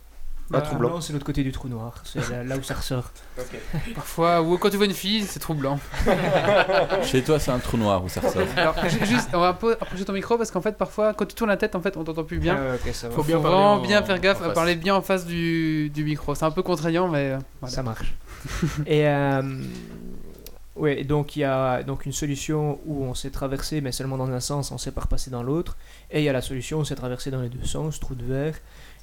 [0.50, 1.00] Bah, Un trou blanc.
[1.02, 1.92] c'est l'autre côté du trou noir.
[2.04, 3.10] C'est là, là où ça ressort.
[3.94, 5.78] Parfois, ou quand tu vois une fille, c'est troublant.
[7.02, 8.42] Chez toi, c'est un trou noir où ça ressort.
[8.56, 11.26] Alors, ju- juste, on va un peu approcher ton micro parce qu'en fait, parfois, quand
[11.26, 12.56] tu tournes la tête, en fait, on t'entend plus bien.
[12.58, 13.14] Ah, ok, ça va.
[13.14, 15.90] Faut Faut bien parler vraiment en- bien faire gaffe à parler bien en face du,
[15.90, 16.34] du micro.
[16.34, 17.74] C'est un peu contraignant, mais euh, voilà.
[17.74, 18.14] Ça marche.
[18.86, 19.42] et euh,
[20.76, 24.30] ouais, donc il y a donc une solution où on s'est traversé, mais seulement dans
[24.30, 25.76] un sens, on s'est pas repassé dans l'autre.
[26.10, 28.14] Et il y a la solution où on s'est traversé dans les deux sens, trou
[28.14, 28.54] de verre.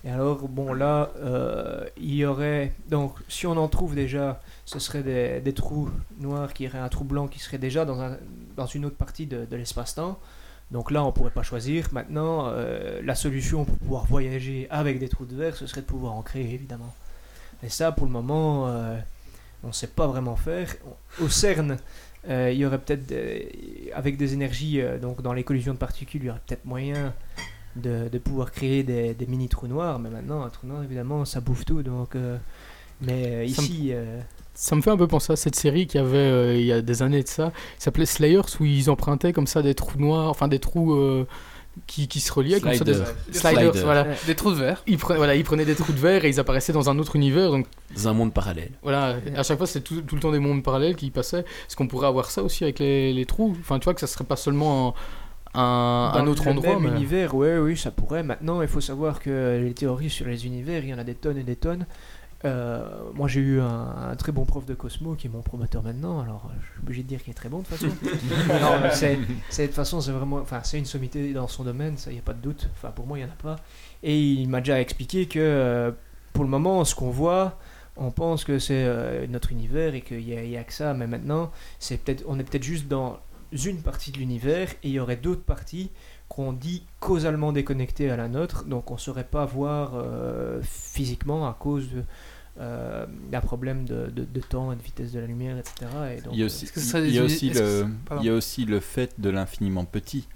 [0.06, 2.74] Et alors, bon, là, euh, il y aurait.
[2.90, 5.02] Donc, si on en trouve déjà, ce serait
[5.42, 5.90] des, trous
[6.20, 8.18] noirs qui iraient un trou blanc qui serait déjà dans, un,
[8.56, 10.20] dans une autre partie de, l'espace-temps.
[10.70, 11.88] Donc là, on pourrait pas choisir.
[11.92, 15.88] Maintenant, euh, la solution pour pouvoir voyager avec des trous de verre, ce serait de
[15.88, 16.94] pouvoir en créer, évidemment.
[17.64, 19.00] Et ça, pour le moment, euh,
[19.64, 20.76] on ne sait pas vraiment faire.
[21.20, 21.78] Au CERN,
[22.30, 23.12] il y aurait peut-être,
[23.96, 27.14] avec des énergies, donc dans les collisions de particules, il y aurait peut-être moyen
[27.76, 30.00] de, de pouvoir créer des, des mini trous noirs.
[30.00, 31.84] Mais maintenant, un trou noir, évidemment, ça bouffe tout.
[31.84, 32.38] Donc, euh,
[33.02, 34.20] mais euh, Ça ici, euh,
[34.54, 36.72] Ça me fait un peu penser à cette série qu'il y avait euh, il y
[36.72, 40.00] a des années de ça, qui s'appelait Slayers, où ils empruntaient comme ça des trous
[40.00, 41.28] noirs, enfin des trous, euh,
[41.88, 42.86] qui, qui se reliaient comme ça.
[42.86, 43.00] Slider.
[43.28, 43.80] Des, sliders, Slider.
[43.84, 44.08] voilà.
[44.26, 44.82] Des trous de verre.
[44.88, 47.18] Ils prenaient, voilà, ils prenaient des trous de verre et ils apparaissaient dans un autre
[47.18, 47.52] univers.
[47.52, 48.72] Donc Dans un monde parallèle.
[48.82, 51.40] voilà, à chaque fois c'était tout, tout le temps des mondes parallèles qui passaient.
[51.42, 53.58] Est-ce qu'on pourrait avoir ça aussi avec les, les trous?
[53.60, 54.94] Enfin, tu vois que ça serait pas seulement un,
[55.60, 56.80] un- autre le endroit.
[56.80, 58.24] même mais- univers, ouais, oui, ça pourrait.
[58.24, 61.16] Maintenant, il faut savoir que les théories sur les univers, il y en a des
[61.16, 61.86] tonnes et des tonnes.
[62.44, 62.84] Euh,
[63.16, 66.20] moi, j'ai eu un, un très bon prof de Cosmo qui est mon promoteur maintenant,
[66.20, 67.88] alors euh, je suis obligé de dire qu'il est très bon de toute façon.
[68.62, 72.12] non, c'est, de toute façon, c'est vraiment, enfin, c'est une sommité dans son domaine, ça,
[72.12, 72.70] il n'y a pas de doute.
[72.76, 73.56] Enfin, pour moi, il n'y en a pas.
[74.04, 75.92] Et il m'a déjà expliqué que euh,
[76.34, 77.58] pour le moment, ce qu'on voit,
[77.98, 81.08] on pense que c'est euh, notre univers et qu'il n'y a, a que ça, mais
[81.08, 83.18] maintenant, c'est peut-être, on est peut-être juste dans
[83.58, 85.90] une partie de l'univers et il y aurait d'autres parties
[86.30, 91.48] qu'on dit causalement déconnectées à la nôtre, donc on ne saurait pas voir euh, physiquement
[91.48, 92.04] à cause de,
[92.60, 95.86] euh, d'un problème de, de- de temps et de vitesse de la lumière, etc.
[96.18, 96.66] Et donc, Il y a euh, aussi,
[97.06, 97.86] il y a aussi le,
[98.20, 100.28] il y a aussi le fait de l'infiniment petit.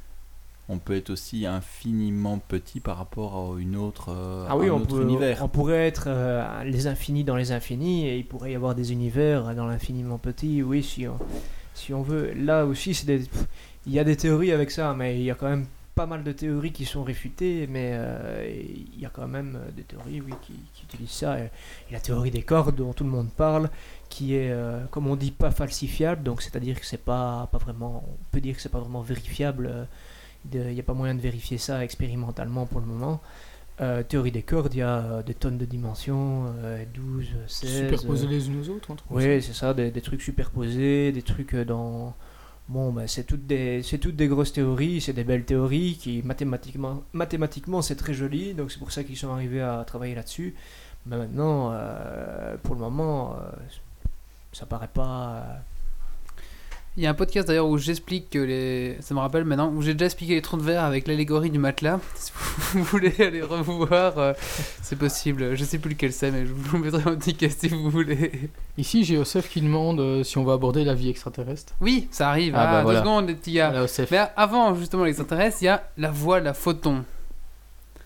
[0.71, 4.73] On peut être aussi infiniment petit par rapport à une autre, euh, Ah oui, un
[4.73, 5.43] on, autre peut- univers.
[5.43, 8.91] on pourrait être euh, les infinis dans les infinis et il pourrait y avoir des
[8.91, 11.17] univers dans l'infiniment petit, oui, si on,
[11.79, 12.33] si on veut.
[12.33, 13.25] Là aussi, c'est des-
[13.87, 15.65] il y a des théories avec ça, mais il y a quand même
[15.95, 18.47] pas mal de théories qui sont réfutées, mais euh,
[18.95, 20.53] il y a quand même euh, des théories oui, qui,
[20.83, 21.37] utilisent ça.
[21.91, 23.69] La théorie des cordes dont tout le monde parle,
[24.07, 28.03] qui est, euh, comme on dit, pas falsifiable, donc c'est-à-dire que c'est pas, pas vraiment,
[28.07, 29.87] on peut dire que c'est pas vraiment vérifiable.
[30.53, 33.21] Il n'y a pas moyen de vérifier ça expérimentalement pour le moment.
[33.81, 37.83] Euh, théorie des cordes, il y a euh, des tonnes de dimensions, euh, 12, 16.
[37.85, 41.21] Superposés euh, les unes aux autres, comme oui, c'est ça, des, des trucs superposés, des
[41.21, 42.13] trucs euh, dans.
[42.67, 47.03] Bon, bah, c'est toutes des, toutes des grosses théories, c'est des belles théories qui mathématiquement,
[47.13, 50.53] mathématiquement c'est très joli, donc c'est pour ça qu'ils sont arrivés à travailler là-dessus.
[51.05, 51.73] Mais maintenant,
[52.61, 53.37] pour le moment,
[54.51, 55.63] ça paraît pas.
[56.99, 58.97] Il y a un podcast d'ailleurs où j'explique que les.
[58.99, 61.57] Ça me rappelle maintenant, où j'ai déjà expliqué les trous de verre avec l'allégorie du
[61.57, 62.01] matelas.
[62.17, 64.33] Si vous voulez aller revoir, euh,
[64.81, 65.55] c'est possible.
[65.55, 68.49] Je sais plus lequel c'est, mais je vous mettrai en ticket si vous voulez.
[68.77, 71.73] Ici, j'ai Osef qui demande euh, si on va aborder la vie extraterrestre.
[71.79, 72.53] Oui, ça arrive.
[72.53, 72.99] Ah, Ah, bah, deux voilà.
[72.99, 73.69] secondes, les petits gars.
[73.69, 74.11] Voilà, Osef.
[74.11, 77.05] Mais avant, justement, les extraterrestres, il y a la voile, la photon.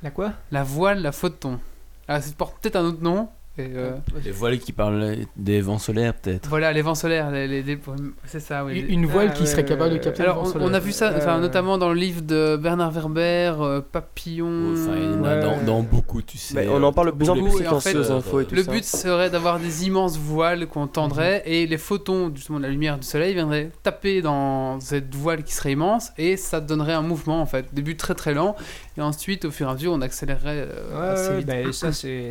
[0.03, 0.33] La quoi?
[0.51, 1.59] La voile, la photon.
[2.07, 3.27] Ah, ça porte peut-être un autre nom.
[3.55, 3.91] Et, euh,
[4.25, 6.49] Les voiles qui parlent des vents solaires, peut-être.
[6.49, 7.77] Voilà, les vents solaires, les, les- les-
[8.25, 8.79] c'est ça, oui.
[8.89, 10.01] Une voile Ah, qui ouais, serait ouais, capable de ouais.
[10.01, 10.67] capter Alors, le vent on, solaire.
[10.71, 14.73] on a vu ça, Euh, notamment dans le livre de Bernard Werber, euh, Papillon.
[14.73, 15.41] Enfin, il y en a Ouais.
[15.41, 16.55] dans, dans beaucoup, tu sais.
[16.55, 18.45] Mais on en parle de plus en beaucoup, plus et en fait, ces infos et
[18.45, 18.71] tout Le ça.
[18.71, 22.97] but serait d'avoir des immenses voiles qu'on tendrait et les photons justement de la lumière
[22.97, 27.39] du soleil viendraient taper dans cette voile qui serait immense et ça donnerait un mouvement
[27.39, 27.67] en fait.
[27.71, 28.55] Début très très lent
[28.97, 31.45] et ensuite au fur et à mesure on accélérerait euh, Ouais, assez vite.
[31.45, 32.29] ben, ça c'est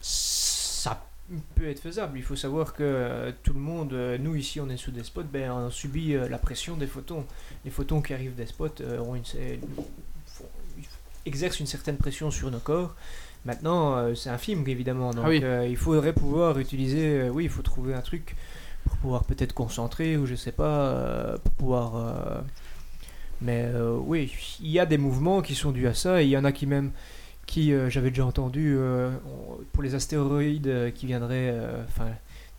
[0.00, 1.06] ça
[1.54, 2.18] peut être faisable.
[2.18, 5.04] Il faut savoir que euh, tout le monde, euh, nous ici, on est sous des
[5.04, 7.24] spots, ben, on subit euh, la pression des photons.
[7.64, 9.22] Les photons qui arrivent des spots euh, ont une,
[11.26, 12.94] exercent une certaine pression sur nos corps.
[13.44, 15.42] Maintenant, c'est infime évidemment, donc Ah oui.
[15.70, 17.30] il faudrait pouvoir utiliser.
[17.30, 18.36] oui, il faut trouver un truc
[18.84, 22.42] pour pouvoir peut-être concentrer ou je sais pas, pour pouvoir.
[23.40, 23.66] mais
[24.04, 24.30] oui,
[24.60, 26.52] il y a des mouvements qui sont dus à ça et il y en a
[26.52, 26.90] qui même
[27.50, 29.10] qui euh, j'avais déjà entendu euh,
[29.72, 31.52] pour les astéroïdes euh, qui viendraient,
[31.88, 32.06] enfin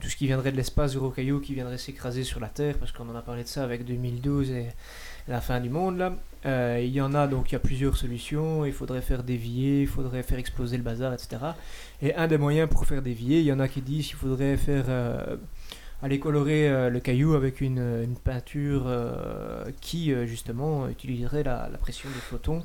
[0.02, 2.92] tout ce qui viendrait de l'espace, gros cailloux qui viendraient s'écraser sur la Terre, parce
[2.92, 4.68] qu'on en a parlé de ça avec 2012 et
[5.28, 6.80] la fin du monde là.
[6.80, 8.66] Il y en a donc il y a plusieurs solutions.
[8.66, 11.38] Il faudrait faire dévier, il faudrait faire exploser le bazar, etc.
[12.02, 14.58] Et un des moyens pour faire dévier, il y en a qui disent qu'il faudrait
[14.58, 14.86] faire
[16.02, 18.92] aller colorer le caillou avec une, peinture
[19.82, 22.64] qui justement utiliserait la, la pression des photons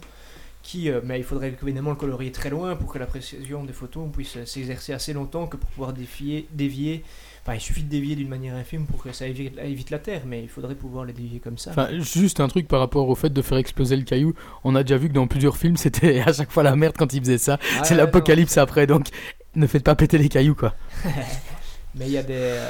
[0.67, 3.73] qui, euh, mais il faudrait évidemment le colorier très loin pour que la précision des
[3.73, 7.05] photons puisse s'exercer assez longtemps que pour pouvoir défier, dévier.
[7.43, 10.23] Enfin, il suffit de dévier d'une manière infime pour que ça évite, évite la Terre,
[10.27, 11.71] mais il faudrait pouvoir les dévier comme ça.
[11.71, 14.35] Enfin, juste un truc par rapport au fait de faire exploser le caillou.
[14.64, 17.12] On a déjà vu que dans plusieurs films, c'était à chaque fois la merde quand
[17.14, 17.59] ils faisaient ça.
[17.79, 19.07] Ah, c'est l'apocalypse après, donc
[19.55, 20.75] ne faites pas péter les cailloux, quoi.
[21.95, 22.69] Mais il y a des, euh,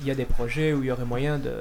[0.00, 1.52] il y a des projets où il y aurait moyen de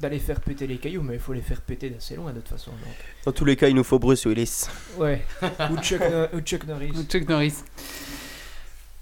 [0.00, 2.48] d'aller faire péter les cailloux, mais il faut les faire péter d'assez loin de toute
[2.48, 2.70] façon.
[2.70, 2.94] donc.
[3.24, 4.66] Dans tous les cas, il nous faut Bruce Willis.
[4.96, 5.24] Ouais.
[5.70, 6.92] ou, Chuck, Nor- ou Chuck Norris.
[6.96, 7.54] Ou Chuck Norris.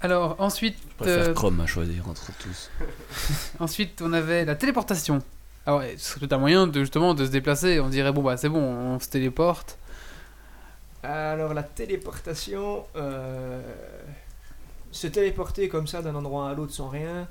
[0.01, 2.70] Alors ensuite, Je préfère euh, Chrome à choisir entre tous.
[3.59, 5.22] ensuite on avait la téléportation.
[5.66, 7.80] Alors ce serait peut-être un moyen de justement de se déplacer.
[7.80, 9.76] On dirait bon bah c'est bon, on se téléporte.
[11.03, 13.61] Alors la téléportation, euh,
[14.92, 17.26] se téléporter comme ça d'un endroit à l'autre sans rien,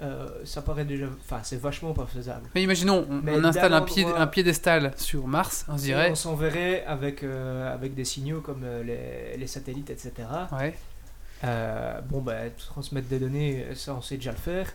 [0.00, 2.48] euh, ça paraît déjà, enfin c'est vachement pas faisable.
[2.54, 6.10] Mais imaginons, on, Mais on installe un, pied, un piédestal sur Mars, on dirait.
[6.10, 10.12] on s'enverrait avec euh, avec des signaux comme euh, les, les satellites, etc.
[10.50, 10.74] Ouais.
[11.44, 14.72] Euh, bon bah transmettre des données, ça on sait déjà le faire.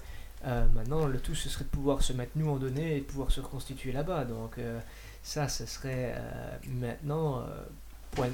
[0.73, 3.29] Maintenant, le tout, ce serait de pouvoir se mettre nous en données et de pouvoir
[3.29, 4.23] se reconstituer là-bas.
[4.23, 4.55] Donc,
[5.21, 6.15] ça, ce serait
[6.65, 7.43] maintenant,
[8.11, 8.29] point,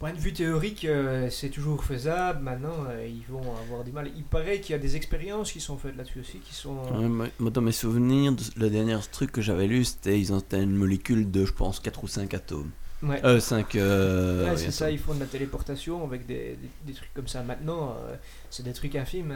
[0.00, 2.42] point de vue théorique, euh, c'est toujours faisable.
[2.42, 4.10] Maintenant, euh, ils vont avoir du mal.
[4.16, 6.76] Il paraît qu'il y a des expériences qui sont faites là-dessus aussi, qui sont.
[6.92, 10.42] Ouais, moi, moi, dans mes souvenirs, le dernier truc que j'avais lu, c'était ils ont
[10.52, 12.70] une molécule de, je pense, 4 ou 5 atomes.
[13.02, 13.20] Ouais.
[13.24, 13.76] Euh, 5.
[13.76, 17.12] Euh, Ouais, oui, c'est ça, ils font de la téléportation avec des, des, des trucs
[17.14, 17.42] comme ça.
[17.42, 18.14] Maintenant, euh,
[18.50, 19.34] c'est des trucs infimes,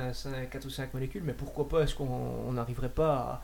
[0.50, 2.08] 4 ou 5 molécules, mais pourquoi pas Est-ce qu'on
[2.48, 3.42] on n'arriverait pas à,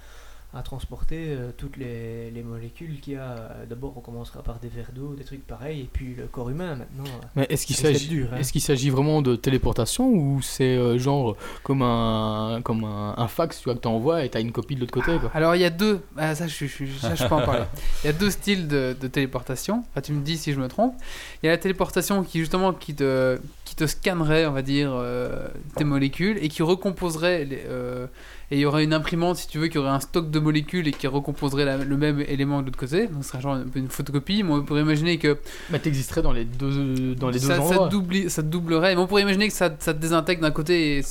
[0.53, 4.69] à transporter euh, toutes les, les molécules qu'il y a D'abord, on commencera par des
[4.69, 7.05] verres d'eau, des trucs pareils, et puis le corps humain maintenant.
[7.05, 8.37] euh, Mais est-ce qu'il s'agit hein.
[8.37, 13.29] est-ce qu'il s'agit vraiment de téléportation ou c'est euh, genre comme un comme un, un
[13.29, 15.31] fax tu vois que t'envoies et t'as une copie de l'autre côté quoi?
[15.35, 17.65] Alors il y a deux, ah, ça, je, je, ça je peux en parler.
[18.03, 19.85] Il y a deux styles de, de téléportation.
[19.91, 20.95] Enfin, tu me dis si je me trompe.
[21.43, 23.39] Il y a la téléportation qui justement qui te
[23.71, 27.45] qui te scannerait, on va dire, euh, tes molécules et qui recomposerait.
[27.45, 28.07] Les, euh,
[28.51, 30.89] et il y aurait une imprimante, si tu veux, qui aurait un stock de molécules
[30.89, 33.07] et qui recomposerait la- le même élément de l'autre côté.
[33.07, 34.43] Donc ce serait genre une photocopie.
[34.43, 35.39] Mais on pourrait imaginer que
[35.71, 37.89] Mais t'existerais dans les deux dans les deux ça, ça, endroits.
[37.89, 38.97] doubli- ça te doublerait.
[38.97, 40.99] Mais on pourrait imaginer que ça, ça te désintègre d'un côté.
[40.99, 41.03] Et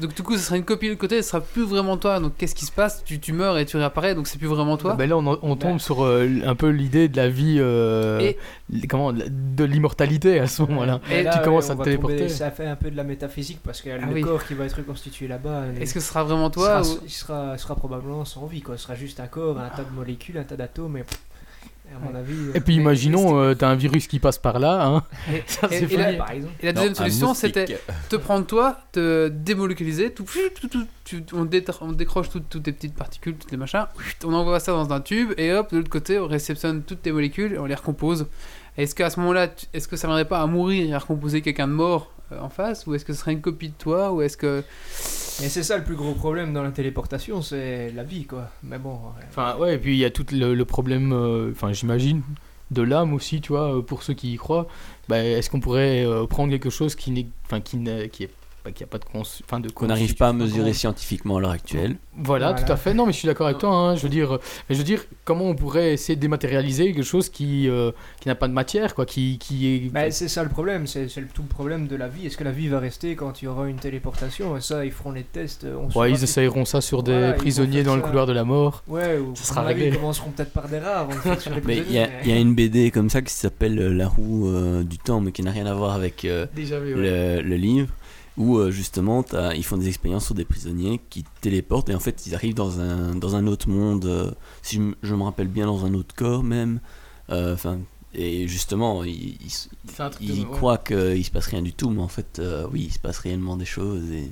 [0.00, 1.22] donc du coup, ce serait une copie de l'autre côté.
[1.22, 2.18] Ce sera plus vraiment toi.
[2.18, 3.04] Donc qu'est-ce qui se passe?
[3.04, 4.16] Tu, tu meurs et tu réapparais.
[4.16, 4.94] Donc c'est plus vraiment toi.
[4.94, 5.78] Ben là, on, on tombe Bah.
[5.78, 10.62] sur euh, un peu l'idée de la vie, euh, Et- comment, de l'immortalité à ce
[10.62, 11.00] moment-là.
[11.08, 12.16] Mais Et là, tu ouais, commences on à téléporter.
[12.18, 14.20] tomber- ça fait un peu de la métaphysique parce que Ah le oui.
[14.22, 15.48] corps qui va être reconstitué là-bas.
[15.62, 18.60] euh, Est-ce que ce sera vraiment toi sera, ou- il sera, sera probablement sans vie,
[18.62, 18.76] quoi.
[18.76, 21.04] Ce sera juste un corps, un tas de molécules, un tas d'atomes, et
[21.94, 22.32] à mon avis.
[22.32, 25.02] euh, Et puis Mais- imaginons, euh, t'as un virus qui passe par là, hein.
[25.30, 26.16] Et- Ça, et- c'est et la- fini.
[26.18, 26.52] par exemple.
[26.60, 27.78] Et la Non, deuxième solution, c'était
[28.08, 30.24] te prendre toi, te démoléculiser, tout,
[30.58, 31.44] tout, tout, tu- on,
[31.92, 33.84] décroche toutes, toutes tes petites particules, toutes les machins,
[34.24, 37.12] on envoie ça dans un tube et hop, de l'autre côté, on réceptionne toutes tes
[37.12, 38.26] molécules et on les recompose.
[38.78, 41.42] Est-ce qu'à ce moment-là, tu- est-ce que ça viendrait pas à mourir et à recomposer
[41.42, 44.12] quelqu'un de mort euh, en face ou est-ce que ce serait une copie de toi
[44.12, 44.62] ou est-ce que
[45.42, 48.48] Et c'est ça le plus gros problème dans la téléportation, c'est la vie, quoi.
[48.62, 48.92] Mais bon.
[48.94, 49.24] ouais.
[49.28, 52.22] Enfin, ouais, et puis il y a tout le, le problème, euh, enfin, j'imagine,
[52.70, 54.66] de l'âme aussi, tu vois, euh, pour ceux qui y croient.
[55.08, 58.30] Bah, Est-ce qu'on pourrait euh, prendre quelque chose qui n'est, enfin, qui n'est, qui est,
[58.64, 61.40] bah, qui a pas de cons, enfin, de Qu'on n'arrive pas à mesurer scientifiquement à
[61.40, 61.96] l'heure actuelle.
[62.16, 62.62] Voilà, Voilà.
[62.62, 62.94] tout à fait.
[62.94, 63.70] Non, mais je suis d'accord avec toi.
[63.74, 63.96] hein.
[63.96, 67.28] Je veux dire, mais je veux dire, comment on pourrait essayer de dématérialiser quelque chose
[67.28, 67.90] qui, euh,
[68.20, 69.78] qui n'a pas de matière, quoi, qui, qui est.
[69.92, 72.26] Bah, c'est ça le problème, c'est tout le problème de la vie.
[72.26, 74.56] Est-ce que la vie va rester quand il y aura une téléportation?
[74.56, 75.66] Et ça, ils feront les tests.
[75.66, 78.82] On ouais, ils essayeront ça sur des Voilà, prisonniers dans le couloir de la mort.
[78.88, 79.88] Ouais, ou Ça sera réglé.
[79.88, 82.06] Ils commenceront peut-être par des rats avant de faire sur les Mais il y, a-
[82.06, 84.98] mais- il y a une BD comme ça qui s'appelle euh, La roue euh, du
[84.98, 86.94] temps, mais qui n'a rien à voir avec euh, Déjà vu.
[86.94, 87.88] le, le livre,
[88.38, 92.26] où euh, justement ils font des expériences sur des prisonniers qui téléportent et en fait
[92.26, 94.30] ils arrivent dans un, dans un autre monde, euh,
[94.62, 96.80] si je, me rappelle bien, dans un autre corps même.
[97.30, 97.78] Euh, Enfin.
[98.14, 100.50] et justement, ils, ils, C'est un truc ils de- ouais.
[100.56, 103.18] croient qu'il se passe rien du tout, mais en fait, euh, oui, il se passe
[103.18, 104.10] réellement des choses.
[104.10, 104.30] Et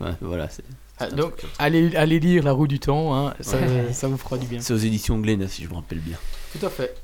[0.00, 0.64] ouais, voilà, c'est
[0.98, 3.58] Ah, donc, allez, allez lire La roue du temps, hein, ça,
[3.92, 4.60] ça vous fera du bien.
[4.60, 6.16] c'est aux éditions Glénat, si je me rappelle bien.
[6.58, 6.94] Tout à fait.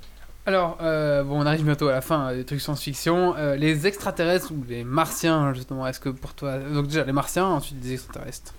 [0.48, 3.36] Alors, euh, bon, on arrive bientôt à la fin euh, des trucs science-fiction.
[3.36, 6.58] Euh, les extraterrestres ou les martiens, justement, est-ce que pour toi.
[6.58, 8.54] Donc, déjà, les martiens, ensuite des extraterrestres?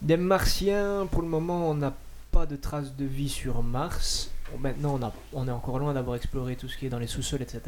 [0.00, 1.92] Des martiens, pour le moment, on n'a
[2.32, 4.30] pas de traces de vie sur Mars.
[4.60, 7.06] Maintenant, on, a, on est encore loin d'avoir exploré tout ce qui est dans les
[7.06, 7.60] sous-sols, etc.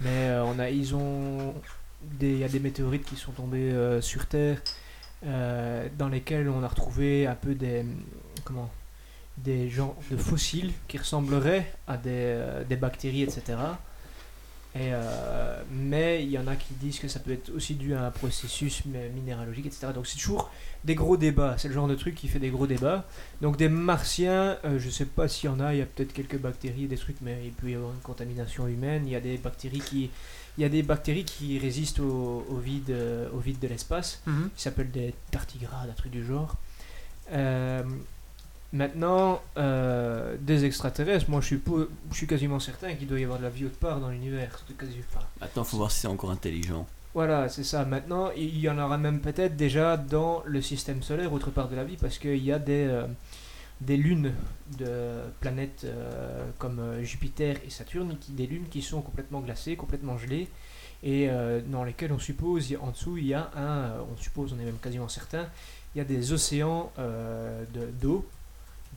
[0.00, 1.52] Mais on a, ils ont
[2.20, 4.62] il y a des météorites qui sont tombées sur Terre,
[5.24, 7.84] dans lesquelles on a retrouvé un peu des,
[8.44, 8.70] comment,
[9.44, 13.56] des genres de fossiles qui ressembleraient à des, euh, des bactéries, etc.
[14.74, 17.94] Et, euh, mais il y en a qui disent que ça peut être aussi dû
[17.94, 19.88] à un processus mi- minéralogique, etc.
[19.94, 20.50] Donc c'est toujours
[20.84, 21.54] des gros débats.
[21.58, 23.04] C'est le genre de truc qui fait des gros débats.
[23.40, 26.12] Donc des martiens, euh, je sais pas s'il y en a, il y a peut-être
[26.12, 29.02] quelques bactéries, des trucs, mais il peut y avoir une contamination humaine.
[29.06, 30.10] Il y a des bactéries qui,
[30.58, 34.20] il y a des bactéries qui résistent au, au vide, euh, au vide de l'espace,
[34.54, 36.56] qui s'appellent des tardigrades, un truc du genre.
[38.72, 41.60] Maintenant, euh, des extraterrestres, moi je suis,
[42.10, 44.62] je suis quasiment certain qu'il doit y avoir de la vie autre part dans l'univers.
[45.40, 46.86] Maintenant, faut voir si c'est encore intelligent.
[47.14, 47.84] voilà, c'est ça.
[47.86, 51.76] Maintenant, il y en aura même peut-être déjà dans le système solaire, autre part de
[51.76, 53.06] la vie, parce qu'il y a des, euh,
[53.80, 54.34] des lunes
[54.78, 60.18] de planètes euh, comme Jupiter et Saturne, qui, des lunes qui sont complètement glacées, complètement
[60.18, 60.46] gelées,
[61.02, 61.28] et
[61.68, 64.64] dans lesquelles on suppose, il en dessous, il y a un, on suppose, on est
[64.64, 65.46] même quasiment certain,
[65.94, 67.88] il y a des océans euh, de-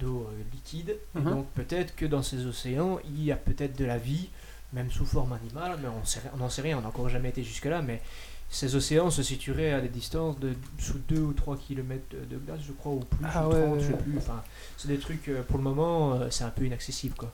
[0.01, 1.23] d'eau, euh, liquide, Mhm.
[1.23, 4.29] donc peut-être que dans ces océans, il y a peut-être de la vie,
[4.73, 5.87] même sous forme animale, mais
[6.33, 8.01] on n'en sait rien, on n'a encore jamais été jusque-là, mais
[8.49, 12.59] ces océans se situeraient à des distances de sous 2 ou 3 km de, glace,
[12.67, 14.17] je crois, ou plus, Ah ou ouais, 30, je sais plus.
[14.17, 14.43] Enfin,
[14.77, 17.31] c'est des trucs, euh, pour le moment, euh, c'est un peu inaccessible, quoi.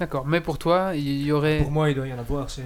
[0.00, 1.58] D'accord, mais pour toi, il y aurait.
[1.58, 2.50] Pour moi, il doit y en avoir.
[2.50, 2.64] C'est,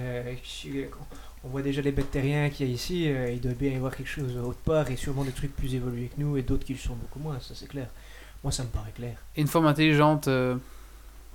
[1.43, 3.03] on voit déjà les bêtes terriens qu'il y a ici,
[3.33, 6.09] il doit bien y avoir quelque chose autre part et sûrement des trucs plus évolués
[6.13, 7.87] que nous et d'autres qui le sont beaucoup moins, ça c'est clair.
[8.43, 9.15] Moi ça me paraît clair.
[9.35, 10.27] Et une forme intelligente.
[10.27, 10.55] euh,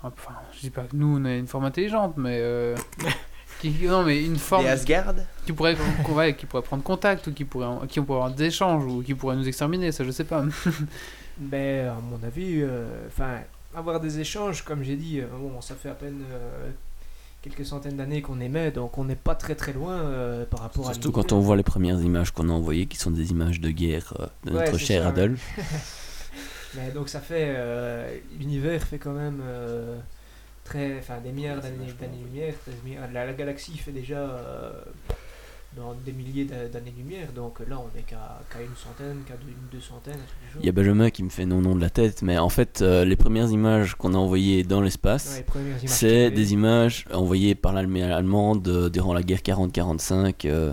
[0.03, 2.39] Enfin, je dis pas que nous on a une forme intelligente, mais.
[2.41, 2.77] euh,
[3.61, 5.15] qui, non, mais une forme Les Asgard
[5.47, 5.77] qui pourrait,
[6.37, 9.37] qui pourrait prendre contact, ou qui pourrait, qui pourrait avoir des échanges, ou qui pourrait
[9.37, 10.45] nous exterminer, ça je sais pas.
[11.37, 13.39] Ben, à mon avis, euh, enfin,
[13.75, 16.71] avoir des échanges, comme j'ai dit, euh, bon, ça fait à peine euh,
[17.43, 20.89] quelques centaines d'années qu'on émet, donc on n'est pas très très loin euh, par rapport
[20.89, 23.61] à Surtout quand on voit les premières images qu'on a envoyées, qui sont des images
[23.61, 25.13] de guerre euh, de Ouais, notre cher ça, ouais.
[25.23, 25.59] Adolphe.
[26.77, 29.99] Mais donc ça fait, euh, l'univers fait quand même euh,
[30.65, 32.55] très, enfin des milliards d'années d'années-lumière.
[32.67, 34.73] des milliards- La, la galaxie fait déjà euh,
[35.77, 39.49] dans des milliers d'a- d'années-lumière, donc là on n'est qu'à qu'à une centaine, qu'à deux,
[39.49, 40.21] une deux centaines.
[40.61, 42.81] Il y a Benjamin qui me fait non non de la tête, mais en fait,
[42.83, 45.45] euh, les premières images qu'on a envoyées dans l'espace, Ouais,
[45.87, 50.47] c'est des images envoyées par l'armée allemande euh, durant la guerre 40-45.
[50.47, 50.73] euh,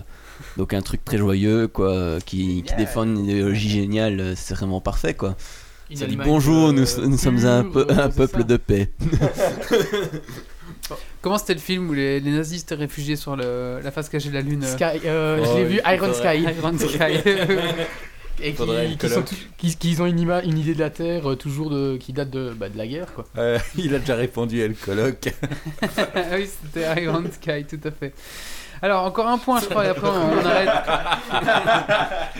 [0.56, 4.80] donc un truc très joyeux, quoi, euh, qui, défend une idéologie géniale, euh, c'est vraiment
[4.80, 5.36] parfait, quoi.
[5.92, 8.88] Une Ça dit Allemagne, bonjour, euh, nous, nous sommes un, peu- euh, peuple de paix.
[11.20, 14.28] Comment c'était le film où les, les nazis étaient réfugiés sur le, la face cachée
[14.30, 16.42] de la Lune euh, Sky, euh, Oh, je l'ai il vu, Iron Sky.
[16.58, 17.30] Iron Sky.
[18.42, 19.28] Et qui, Faudrait le qui, sont colloque.
[19.28, 22.12] tou- qui- qui ont une, ima- une idée de la Terre euh, toujours de, qui
[22.12, 23.12] date de, bah, de la guerre.
[23.14, 23.24] Quoi.
[23.36, 25.28] Euh, il a déjà répondu à le colloque.
[25.82, 28.14] Ah oui, c'était Iron Sky, tout à fait.
[28.82, 30.68] Alors, encore un point, je crois, et après on, arrête.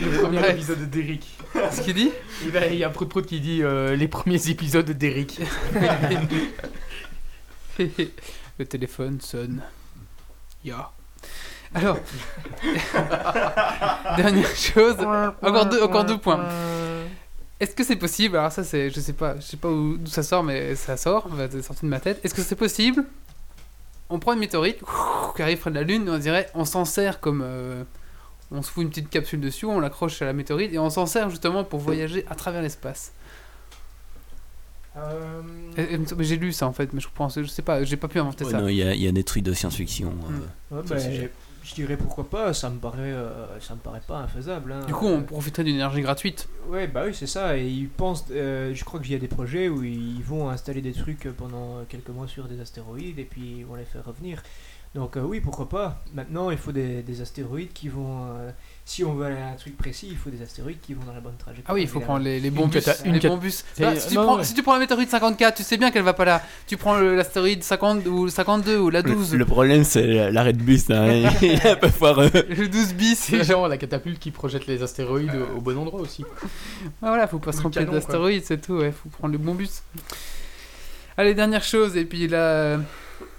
[0.01, 0.51] Le premier Ouais.
[0.51, 1.25] épisode de Derrick.
[1.71, 2.11] Ce qu'il dit
[2.51, 5.39] ben, Il y a Prout Prout qui dit euh, les premiers épisodes de Derrick.
[8.59, 9.61] Le téléphone sonne.
[10.63, 10.91] Ya.
[11.73, 11.97] Alors,
[14.17, 14.95] dernière chose,
[15.41, 16.45] encore deux, encore deux points.
[17.59, 20.11] Est-ce que c'est possible Alors ça, c'est, je sais pas, je sais pas où- d'où
[20.11, 22.23] ça sort, mais ça sort, c'est sorti de ma tête.
[22.23, 23.03] Est-ce que c'est possible?
[24.09, 24.79] On prend une météorite
[25.35, 27.83] qui arrive près de la Lune, on dirait, on s'en sert comme, euh,
[28.51, 31.05] on se fout une petite capsule dessus, on l'accroche à la météorite et on s'en
[31.05, 33.13] sert justement pour voyager à travers l'espace.
[34.95, 35.41] Euh,
[35.75, 38.19] mais J'ai lu ça en fait, mais je pense, je sais pas, j'ai pas pu
[38.19, 38.61] inventer Ouais, ça.
[38.61, 40.13] non, Il y, a- il y a des trucs de science-fiction.
[40.71, 40.81] euh.
[40.83, 41.31] ouais,
[41.63, 44.71] je dirais pourquoi pas, ça me paraît, euh, ça me paraît pas infaisable.
[44.73, 44.85] hein.
[44.85, 46.47] Du coup, on profiterait d'une énergie gratuite.
[46.67, 47.57] Ouais, bah oui, c'est ça.
[47.57, 50.81] Et ils pensent, euh, je crois qu'il y a des projets où ils vont installer
[50.81, 54.43] des trucs pendant quelques mois sur des astéroïdes et puis ils vont les faire revenir.
[54.95, 56.03] Donc euh, oui, pourquoi pas.
[56.13, 58.25] Maintenant, il faut des, des astéroïdes qui vont.
[58.37, 58.51] euh,
[58.85, 61.13] si on veut aller à un truc précis, il faut des astéroïdes qui vont dans
[61.13, 61.71] la bonne trajectoire.
[61.71, 62.13] Ah oui, il faut évidemment.
[62.19, 62.87] prendre les, les bons Une bus.
[63.05, 63.63] une les cat- bons bus.
[63.73, 64.43] C'est- Ah, si, tu non, prends, ouais.
[64.43, 66.43] si tu prends la météorite 54, tu sais bien qu'elle va pas là.
[66.67, 69.31] Tu prends l'astéroïde 50 ou le 52 ou la 12.
[69.31, 70.91] Le, le problème, c'est l'arrêt de bus.
[70.91, 71.07] hein.
[71.41, 72.29] il est un peu foireux.
[72.49, 73.17] Le 12 bis.
[73.17, 76.23] C'est genre la catapulte qui projette les astéroïdes au, au bon endroit aussi.
[77.01, 79.81] Ah, voilà, faut pas se remplir d'astéroïdes, c'est tout, ouais, faut prendre le bon bus.
[81.17, 82.77] Allez, dernière chose, et puis là.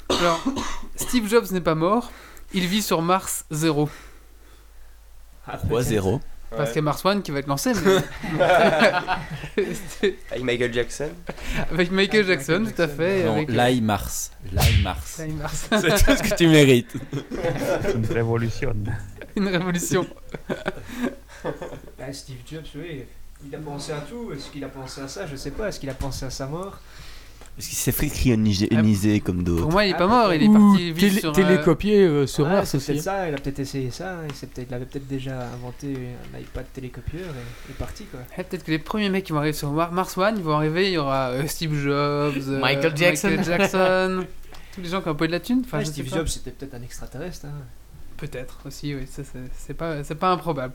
[0.08, 0.42] Alors,
[0.96, 2.10] Steve Jobs n'est pas mort,
[2.52, 3.88] il vit sur Mars 0.
[5.46, 6.20] Ah, 3-0.
[6.56, 7.96] Parce qu'il y a Mars One qui va être lancé, mais.
[10.30, 11.10] Avec Michael Jackson.
[11.70, 13.24] Avec Michael Jackson, tout à fait.
[13.24, 14.30] Non, avec, euh, Lai Mars.
[14.52, 15.20] Lai Mars.
[15.30, 15.66] Mars.
[15.80, 16.94] C'est tout ce que tu mérites.
[17.94, 18.74] Une révolution.
[19.36, 20.06] Une révolution.
[21.98, 23.04] Bah, Steve Jobs, oui,
[23.44, 24.32] il a pensé à tout.
[24.32, 25.26] Est-ce qu'il a pensé à ça?
[25.26, 25.68] Je sais pas.
[25.68, 26.78] Est-ce qu'il a pensé à sa mort?
[27.56, 29.68] Parce qu'il s'est fait cryogéniser comme Pour d'autres.
[29.70, 31.30] moi, il est pas Ah, mort, il est parti vivre sur.
[31.30, 33.28] euh, télécopié euh, sur Mars c'est peut-être ça.
[33.28, 34.18] Il a peut-être essayé ça.
[34.28, 35.94] Il, peut-être, il avait peut-être déjà inventé
[36.34, 38.18] un iPad télécopieur et il est parti quoi.
[38.36, 40.56] Eh, Peut-être que les premiers mecs qui vont arriver sur Mar- Mars One, ils vont
[40.56, 43.36] arriver, il y aura euh, Steve Jobs, Michael Jackson.
[44.74, 45.62] Tous les gens qui ont un peu de la thune.
[45.64, 46.08] Enfin, Steve.
[46.12, 47.46] Jobs, c'était peut-être un extraterrestre.
[47.46, 47.52] hein.
[48.16, 49.04] Peut-être aussi, oui,
[49.78, 50.72] pas, c'est pas improbable.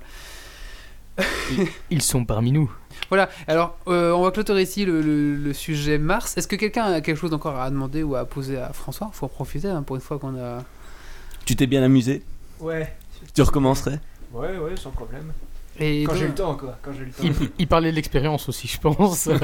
[1.89, 2.72] Ils sont parmi nous.
[3.10, 6.38] Voilà, alors euh, on va clôturer ici le, le- le sujet Mars.
[6.38, 9.10] Est-ce que quelqu'un a quelque chose encore à demander ou à poser à François?
[9.14, 10.64] Faut en profiter hein, pour une fois qu'on a.
[11.45, 12.23] Tu t'es bien amusé?
[12.60, 12.94] Ouais.
[13.34, 13.99] Tu recommencerais?
[14.34, 15.34] Ouais, ouais, sans problème.
[15.81, 16.77] Et Quand donc- j'ai le temps, quoi.
[16.81, 17.23] Quand j'ai le temps.
[17.23, 19.27] Il, il parlait de l'expérience aussi, je pense.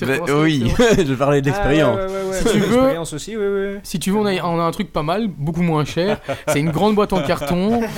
[0.00, 1.06] Bah, Oui, l'expérience?
[1.08, 1.98] Je parlais d'expérience.
[2.00, 2.36] Ah, ouais, ouais, ouais, ouais.
[2.36, 3.78] Si tu veux- L'expérience aussi, oui, oui.
[3.82, 6.20] Si tu veux, on a, on a un truc pas mal, beaucoup moins cher.
[6.48, 7.80] C'est une grande boîte en carton.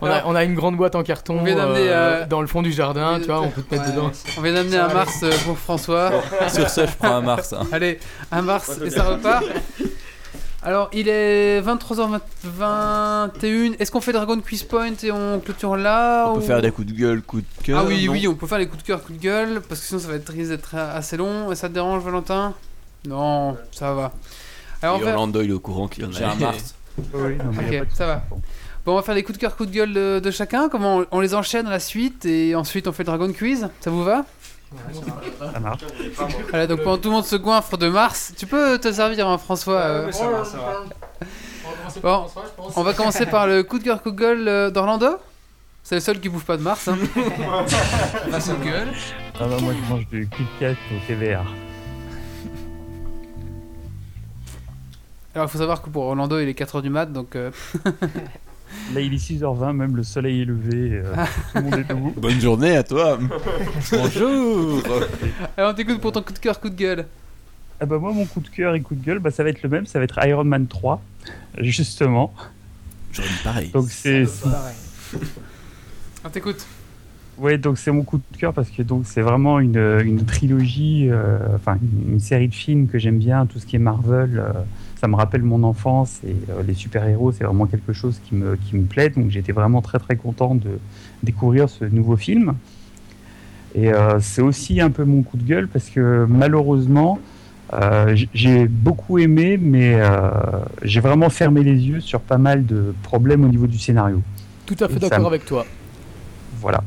[0.00, 2.40] on, a, on a une grande boîte en carton On vient d'amener, euh, euh, dans
[2.40, 4.10] le fond du jardin, tu vois, on peut te mettre Ouais, dedans.
[4.38, 6.12] On vient d'amener un Mars euh, pour François.
[6.48, 7.52] Sur ce, je prends un Mars.
[7.52, 7.66] hein.
[7.72, 7.98] Allez,
[8.30, 9.44] un Mars et ça repart.
[10.64, 13.74] Alors, il est 23h21.
[13.80, 16.86] Est-ce qu'on fait Dragon Quiz Point et on clôture là On peut faire des coups
[16.86, 17.80] de gueule, coups de cœur.
[17.80, 19.86] Ah oui, oui, on peut faire les coups de cœur, coups de gueule, parce que
[19.86, 21.50] sinon ça va être d'être assez long.
[21.50, 22.54] Et ça te dérange, Valentin?
[23.08, 24.12] Non, ça va.
[24.82, 25.10] Alors, on Et.
[25.10, 26.12] Orlando, il est au courant qu'il y en a.
[26.12, 26.74] J'ai un Mars.
[27.14, 28.22] Oui, non, mais y a Ok, pas de ça va.
[28.30, 28.40] Bon,
[28.86, 30.68] on va faire les coups de cœur, coups de gueule de, de chacun.
[30.68, 33.68] Comment on, on les enchaîne à la suite et ensuite on fait le Dragon Quiz
[33.80, 34.24] Ça vous va?
[35.52, 35.82] Ça marche.
[36.48, 39.36] Voilà, donc pendant tout le monde se goinfre de Mars, tu peux te servir, hein,
[39.38, 39.74] François.
[39.80, 40.10] euh.
[42.02, 42.26] Bon,
[42.76, 45.18] on va commencer par le coup de cœur coup de gueule euh, d'Orlando.
[45.84, 46.88] C'est le seul qui bouffe pas de Mars.
[46.88, 46.96] Hein.
[47.14, 48.88] Coup de gueule.
[49.38, 51.44] Ah bah, moi, je mange du Kit Kat au TVR.
[55.34, 57.36] Alors, il faut savoir que pour Orlando, il est 4h du mat, donc.
[57.36, 57.50] euh,
[58.94, 61.02] Là, il est 6h20, même le soleil est levé.
[61.04, 61.14] euh,
[61.52, 62.14] tout le monde est debout.
[62.20, 63.18] Bonne journée à toi.
[63.90, 64.82] Bonjour.
[65.56, 67.06] Alors, on t'écoute pour ton coup de cœur coup de gueule.
[67.80, 69.62] Ah bah moi, mon coup de cœur et coup de gueule, bah, ça va être
[69.62, 69.86] le même.
[69.86, 71.02] Ça va être Iron Man 3,
[71.58, 72.32] justement.
[73.12, 73.70] J'aurais dit pareil.
[73.70, 74.24] Donc c'est
[76.24, 76.66] On t'écoute.
[77.38, 81.08] Ouais, donc c'est mon coup de cœur parce que donc c'est vraiment une, une trilogie,
[81.10, 84.38] euh, enfin une, une série de films que j'aime bien, tout ce qui est Marvel,
[84.38, 84.52] euh,
[85.02, 88.54] ça me rappelle mon enfance et euh, les super-héros, c'est vraiment quelque chose qui me,
[88.54, 90.78] qui me plaît, donc j'étais vraiment très très content de
[91.24, 92.54] découvrir ce nouveau film.
[93.74, 97.18] Et euh, c'est aussi un peu mon coup de gueule parce que malheureusement,
[97.72, 99.98] euh, j'ai beaucoup aimé, mais
[100.82, 104.22] j'ai vraiment fermé les yeux sur pas mal de problèmes au niveau du scénario.
[104.66, 105.66] Tout à fait d'accord avec toi.
[106.60, 106.84] Voilà.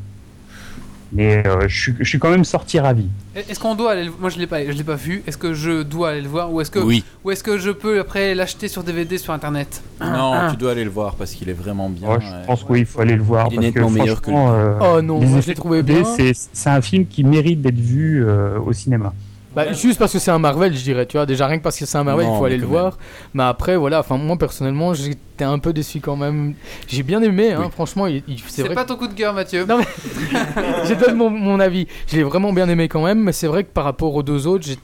[1.15, 3.07] Mais euh, je, suis, je suis quand même sorti ravi.
[3.35, 4.11] Est-ce qu'on doit aller le...
[4.19, 5.23] Moi, je l'ai pas, je l'ai pas vu.
[5.25, 7.05] Est-ce que je dois aller le voir ou est-ce que, Oui.
[7.23, 9.81] ou est-ce que je peux après l'acheter sur DVD sur internet?
[10.01, 10.47] Non, Ah.
[10.51, 12.09] tu dois aller le voir parce qu'il est vraiment bien.
[12.09, 12.45] Ouais, je ouais.
[12.45, 13.47] pense qu'il faut aller le voir.
[13.49, 15.51] Il est parce nettement que, meilleur que le franchement, euh, Oh non, moi je effets
[15.51, 16.03] l'ai trouvé 3D, bien.
[16.17, 19.13] c'est- C'est un film qui mérite d'être vu euh, au cinéma.
[19.55, 21.25] Bah, juste parce que c'est un Marvel, je dirais, tu vois.
[21.25, 22.97] Déjà, rien que parce que c'est un Marvel, Non, il faut mais aller le voir.
[23.33, 26.53] Mais après, voilà, enfin, moi personnellement, j'étais un peu déçu quand même.
[26.87, 27.67] J'ai bien aimé, hein, Oui.
[27.71, 29.65] franchement, il- il- c'est pas ton coup de cœur, Mathieu.
[29.65, 29.83] Non, que-
[30.87, 31.87] Je donne mon, mon avis.
[32.07, 34.45] Je l'ai vraiment bien aimé quand même, mais c'est vrai que par rapport aux deux
[34.47, 34.77] autres, j'ai-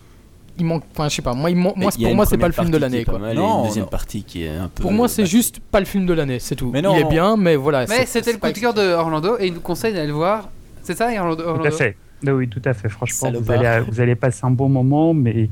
[0.58, 0.84] il manque.
[0.94, 2.70] Enfin, je sais pas, moi, il man- Mais moi pour moi, c'est pas le film
[2.70, 3.20] de l'année, quoi.
[3.20, 3.90] mal et Non, une deuxième non.
[3.90, 4.82] partie qui est un peu.
[4.84, 6.70] Pour moi, c'est bah, juste pas le film de l'année, c'est tout.
[6.74, 7.86] Mais non, il est bien, mais voilà.
[7.90, 10.50] Mais c'était le coup de cœur de Orlando et il nous conseille d'aller le voir.
[10.84, 11.96] C'est ça, Orlando, Tout Orlando à fait.
[12.26, 12.90] Ah oui, tout à fait.
[12.90, 15.50] Franchement, vous allez, vous allez passer un bon moment, mais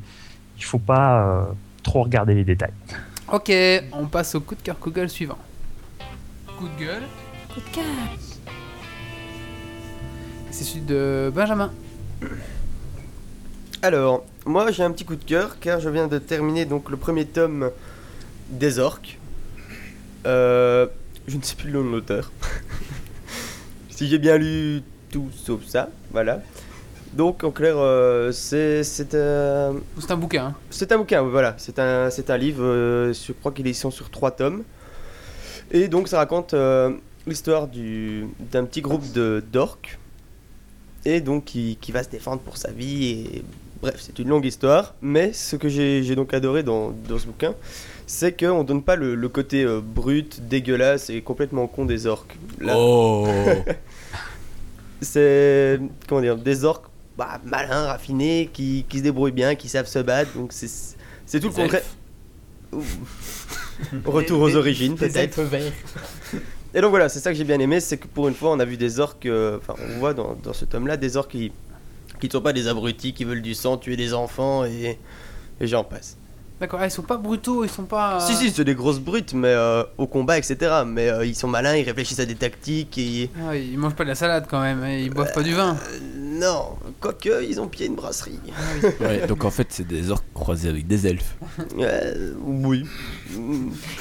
[0.58, 1.46] il faut pas euh,
[1.84, 2.74] trop regarder les détails.
[3.32, 3.52] Ok,
[3.94, 5.38] on passe au coup de cœur coup de gueule suivant.
[6.58, 7.04] Coup de gueule.
[7.54, 7.84] Coup de cœur.
[10.52, 11.72] C'est celui de Benjamin.
[13.82, 16.98] Alors, moi j'ai un petit coup de cœur car je viens de terminer donc le
[16.98, 17.72] premier tome
[18.50, 19.20] des orques.
[20.26, 20.88] Euh,
[21.28, 22.32] je ne sais plus le nom de l'auteur.
[23.90, 24.82] si j'ai bien lu
[25.12, 26.42] tout sauf ça, voilà.
[27.14, 30.46] Donc en clair, euh, c'est c'est un, C'est un bouquin.
[30.48, 30.56] hein.
[30.70, 31.56] c'est un bouquin, voilà.
[31.58, 34.64] C'est un, c'est un livre, euh, je crois qu'ils sont sur trois tomes.
[35.72, 36.92] Et donc ça raconte euh,
[37.26, 39.98] l'histoire du- d'un petit groupe de d'orques.
[41.06, 43.06] Et donc qui, qui va se défendre pour sa vie.
[43.36, 43.44] Et
[43.82, 44.94] bref, c'est une longue histoire.
[45.02, 47.56] Mais ce que j'ai j'ai donc adoré dans, dans ce bouquin,
[48.06, 52.38] c'est qu'on donne pas le, le côté euh, brut, dégueulasse et complètement con des orques.
[52.62, 53.26] Là, Oh
[55.02, 56.86] c'est comment dire des orques
[57.20, 60.32] bah, malins raffinés qui, qui se débrouillent bien qui savent se battre.
[60.36, 60.70] Donc c'est
[61.26, 61.84] c'est tout le contraire.
[64.06, 65.40] retour aux origines peut-être.
[66.74, 68.60] et donc voilà c'est ça que j'ai bien aimé c'est que pour une fois on
[68.60, 71.32] a vu des orques euh, enfin on voit dans, dans ce tome là des orques
[71.32, 71.52] qui
[72.22, 74.98] qui ne sont pas des abrutis qui veulent du sang tuer des enfants et
[75.60, 76.16] et j'en passe
[76.60, 78.20] D'accord, ah, ils sont pas brutaux, ils sont pas.
[78.20, 81.48] si si c'est des grosses brutes mais euh, au combat etc mais euh, ils sont
[81.48, 84.62] malins ils réfléchissent à des tactiques et Ah, ils mangent pas de la salade quand
[84.62, 85.78] même, et ils boivent pas du vin.
[85.94, 86.00] Euh,
[86.40, 88.40] non quoique ils ont pied une brasserie
[89.00, 91.36] Ouais, donc en fait, c'est des orques croisés avec des elfes.
[91.80, 92.86] Euh, oui.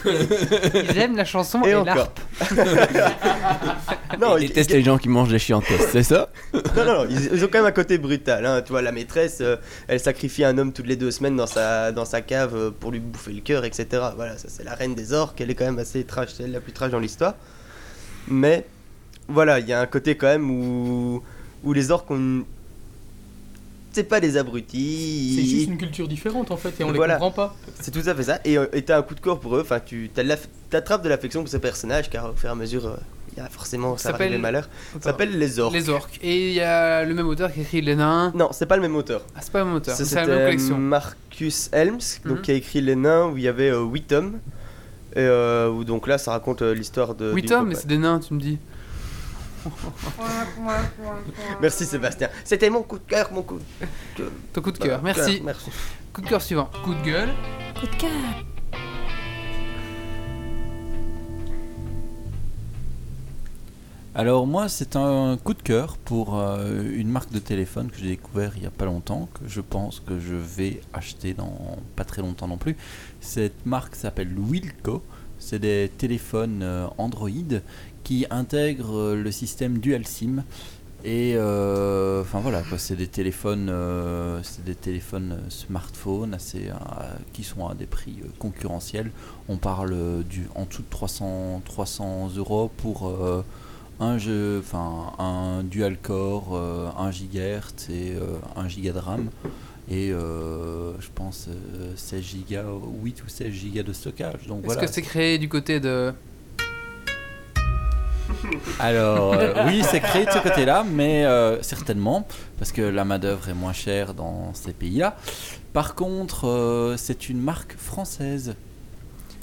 [0.05, 2.13] Ils aiment la chanson et, Et encore.
[4.21, 6.31] non, Ils ils, détestent les gens qui mangent des chiantesses, c'est ça?
[6.55, 8.45] Non, non, non, ils, ils ont quand même un côté brutal.
[8.47, 8.63] Hein.
[8.63, 9.57] Tu vois, la maîtresse, euh,
[9.87, 12.91] elle sacrifie un homme toutes les deux semaines dans sa, dans sa cave euh, pour
[12.91, 13.87] lui bouffer le cœur, etc.
[14.17, 15.41] Voilà, ça c'est la reine des orques.
[15.41, 17.35] Elle est quand même assez trash, c'est la plus trash dans l'histoire.
[18.29, 18.67] Mais
[19.29, 21.23] voilà, il y a un côté quand même où,
[21.65, 22.45] où les orques ont.
[23.93, 25.35] C'est pas des abrutis.
[25.37, 27.15] C'est juste une culture différente en fait, et on Voilà.
[27.15, 27.57] les comprend pas.
[27.81, 28.39] C'est tout à fait ça.
[28.45, 29.61] Et euh, t'as un coup de corps pour eux.
[29.63, 30.11] Enfin, tu
[30.71, 32.97] t'attrapes de l'affection pour ces personnages, car au fur et à mesure, euh,
[33.33, 34.69] il y a forcément ça s'appelle- malheur.
[34.95, 35.75] Ça s'appelle les orques.
[35.75, 36.19] Les orques.
[36.23, 38.31] Et il y a le même auteur qui écrit Les Nains.
[38.37, 39.23] Non, c'est pas le même auteur.
[39.35, 40.79] Ah, c'est pas le même auteur, c'est la même collection.
[41.39, 42.43] Marcus Helms, donc Mhm.
[42.43, 44.41] qui a écrit Les Nains, où il y avait euh, 8 tomes.
[45.15, 47.33] Et euh, où donc là, ça raconte euh, l'histoire de.
[47.33, 48.59] Oui, d'une Tom, mais c'est des nains, tu me dis.
[51.61, 52.29] Merci Sébastien.
[52.45, 53.59] C'était mon coup de cœur, mon coup.
[54.19, 55.41] de- Ton coup de cœur, merci.
[55.45, 55.71] Merci.
[56.13, 56.69] Coup de cœur suivant.
[56.85, 57.31] Coup de gueule.
[57.81, 58.11] Coup de cœur.
[64.19, 68.09] Alors moi c'est un coup de cœur pour euh, une marque de téléphone que j'ai
[68.09, 72.03] découvert il y a pas longtemps, que je pense que je vais acheter dans pas
[72.03, 72.77] très longtemps non plus.
[73.21, 75.05] Cette marque s'appelle Wilco,
[75.39, 77.31] c'est des téléphones euh, Android
[78.03, 80.43] qui intègrent euh, le système Dual SIM
[81.05, 83.73] Et enfin voilà, c'est des téléphones,
[84.43, 86.73] c'est des téléphones smartphones assez,
[87.33, 89.13] qui sont à des prix concurrentiels.
[89.49, 93.17] On parle du en dessous de 300, 300 euros pour
[94.01, 99.31] un jeu, enfin un dual core, euh, 1 GHz et euh, 1 Go de RAM.
[99.91, 104.47] Et euh, je pense euh, 16 Go, 8 ou 16 Go de stockage.
[104.47, 104.81] Donc Est-ce voilà.
[104.83, 106.13] que c'est créé du côté de.
[108.79, 112.27] Alors, euh, oui, c'est créé de ce côté-là, mais euh, certainement,
[112.59, 115.17] parce que la main-d'œuvre est moins chère dans ces pays-là.
[115.73, 118.55] Par contre, euh, c'est une marque française.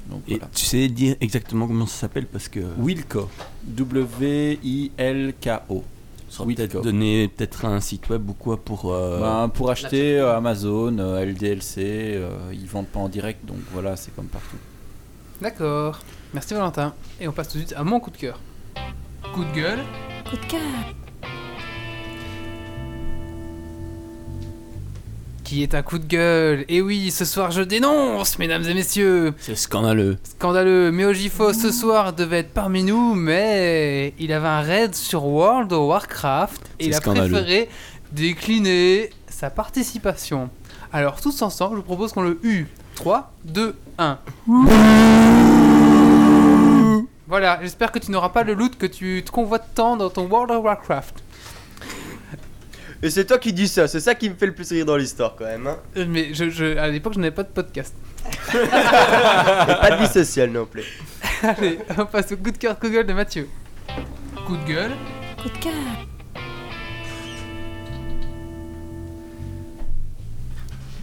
[0.09, 0.47] Donc Et voilà.
[0.53, 3.27] tu sais dire exactement comment ça s'appelle parce que Wilco.
[4.55, 5.83] W-I-L-K-O.
[6.29, 6.61] ça Wilco.
[6.61, 8.93] peut-être donné peut-être un site web ou quoi pour.
[8.93, 13.57] euh, Ben, pour acheter euh, Amazon, euh, LDLC, euh, ils vendent pas en direct, donc
[13.73, 14.57] voilà, c'est comme partout.
[15.41, 15.99] D'accord.
[16.33, 16.93] Merci Valentin.
[17.19, 18.39] Et on passe tout de suite à mon coup de cœur.
[19.33, 19.79] Coup de gueule.
[20.29, 20.61] Coup de cœur.
[25.45, 26.65] Qui est un coup de gueule.
[26.69, 29.35] Et oui, ce soir je dénonce, mesdames et messieurs.
[29.37, 30.17] C'est scandaleux.
[30.23, 30.91] Scandaleux.
[30.91, 35.87] Meojifo ce soir devait être parmi nous, mais il avait un raid sur World of
[35.87, 37.29] Warcraft et il a scandaleux.
[37.29, 37.69] préféré
[38.11, 40.49] décliner sa participation.
[40.91, 42.65] Alors tous ensemble, je vous propose qu'on le U.
[42.95, 44.17] 3, 2, 1.
[47.27, 50.27] Voilà, j'espère que tu n'auras pas le loot que tu te convoites tant dans ton
[50.27, 51.24] World of Warcraft.
[53.03, 54.95] Et c'est toi qui dis ça, c'est ça qui me fait le plus rire dans
[54.97, 55.67] l'histoire quand même.
[55.67, 55.77] Hein.
[55.97, 57.93] Euh, Mais je, je- à l'époque, je n'avais pas de podcast.
[58.53, 60.83] Et pas de vie sociale non plus.
[61.43, 63.47] Allez, on passe au coup de cœur, coup de gueule de Mathieu.
[64.47, 64.91] Coup de gueule.
[65.41, 65.73] Coup de cœur.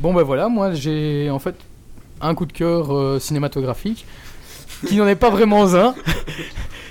[0.00, 1.54] Bon ben voilà, moi j'ai en fait
[2.20, 4.04] un coup de cœur euh, cinématographique
[4.88, 5.94] qui n'en est pas vraiment un.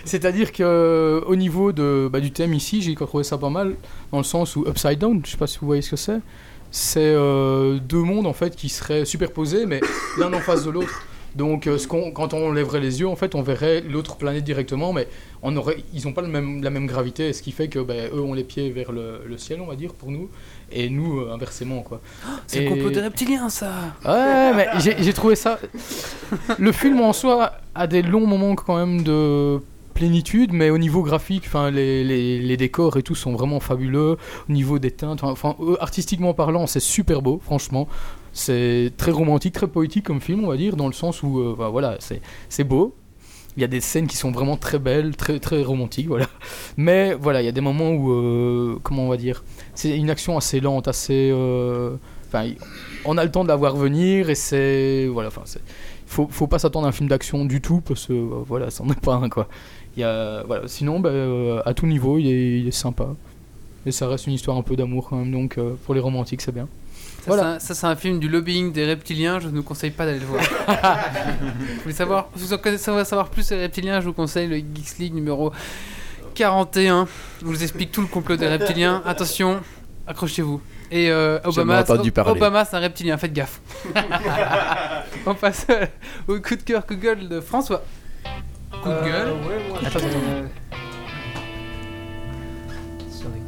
[0.06, 3.76] C'est-à-dire que euh, au niveau de, bah, du thème ici, j'ai trouvé ça pas mal
[4.12, 6.20] dans le sens où Upside Down, je sais pas si vous voyez ce que c'est.
[6.72, 9.82] C'est euh, deux mondes en fait qui seraient superposés mais
[10.18, 11.04] l'un en face de l'autre.
[11.36, 15.08] Donc euh, quand on lèverait les yeux en fait on verrait l'autre planète directement mais
[15.42, 18.10] on aurait, ils n'ont pas le même, la même gravité ce qui fait que ben,
[18.14, 20.30] eux ont les pieds vers le, le ciel on va dire pour nous
[20.74, 22.02] et nous euh, inversement quoi.
[22.48, 23.72] C'est le Et- complot des reptiliens, ça.
[24.06, 25.58] Ouais, mais j'ai trouvé ça.
[26.58, 29.60] Le film en soi a des longs moments quand même de
[29.94, 34.18] plénitude, mais au niveau graphique, enfin les, les, décors et tout sont vraiment fabuleux.
[34.50, 37.88] Au niveau des teintes, enfin euh, artistiquement parlant, c'est super beau, franchement.
[38.34, 41.56] C'est très romantique, très poétique comme film, on va dire, dans le sens où, euh,
[41.58, 41.98] bah, voilà,
[42.50, 42.96] c'est beau.
[43.58, 46.28] Il y a des scènes qui sont vraiment très belles, très très romantiques, voilà.
[46.78, 49.44] Mais voilà, il y a des moments où, euh, comment on va dire,
[49.76, 51.32] c'est une action assez lente, assez.
[52.28, 52.50] Enfin,
[53.06, 55.44] on a le temps de la voir venir et c'est voilà enfin
[56.06, 58.88] faut faut pas s'attendre à un film d'action du tout parce que euh, voilà c'en
[58.90, 59.48] est pas un quoi
[59.98, 63.08] y a voilà sinon bah, euh, à tout niveau il est, il est sympa
[63.86, 66.42] et ça reste une histoire un peu d'amour quand même donc euh, pour les romantiques
[66.42, 66.68] c'est bien
[67.20, 67.44] Ça, Voilà.
[67.44, 70.06] c'est un- ça, c'est un film du lobbying des reptiliens, je ne vous conseille pas
[70.06, 70.42] d'aller le voir.
[71.42, 74.58] vous voulez savoir, vous en connaissez- savoir, plus sur les reptiliens, je vous conseille le
[74.58, 75.52] Geeks League numéro
[76.36, 77.08] 41.
[77.42, 79.02] Je vous explique tout le complot des reptiliens.
[79.06, 79.60] Attention,
[80.08, 80.62] accrochez-vous.
[80.90, 81.84] Et euh, Obama.
[82.28, 83.62] Obama c'est un reptilien, faites gaffe.
[85.26, 85.66] On passe
[86.28, 87.84] au coup de cœur, gueule de François.
[88.72, 89.34] Coup de gueule.
[89.86, 90.48] Attends, attends, Euh,
[93.10, 93.40] Sorry.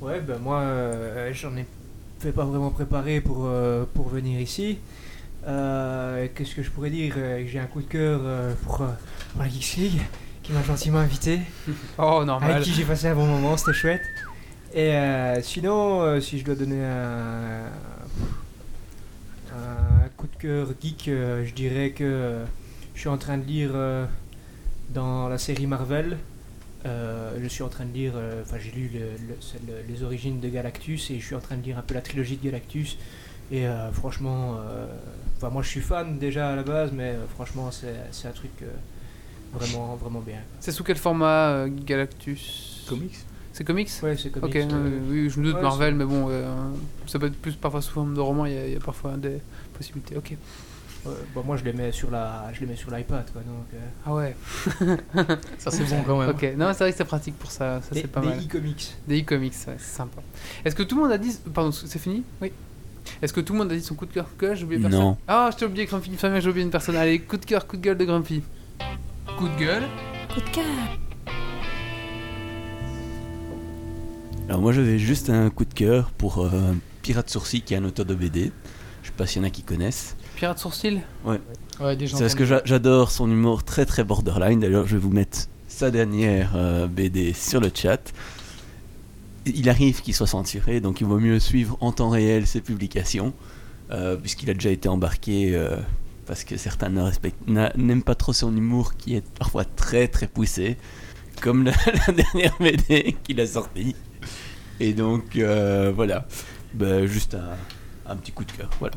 [0.00, 1.66] Ouais, ben moi, euh, j'en ai
[2.20, 4.78] fait pas vraiment préparé pour, euh, pour venir ici.
[5.46, 7.14] Euh, Qu'est-ce que je pourrais dire?
[7.16, 8.86] Euh, J'ai un coup de cœur euh, pour, euh,
[9.32, 10.00] pour la Geeks League
[10.42, 11.40] qui m'a gentiment invité,
[11.98, 12.50] Oh, normal.
[12.52, 14.02] avec qui j'ai passé un bon moment, c'était chouette.
[14.74, 17.66] Et euh, sinon, euh, si je dois donner un,
[19.52, 22.44] un coup de cœur geek, euh, je dirais que euh,
[22.94, 24.06] je suis en train de lire euh,
[24.90, 26.16] dans la série Marvel.
[26.84, 29.82] euh, je suis en train de lire, euh, enfin j'ai lu le- le- c'est le-
[29.88, 32.36] les origines de Galactus et je suis en train de lire un peu la trilogie
[32.36, 32.98] de Galactus.
[33.52, 34.86] Et euh, franchement, euh,
[35.36, 38.32] enfin moi je suis fan déjà à la base, mais euh, franchement c'est c'est un
[38.32, 38.66] truc euh,
[39.52, 40.40] vraiment vraiment bien.
[40.60, 42.84] C'est sous quel format euh, Galactus?
[42.88, 43.18] Comics?
[43.52, 43.90] C'est comics?
[44.02, 44.48] Ouais, c'est comics.
[44.48, 44.68] Ok, ouais.
[44.72, 46.46] euh, oui, je me doute Ouais, Marvel, mais bon, euh,
[47.06, 48.80] ça peut être plus parfois sous forme de roman, il y, a- il y a
[48.80, 49.38] parfois des
[49.76, 50.16] possibilités.
[50.16, 50.34] Ok.
[51.04, 53.66] Ouais, bon, moi je les mets sur la, je les mets sur l'iPad quoi donc.
[53.74, 54.36] euh, Ah ouais.
[55.58, 57.92] ça c'est bon quand même Ok, non, c'est vrai que c'est pratique pour ça, ça
[57.94, 58.38] des, c'est pas des mal.
[58.38, 58.94] e-comics.
[59.08, 60.22] Des e-comics, ouais, c'est sympa.
[60.64, 61.36] Est-ce que tout le monde a dit.
[61.52, 62.22] Pardon, c'est fini?
[62.40, 62.52] Oui.
[63.20, 64.64] Est-ce que tout le monde a dit son coup de cœur, coup de gueule J'ai
[64.64, 65.00] oublié personne?
[65.00, 65.16] Non.
[65.26, 66.94] Ah, je t'ai oublié Grumpy, une j'ai oublié une personne.
[66.94, 68.42] Allez, coup de cœur, coup de gueule de Grumpy.
[69.36, 69.82] Coup de gueule
[70.32, 70.64] Coup de cœur.
[74.52, 76.50] Alors moi j'avais juste un coup de cœur pour euh,
[77.00, 78.52] Pirate Sourcil qui est un auteur de BD.
[79.02, 80.14] Je sais pas s'il y en a qui connaissent.
[80.36, 84.60] Pirate sourcil ouais déjà C'est parce que j'adore son humour très très borderline.
[84.60, 88.12] D'ailleurs je vais vous mettre sa dernière euh, BD sur le chat,
[89.46, 93.32] il arrive qu'il soit censuré, donc il vaut mieux suivre en temps réel ses publications,
[93.90, 95.58] euh, puisqu'il a déjà été embarqué,
[96.26, 96.90] parce que certains
[97.48, 100.76] n'aiment pas trop son humour, qui est parfois très très poussé,
[101.40, 101.72] comme la,
[102.06, 103.96] la dernière BD qu'il a sortie.
[104.82, 106.26] Et donc, euh, voilà,
[106.74, 107.56] Bah, juste un,
[108.10, 108.94] un petit coup de cœur, voilà.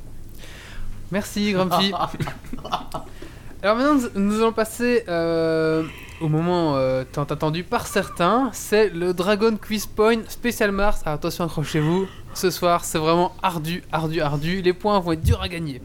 [1.11, 1.93] Merci, Grumpy.
[3.61, 5.83] Alors maintenant, nous, allons passer euh,
[6.21, 8.49] au moment euh, tant attendu par certains.
[8.51, 11.01] C'est le Dragon Quiz Point Spécial Mars.
[11.05, 12.07] Alors, attention, accrochez-vous.
[12.33, 14.61] Ce soir, c'est vraiment ardu, ardu, ardu.
[14.63, 15.81] Les points vont être durs à gagner.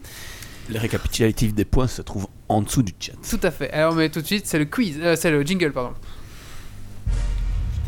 [0.70, 3.12] Le récapitulatif des points se trouve en dessous du chat.
[3.28, 3.70] Tout à fait.
[3.70, 4.98] Alors, mais tout de suite, c'est le quiz.
[5.00, 5.92] euh, c'est le jingle, pardon.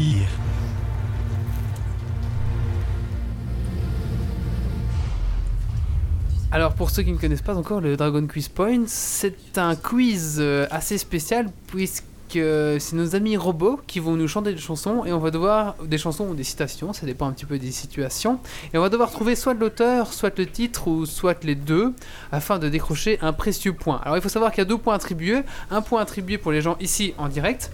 [6.53, 10.35] Alors pour ceux qui ne connaissent pas encore le Dragon Quiz Point, c'est un quiz
[10.39, 12.03] euh, assez spécial puisque
[12.33, 15.97] c'est nos amis robots qui vont nous chanter des chansons et on va devoir des
[15.97, 18.39] chansons ou des citations, ça dépend un petit peu des situations
[18.73, 21.93] et on va devoir trouver soit l'auteur, soit le titre ou soit les deux
[22.33, 24.01] afin de décrocher un précieux point.
[24.03, 26.61] Alors il faut savoir qu'il y a deux points attribués, un point attribué pour les
[26.61, 27.71] gens ici en direct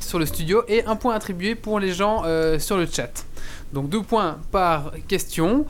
[0.00, 3.24] sur le studio et un point attribué pour les gens euh, sur le chat.
[3.72, 5.66] Donc deux points par question.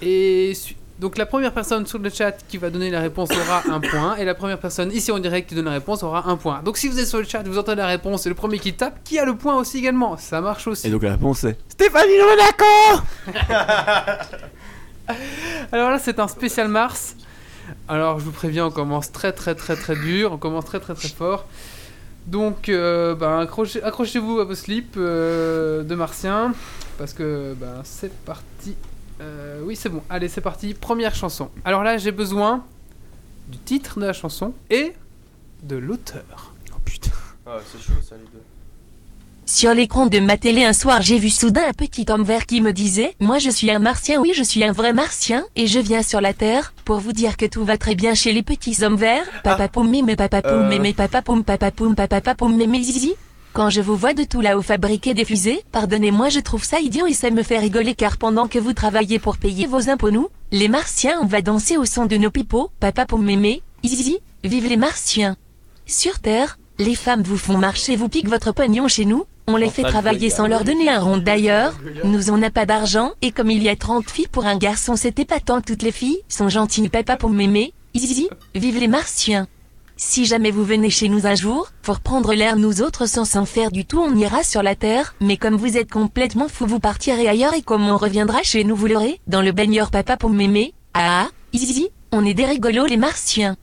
[0.00, 0.52] Et
[0.98, 4.16] donc la première personne sur le chat qui va donner la réponse aura un point
[4.16, 6.60] et la première personne ici en direct qui donne la réponse aura un point.
[6.64, 8.74] Donc si vous êtes sur le chat, vous entendez la réponse et le premier qui
[8.74, 10.16] tape, qui a le point aussi également.
[10.16, 10.88] Ça marche aussi.
[10.88, 13.04] Et donc la réponse est Stéphanie Monaco
[15.72, 17.16] Alors là, c'est un spécial Mars.
[17.86, 20.94] Alors je vous préviens, on commence très très très très dur, on commence très très
[20.94, 21.46] très fort.
[22.26, 26.52] Donc euh, ben, accrochez- accrochez-vous à vos slips euh, de martiens
[26.98, 28.74] parce que ben, c'est parti.
[29.20, 30.02] Euh, oui, c'est bon.
[30.08, 30.74] Allez, c'est parti.
[30.74, 31.50] Première chanson.
[31.64, 32.64] Alors là, j'ai besoin
[33.48, 34.92] du titre de la chanson et
[35.62, 36.52] de l'auteur.
[36.72, 37.10] Oh putain.
[37.46, 38.42] Ah, c'est chaud ça, les deux.
[39.46, 42.60] Sur l'écran de ma télé un soir j'ai vu soudain un petit homme vert qui
[42.60, 45.78] me disait «Moi je suis un martien, oui je suis un vrai martien, et je
[45.80, 48.84] viens sur la Terre, pour vous dire que tout va très bien chez les petits
[48.84, 49.24] hommes verts.
[49.42, 50.68] Papa poum mémé papa poum Euh.
[50.68, 53.14] mémé papa poum papa poum papa papa poum mémé zizi.
[53.52, 57.06] Quand je vous vois de tout là-haut fabriquer des fusées, pardonnez-moi je trouve ça idiot
[57.06, 60.28] et ça me fait rigoler car pendant que vous travaillez pour payer vos impôts nous,
[60.52, 64.68] les martiens on va danser au son de nos pipeaux, papa poum mémé, zizi, vive
[64.68, 65.36] les martiens.
[65.86, 69.70] Sur Terre, les femmes vous font marcher, vous piquent votre pognon chez nous, on les
[69.70, 71.16] fait travailler le sans leur donner un rond.
[71.16, 74.58] D'ailleurs, nous on n'a pas d'argent, et comme il y a 30 filles pour un
[74.58, 76.90] garçon c'est épatant, toutes les filles sont gentilles.
[76.90, 79.48] Papa pour m'aimer, zizi, vive les martiens.
[80.00, 83.44] Si jamais vous venez chez nous un jour, pour prendre l'air nous autres sans s'en
[83.44, 86.78] faire du tout on ira sur la terre, mais comme vous êtes complètement fou vous
[86.78, 90.30] partirez ailleurs et comme on reviendra chez nous vous l'aurez, dans le baigneur papa pour
[90.30, 93.56] m'aimer, ah, zizi, on est des rigolos les martiens.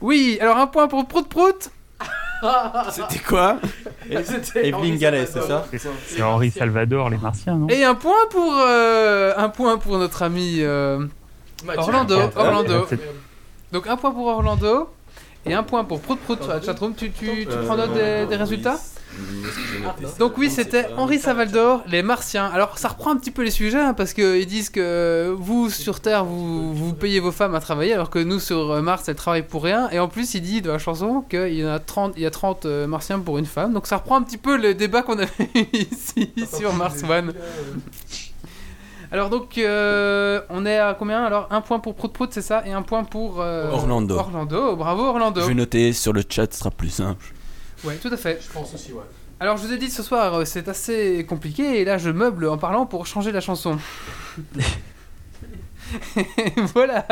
[0.00, 1.70] Oui, alors un point pour Prout Prout.
[2.90, 3.58] C'était quoi?
[4.56, 5.66] Evelyne Gallet, c'est ça?
[6.06, 7.68] C'est Henri Salvador, les Martiens, non?
[7.68, 11.06] Et un point pour euh, un point pour notre ami euh,
[11.76, 12.16] Orlando.
[12.34, 12.86] Orlando.
[12.88, 12.98] C'est-
[13.72, 14.88] Donc un point pour Orlando
[15.46, 16.94] et un point pour Prout Prout sur la chatroom.
[16.94, 18.78] Tu, tu, tu prends note des, des résultats
[20.18, 22.46] Donc oui, c'était Henri Savaldor, les Martiens.
[22.46, 26.00] Alors ça reprend un petit peu les sujets hein, parce qu'ils disent que vous sur
[26.00, 29.16] Terre vous, vous payez vos femmes à travailler alors que nous sur euh, Mars elles
[29.16, 29.90] travaillent pour rien.
[29.90, 32.26] Et en plus il dit de la chanson qu'il y en a 30, il y
[32.26, 33.72] a 30 euh, Martiens pour une femme.
[33.72, 37.34] Donc ça reprend un petit peu le débat qu'on avait eu ici sur Mars One.
[39.12, 41.46] Alors donc euh, on est à combien Alors?
[41.50, 42.66] Un point pour Prout Prout c'est ça?
[42.66, 44.16] Et un point pour euh, Orlando.
[44.16, 45.40] Orlando, bravo Orlando.
[45.42, 47.32] Je vais noter sur le chat, ce sera plus simple.
[47.84, 48.40] Ouais, tout à fait.
[48.40, 49.02] Je pense aussi, ouais.
[49.40, 52.46] Alors, je vous ai dit ce soir, euh, c'est assez compliqué, et là, je meuble
[52.46, 53.76] en parlant pour changer la chanson.
[56.74, 57.04] voilà.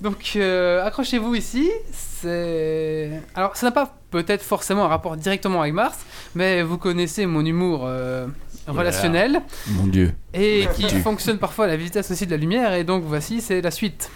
[0.00, 1.70] Donc, euh, accrochez-vous ici.
[1.92, 3.20] C'est.
[3.34, 5.98] Alors, ça n'a pas peut-être forcément un rapport directement avec Mars,
[6.34, 8.26] mais vous connaissez mon humour euh,
[8.66, 10.12] relationnel Mon dieu.
[10.32, 13.60] et qui fonctionne parfois à la vitesse aussi de la lumière, et donc voici, c'est
[13.60, 14.10] la suite.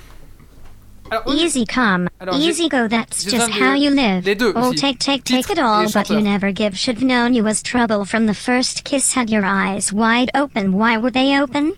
[1.10, 4.24] Alors, Easy come, Alors, easy go, that's just how you live.
[4.26, 4.76] les deux Oh, aussi.
[4.78, 6.76] take, take, Titre take it all, but you never give.
[6.76, 9.14] Should have known you was trouble from the first kiss.
[9.14, 10.72] Had your eyes wide open.
[10.72, 11.72] Why were they open?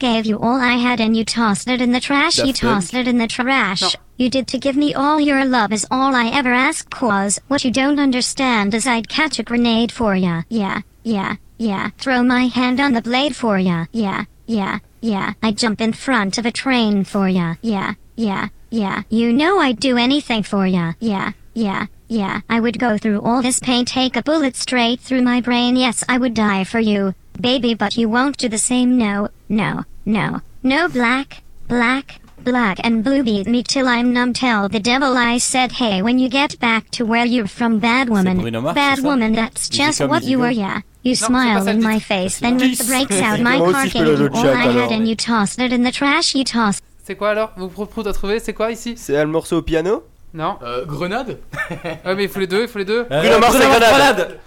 [0.00, 2.36] gave you all I had and you tossed it in the trash.
[2.38, 2.74] You Daft Punk.
[2.82, 3.80] tossed it in the trash.
[3.80, 3.88] No.
[4.18, 7.64] You did to give me all your love is all I ever asked cause what
[7.64, 10.42] you don't understand is I'd catch a grenade for ya.
[10.48, 11.90] Yeah, yeah, yeah.
[11.98, 13.86] Throw my hand on the blade for ya.
[13.92, 15.34] Yeah, yeah, yeah.
[15.42, 17.54] I'd jump in front of a train for ya.
[17.62, 19.02] Yeah, yeah, yeah.
[19.08, 20.92] You know I'd do anything for ya.
[21.00, 22.40] Yeah, yeah, yeah.
[22.48, 25.76] I would go through all this pain, take a bullet straight through my brain.
[25.76, 28.98] Yes, I would die for you, baby, but you won't do the same.
[28.98, 34.34] No, no, no, no black, black, black and blue beat me till I'm numb.
[34.34, 38.08] Tell the devil I said, hey, when you get back to where you're from, bad
[38.08, 38.38] woman,
[38.74, 40.82] bad woman, that's just what you were, yeah.
[41.04, 44.16] You c'est smile le in my face, then with the brakes out, my car le
[44.16, 46.82] le all I had and you tossed it in the trash, you tossed.
[47.04, 47.52] C'est quoi alors?
[47.56, 48.94] Vous prout à trouver C'est quoi ici?
[48.96, 50.04] C'est un morceau au piano?
[50.32, 50.56] Non.
[50.62, 51.38] Euh, Grenade?
[52.04, 53.04] Ouais, mais il faut les deux, il faut les deux.
[53.04, 54.38] Bruno Mars et Grenade.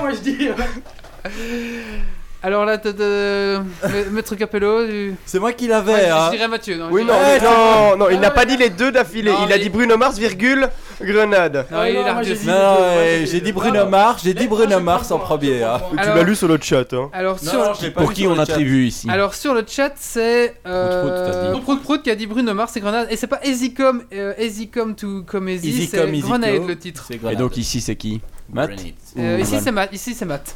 [0.00, 0.48] Moi je dis.
[2.40, 4.86] Alors là, t'as- Ma- Maître Capello.
[4.86, 6.06] tu- C'est moi qui Ouais, l'avais.
[6.06, 6.30] je hein.
[6.30, 6.76] dirais Mathieu.
[6.76, 9.32] Non, Oui, je non, dirais- non, non, il n'a pas dit les deux d'affilée.
[9.32, 10.68] Non, Il a mais- dit Bruno Mars, virgule,
[11.02, 11.66] Grenade.
[11.70, 13.50] Non, il est largué j'ai dit- Non, ouais, j'ai- j'ai dit.
[13.52, 15.58] Bruno Mars, j'ai dit Bruno je Mars en premier.
[15.58, 15.80] je hein.
[15.90, 15.98] Tu.
[15.98, 16.92] Alors- l'as lu sur le chat.
[16.92, 17.10] Hein.
[17.12, 18.42] Alors sur, je Pour qui on le chat.
[18.42, 21.50] attribue ici alors sur le chat, c'est euh, Prout, Prout, t'as dit.
[21.50, 23.08] Prout Prout Prout qui a dit Bruno Mars et Grenade.
[23.10, 26.22] Et c'est pas Easy Come, euh, Easy Come to Come Easy, Easy c'est comme Easy
[26.28, 26.66] Grenade Go.
[26.68, 27.08] le titre.
[27.30, 28.20] Et donc ici c'est qui?
[28.52, 28.70] Matt.
[29.18, 29.92] Euh, ici c'est Matt.
[29.92, 30.54] Ici c'est Matt.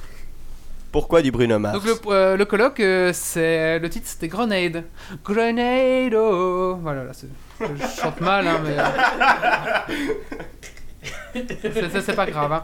[0.92, 4.84] Pourquoi dit Bruno Mars Donc le, euh, le colloque, euh, c'est le titre c'était Grenade.
[5.24, 6.14] Grenade.
[6.14, 6.78] oh.
[6.82, 7.12] Voilà, là,
[7.60, 7.66] je
[8.00, 8.76] chante mal, hein, mais.
[8.78, 9.92] euh,
[11.62, 12.52] c'est- c'est- pas grave.
[12.52, 12.62] hein.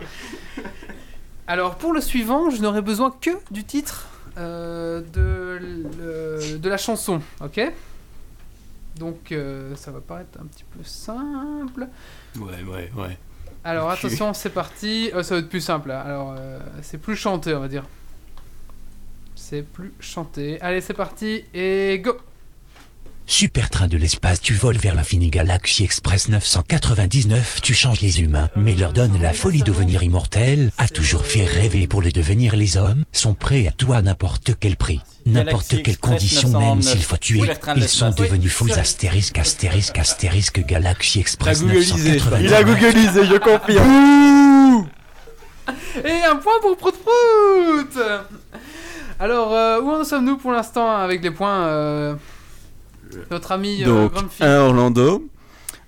[1.47, 4.07] Alors pour le suivant, je n'aurai besoin que du titre
[4.37, 5.59] euh, de,
[5.99, 7.73] le- de la chanson, ok?
[8.99, 11.89] Donc euh, ça va paraître un petit peu simple.
[12.39, 13.19] Ouais, ouais, ouais.
[13.65, 15.11] Alors attention, c'est parti.
[15.15, 15.89] Euh, ça va être plus simple.
[15.89, 16.01] là.
[16.03, 17.85] Alors euh, c'est plus chanté, on va dire.
[19.49, 20.61] C'est plus chanté.
[20.61, 22.19] Allez, c'est parti et go.
[23.25, 28.51] Super train de l'espace, tu voles vers l'infini Galaxy Express 999, tu changes les humains,
[28.57, 32.57] mais leur donnes la folie de devenir immortels, a toujours fait rêver pour le devenir
[32.57, 36.93] les hommes, sont prêts à tout à n'importe quel prix, n'importe quelle condition même 999.
[36.93, 37.41] s'il faut tuer,
[37.77, 42.39] ils sont devenus fous astérisque astérisque astérisque Galaxy Express T'as googlisé, ça.
[42.39, 42.43] 999.
[42.43, 44.89] Il a googlisé, je confirme.
[46.05, 47.99] Et un point pour Prout Prout
[49.20, 52.15] Alors, euh, où en sommes-nous pour l'instant avec les points euh,
[53.31, 55.28] Notre ami euh, Donc, un Orlando.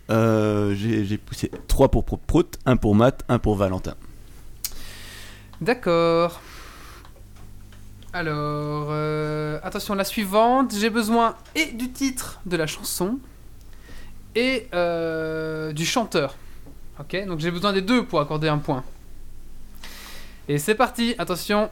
[0.09, 3.95] J'ai poussé 3 pour Prout Prout, 1 pour Matt, 1 pour Valentin.
[5.61, 6.41] D'accord.
[8.13, 10.75] Alors, euh, attention, la suivante.
[10.77, 13.19] J'ai besoin et du titre de la chanson
[14.35, 16.35] et euh, du chanteur.
[16.99, 18.83] Ok, donc j'ai besoin des deux pour accorder un point.
[20.49, 21.71] Et c'est parti, attention.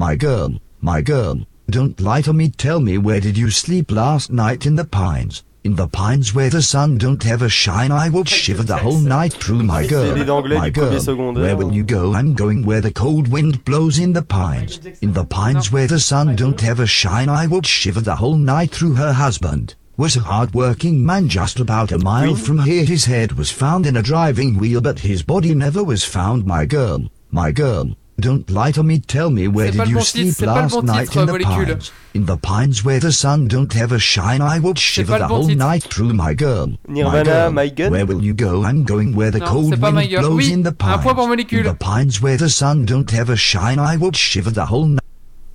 [0.00, 4.32] My girl, my girl, don't lie to me, tell me where did you sleep last
[4.32, 5.44] night in the pines?
[5.62, 9.34] In the pines where the sun don't ever shine, I will shiver the whole night
[9.34, 10.16] through, my girl.
[10.16, 12.14] My girl, where will you go?
[12.14, 14.80] I'm going where the cold wind blows in the pines.
[15.02, 18.70] In the pines where the sun don't ever shine, I will shiver the whole night
[18.70, 19.74] through her husband.
[19.98, 22.86] Was a hard-working man just about a mile from here.
[22.86, 26.46] His head was found in a driving wheel, but his body never was found.
[26.46, 29.00] My girl, my girl, don't lie to me.
[29.00, 31.26] Tell me where did you bon sleep c'est pas le last bon night titre, in
[31.26, 31.66] the molécule.
[31.66, 31.92] pines?
[32.14, 35.36] In the pines where the sun don't ever shine, I will shiver pas the bon
[35.40, 35.58] whole titre.
[35.58, 36.12] night through.
[36.12, 38.62] My girl, Nirvana, my girl, where will you go?
[38.64, 40.72] I'm going where the Non, cold c'est pas My wind blows Oui, in the un
[40.72, 41.02] pines.
[41.02, 44.66] point pour In the pines where the sun don't ever shine, I will shiver the
[44.66, 44.99] whole night.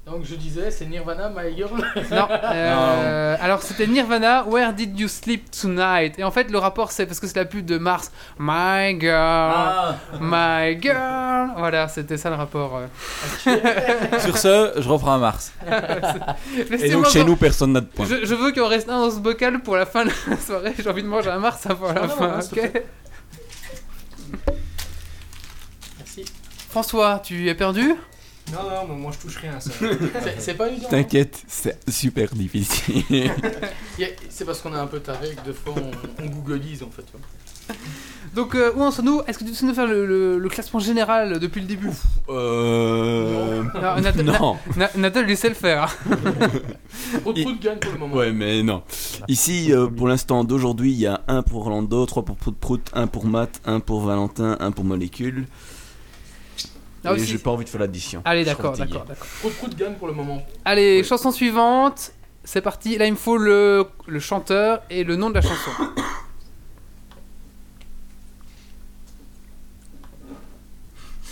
[0.05, 1.71] Donc je disais, c'est Nirvana, My Girl.
[2.11, 2.27] Non.
[2.53, 6.19] euh, alors c'était Nirvana, Where Did You Sleep Tonight?
[6.19, 8.11] Et en fait le rapport c'est parce que c'est la pub de Mars.
[8.37, 9.15] My girl,
[9.55, 9.95] Ah.
[10.21, 11.49] my girl.
[11.57, 12.77] Voilà, c'était ça le rapport.
[12.77, 14.19] euh.
[14.19, 15.51] Sur ce, je reprends à Mars.
[16.79, 18.05] Et donc chez nous, personne n'a de points.
[18.05, 20.37] Je, je veux qu'il en reste un dans ce bocal pour la fin de la
[20.37, 20.73] soirée.
[20.77, 22.39] J'ai envie de manger un Mars avant la fin.
[22.41, 22.71] ok?
[25.97, 26.25] Merci.
[26.69, 27.95] François, tu es perdu?
[28.53, 29.59] Non, non, moi je touche rien.
[29.59, 29.71] ça.
[30.39, 30.85] C'est- pas évident.
[30.87, 30.91] hein.
[30.91, 33.03] T'inquiète, c'est super difficile.
[34.29, 37.05] C'est parce qu'on est un peu taré que des fois on, on googleise en fait.
[38.35, 39.21] Donc euh, où en sommes-nous?
[39.27, 41.89] Est-ce que tu sais nous faire le, le- le classement général depuis le début?
[42.29, 43.63] Euh...
[43.73, 44.57] Non, Nathan, Non.
[44.75, 45.95] Na- Nathan, lui sait le faire.
[47.23, 48.15] Prout Prout gagne pour le moment.
[48.15, 48.83] Ouais, mais non.
[49.27, 52.81] Ici, euh, pour l'instant d'aujourd'hui, il y a 1 pour Orlando, 3 pour Prout Prout,
[52.93, 55.47] 1 pour Matt, 1 pour Valentin, 1 pour Molécule.
[57.05, 58.21] Ah, Et j'ai pas envie de faire l'addition.
[58.25, 59.27] Allez, d'accord, d'accord, d'accord.
[59.39, 60.41] Prout Prout gagne pour le moment.
[60.65, 62.11] Allez, chanson suivante.
[62.43, 62.97] C'est parti.
[62.97, 65.71] Là, il me faut le, le chanteur et le nom de la chanson.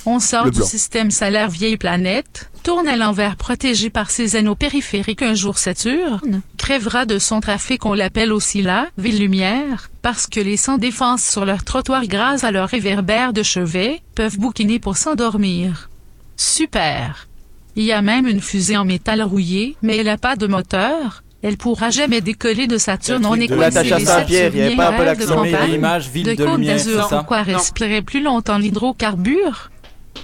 [0.06, 2.50] On sort du système salaire vieille planète.
[2.64, 7.86] tourne à l'envers protégé par ses anneaux périphériques un jour Saturne, crèvera de son trafic
[7.86, 12.44] on l'appelle aussi la ville lumière, parce que les sans défense sur leur trottoir grâce
[12.44, 15.90] à leur réverbère de chevet, peuvent bouquiner pour s'endormir.
[16.38, 17.28] Super!
[17.76, 21.24] Il y a même une fusée en métal rouillé, mais elle a pas de moteur.
[21.42, 23.26] Elle pourra jamais décoller de Saturne.
[23.26, 25.22] On est de coincé les Saint-Pierre, il y avait Saturniens pas un peu rêvent de
[25.24, 25.42] l'accent.
[25.42, 27.18] Mais campagne, l'image ville de de Côte lumière, d'Azur, c'est ça?
[27.18, 27.58] pourquoi Non.
[27.58, 29.70] respirer plus longtemps l'hydrocarbure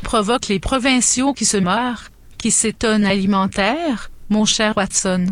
[0.03, 2.03] provoque les provinciaux qui se meurent,
[2.38, 5.26] qui s'étonnent alimentaires, mon cher Watson.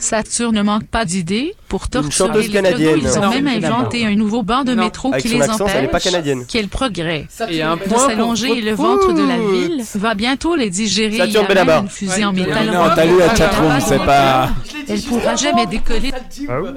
[0.00, 2.98] Saturne ne manque pas d'idées pour torturer les canadienne.
[3.02, 3.30] Ils ont Non.
[3.30, 4.84] même inventé un nouveau banc de Non.
[4.84, 6.04] métro Avec qui les accent, elle est pas empêche.
[6.12, 6.44] canadienne.
[6.48, 10.54] Quel progrès Et un de point s'allonger et le ventre de la ville va bientôt
[10.54, 11.16] les digérer.
[11.18, 11.82] Saturne Benabar.
[11.82, 12.24] une fusée Ouais.
[12.26, 14.50] en métal Non, t'as lu la chatroom, c'est pas-.
[14.88, 16.12] Elle pourra jamais décoller.
[16.48, 16.68] Ah oui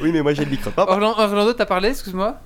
[0.00, 0.70] Oui, mais moi j'ai le micro.
[0.70, 0.92] Papa.
[0.92, 2.38] Orlando, Orlando, t'as parlé, excuse-moi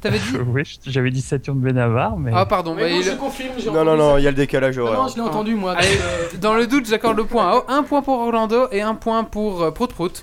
[0.00, 2.30] T'avais dit Oui, j'avais dit Saturne Benavar, mais.
[2.34, 2.74] Ah, pardon.
[2.74, 5.00] bah, Mais non, il- je confirme, Non, non, non, il y a le décalage horaire.
[5.02, 5.72] non, je l'ai entendu moi.
[5.76, 7.52] Allez, euh, dans le doute, j'accorde le point.
[7.56, 10.22] Oh, un point pour Orlando et un point pour euh, Prout Prout.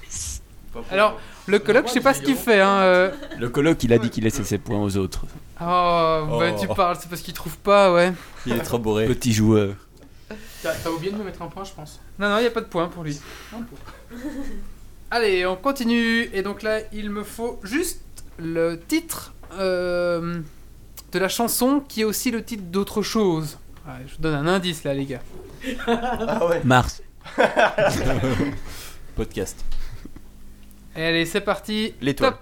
[0.91, 2.61] Alors, le colloque, je sais pas ce qu'il fait.
[2.61, 3.11] Hein, euh.
[3.39, 5.25] Le colloque, il a dit qu'il laissait ses points aux autres.
[5.61, 6.59] Oh, bah Oh.
[6.59, 8.11] tu parles, c'est parce qu'il trouve pas, ouais.
[8.45, 9.05] Il est trop bourré.
[9.05, 9.75] Petit joueur.
[10.61, 11.99] T'as oublié de me mettre un point, je pense.
[12.17, 13.19] Non, non, il a pas de point pour lui.
[15.11, 16.29] Allez, on continue.
[16.33, 18.01] Et donc là, il me faut juste
[18.39, 20.39] le titre euh,
[21.11, 23.57] de la chanson qui est aussi le titre d'autre chose.
[23.85, 25.21] Ouais, je vous donne un indice là, les gars.
[25.87, 26.61] Ah ouais.
[26.63, 27.01] Mars.
[29.15, 29.63] Podcast.
[30.95, 31.93] Et allez, c'est parti.
[32.01, 32.35] L'étoile.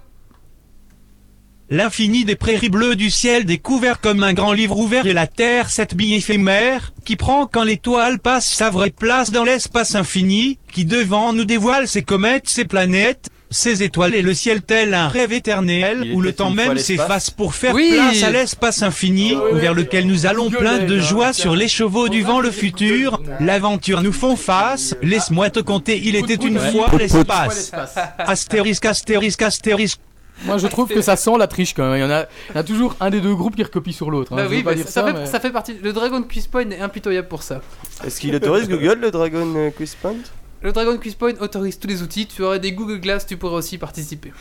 [1.69, 5.69] L'infini des prairies bleues du ciel découvert comme un grand livre ouvert et la terre,
[5.69, 10.83] cette bille éphémère, qui prend quand l'étoile passe sa vraie place dans l'espace infini, qui
[10.83, 15.33] devant nous dévoile ses comètes, ses planètes, ses étoiles et le ciel tel un rêve
[15.33, 17.91] éternel, Il où le temps même s'efface pour faire Oui.
[17.93, 22.23] place à l'espace infini, vers lequel nous allons plein de joie sur les chevaux du
[22.23, 27.71] vent le futur, l'aventure nous font face, laisse-moi te conter, il était une fois l'espace.
[28.17, 29.99] Astérisque, astérisque, astérisque.
[30.45, 31.97] Moi je trouve que ça sent la triche quand même.
[31.99, 33.93] Il y en a, il y en a toujours un des deux groupes qui recopie
[33.93, 34.33] sur l'autre.
[34.33, 34.37] hein.
[34.37, 35.75] Bah oui, bah, ça, ça, fait, mais- ça fait partie.
[35.83, 37.61] Le Dragon Quiz Point est impitoyable pour ça.
[38.03, 40.15] Est-ce qu'il autorise Google le Dragon Quiz Point
[40.61, 42.27] Le Dragon Quiz Point autorise tous les outils.
[42.27, 44.31] Tu aurais des Google Glass, tu pourrais aussi participer.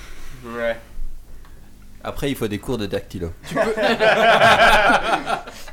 [0.56, 0.78] Ouais.
[2.02, 3.30] Après, il faut des cours de dactylo.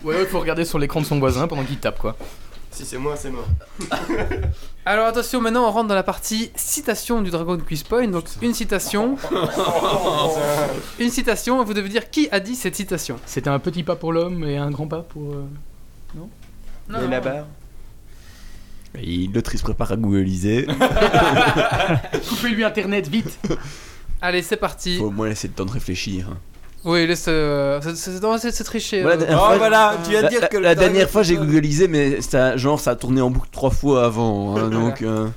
[0.04, 2.16] Ouais, il faut regarder sur l'écran de son voisin pendant qu'il tape quoi.
[2.72, 3.46] Si c'est moi, c'est moi.
[4.86, 8.08] Alors attention, maintenant on rentre dans la partie citation du Dragon Quiz Point.
[8.10, 9.18] Donc une citation.
[11.00, 13.18] une citation, et vous devez dire qui a dit cette citation.
[13.26, 15.34] C'était un petit pas pour l'homme et un grand pas pour.
[15.34, 15.46] euh,
[16.16, 16.30] Non,
[16.90, 17.10] Et non.
[17.10, 17.48] là-bas
[19.00, 20.66] Et L'autre, il se prépare à googliser.
[22.30, 23.40] Coupez-lui internet vite
[24.22, 24.98] Allez, c'est parti.
[24.98, 26.28] Faut au moins laisser le temps de réfléchir.
[26.32, 26.38] hein.
[26.86, 27.26] Oui, laisse.
[27.28, 29.02] euh, c'est- c'est non, c'est- c'est tricher.
[29.02, 29.20] Voilà, euh.
[29.20, 31.36] la dernière Oh fois- voilà, tu viens de La, dire que la dernière fois, j'ai
[31.36, 34.56] googlisé, mais ça, genre, ça a tourné en boucle trois fois avant.
[34.58, 35.28] hein, donc, euh,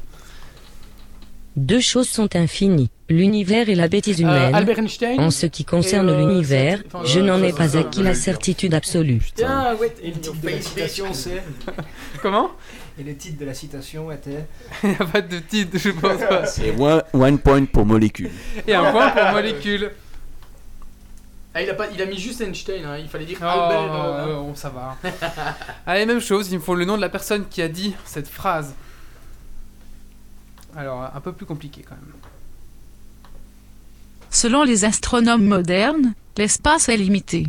[1.56, 4.54] Deux choses sont infinies, l'univers et la bêtise Euh, humaine.
[4.54, 7.50] Albert Einstein En ce qui concerne Et, euh, l'univers, c'est- enfin, je euh, n'en ai
[7.50, 9.20] ça, pas ça, acquis la certitude absolue.
[9.34, 11.42] Tiens, ouais, et le titre de la citation c'est.
[12.22, 12.50] Comment?
[13.00, 14.46] Et le titre de la citation était
[14.82, 16.44] Il n'y a pas de titre, je pense pas.
[16.62, 18.30] et one, one point pour molécule.
[18.66, 19.90] Et un point pour molécule.
[21.54, 22.98] Ah, il a, pas, il a mis juste Einstein, hein.
[22.98, 23.94] il fallait dire Oh, Albert.
[23.94, 24.98] euh, euh, bon, ça va.
[25.86, 28.28] Allez, même chose, il me faut le nom de la personne qui a dit cette
[28.28, 28.74] phrase.
[30.76, 32.12] Alors, un peu plus compliqué quand même.
[34.28, 37.46] Selon les astronomes modernes, l'espace est limité.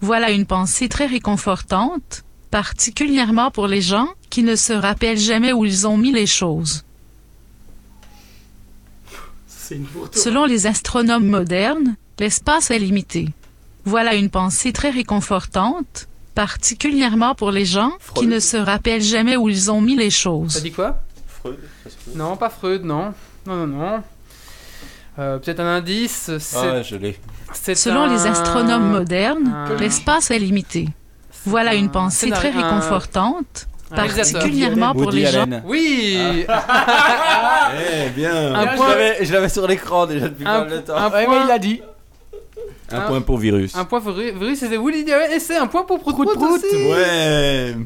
[0.00, 5.64] Voilà une pensée très réconfortante, particulièrement pour les gens qui ne se rappellent jamais où
[5.64, 6.84] ils ont mis les choses.
[10.12, 13.28] Selon les astronomes modernes, l'espace est limité.
[13.84, 19.48] Voilà une pensée très réconfortante, particulièrement pour les gens qui ne se rappellent jamais où
[19.48, 20.62] ils ont mis les T'as choses.
[20.62, 21.02] dit quoi?
[21.26, 21.90] Freud ça.
[22.14, 23.12] Non, pas Freud, non.
[23.46, 24.02] Non, non, non.
[25.18, 26.30] Euh, Peut-être un indice.
[26.38, 27.18] C'est Ah, je l'ai.
[27.74, 30.88] Selon un- les astronomes modernes, un- l'espace est limité.
[31.44, 33.66] Voilà une pensée très réconfortante.
[33.94, 35.46] Particulièrement pour Woody les gens.
[35.64, 38.88] Oui Eh bien, Un je point.
[38.88, 40.96] l'avais- je l'avais sur l'écran déjà depuis Un- pas mal de temps.
[40.96, 41.82] un Ouais, point- mais il a dit.
[42.90, 43.74] Un Un- point pour virus.
[43.76, 45.30] Un point pour Virus, c'était Woody Allen.
[45.32, 47.76] Et c'est un point pour Prout Prout, aussi Ouais.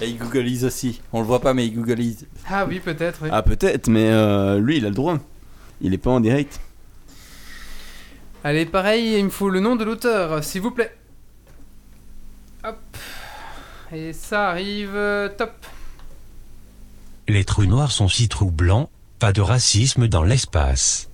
[0.00, 1.00] Et il googleise aussi.
[1.12, 2.26] On le voit pas, mais il googleise.
[2.50, 3.28] Ah oui, peut-être, oui.
[3.32, 5.16] Ah, peut-être, mais euh, lui, il a le droit.
[5.80, 6.60] Il est pas en direct.
[8.44, 10.94] Allez, pareil, il me faut le nom de l'auteur, s'il vous plaît.
[12.64, 12.76] Hop.
[13.92, 15.52] Et ça arrive, euh, top.
[17.28, 21.08] Les trous noirs sont si troublants, pas de racisme dans l'espace.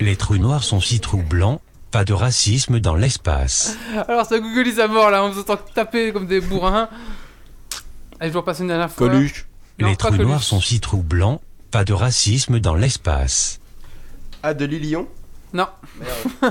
[0.00, 1.60] Les trous noirs sont si troublants,
[1.90, 3.76] pas de racisme dans l'espace.
[4.08, 6.88] Alors ça googleise à mort là, on vous entend taper comme des bourrins.
[8.20, 9.08] Allez, je vous repasse une dernière fois.
[9.08, 9.46] Coluche.
[9.78, 10.26] Non, Les trous Coluche.
[10.26, 11.40] noirs sont six trous blancs.
[11.70, 13.58] Pas de racisme dans l'espace.
[14.42, 15.08] Ah, de Lilion
[15.52, 15.66] Non.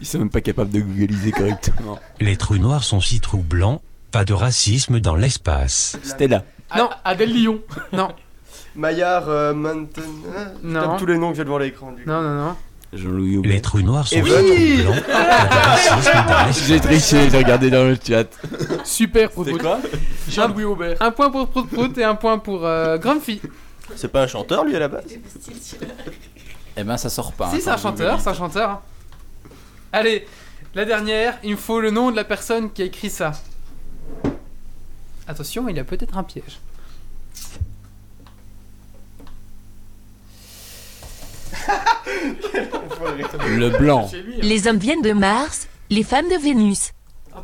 [0.00, 1.98] Ils sont même pas capables de googliser correctement.
[2.20, 3.80] Les trous noirs sont six trous blancs.
[4.12, 5.96] Pas de racisme dans l'espace.
[6.02, 6.44] Stella.
[6.76, 6.88] Non.
[7.04, 7.60] Adèle Lyon.
[7.92, 8.08] Non.
[8.76, 10.02] Maillard, euh, Mountain.
[10.36, 10.80] ah, je Non.
[10.80, 11.92] tape tous les noms que j'ai devant l'écran.
[11.92, 12.08] du coup.
[12.08, 12.56] Non, non, non.
[12.92, 13.52] Jean-Louis Aubert.
[13.52, 15.02] Les trous noirs sont six trous oui blancs.
[15.06, 16.64] Pas de racisme dans l'espace.
[16.66, 18.24] J'ai triché, j'ai regardé dans le chat.
[18.84, 19.62] Super Prout C'est Prout.
[19.62, 19.78] quoi
[20.28, 20.96] Jean-Louis Aubert.
[21.00, 23.40] Un point pour Prout Prout et un point pour euh, Grumpy.
[23.96, 25.04] C'est pas un chanteur lui à la base?
[26.76, 27.50] Eh ben, ça sort pas.
[27.50, 28.82] si, hein, c'est un quand je vous chanteur, c'est un chanteur.
[29.92, 30.26] Allez,
[30.74, 33.32] la dernière, il me faut le nom de la personne qui a écrit ça.
[35.26, 36.60] Attention, il y a peut-être un piège.
[43.48, 44.10] Le blanc.
[44.40, 46.92] Les hommes viennent de Mars, les femmes de Vénus.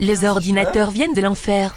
[0.00, 1.74] Les ordinateurs viennent de l'enfer.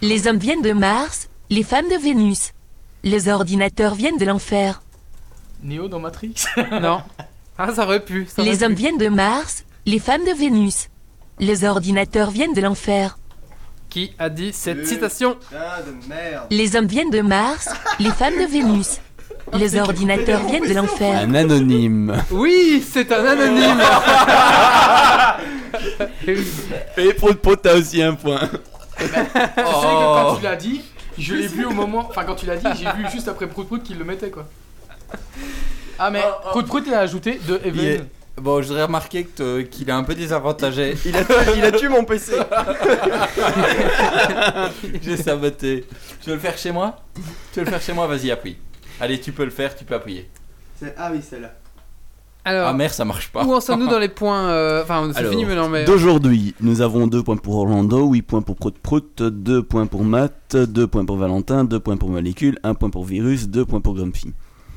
[0.00, 2.52] Les hommes viennent de Mars, les femmes de Vénus.
[3.04, 4.82] Les ordinateurs viennent de l'enfer.
[5.62, 6.34] Néo dans Matrix.
[6.72, 7.02] Non.
[7.58, 8.26] Ah, ça aurait pu.
[8.28, 8.64] ça aurait Les pu.
[8.64, 10.88] hommes viennent de Mars, les femmes de Vénus.
[11.40, 13.18] Les ordinateurs viennent de l'enfer.
[13.90, 17.68] Qui a dit cette citation de merde Les hommes viennent de Mars,
[17.98, 18.98] les femmes de Vénus.
[19.54, 21.20] Les ordinateurs viennent de l'enfer.
[21.22, 22.14] Un anonyme.
[22.30, 23.80] Oui, c'est un anonyme.
[26.98, 28.40] Et Prout Prout, t'as aussi un point.
[28.98, 30.82] Tu sais que quand tu l'as dit,
[31.16, 32.06] je l'ai vu au moment.
[32.10, 34.46] Enfin, quand tu l'as dit, j'ai vu juste après Prout Prout qu'il le mettait quoi.
[35.98, 38.06] Ah, mais Prout Prout il a ajouté de Even.
[38.40, 40.94] Bon, je voudrais remarquer que te- qu'il est un peu désavantagé.
[41.04, 41.20] il a,
[41.56, 42.34] il a tué mon PC
[45.02, 45.84] J'ai saboté.
[46.22, 46.96] Tu veux le faire chez moi?
[47.52, 48.06] Tu veux le faire chez moi?
[48.06, 48.56] Vas-y, appuie.
[49.00, 50.28] Allez, tu peux le faire, tu peux appuyer.
[50.96, 51.52] Ah oui, celle-là.
[52.44, 53.44] Alors, Ah merde, ça marche pas.
[53.44, 55.84] où en sommes-nous dans les points euh, Enfin, c'est fini maintenant, mais.
[55.84, 60.04] D'aujourd'hui, nous avons 2 points pour Orlando, 8 points pour Prout Prout, 2 points pour
[60.04, 63.80] Matt, 2 points pour Valentin, 2 points pour Molécule, 1 point pour Virus, 2 points
[63.80, 64.32] pour Grumpy.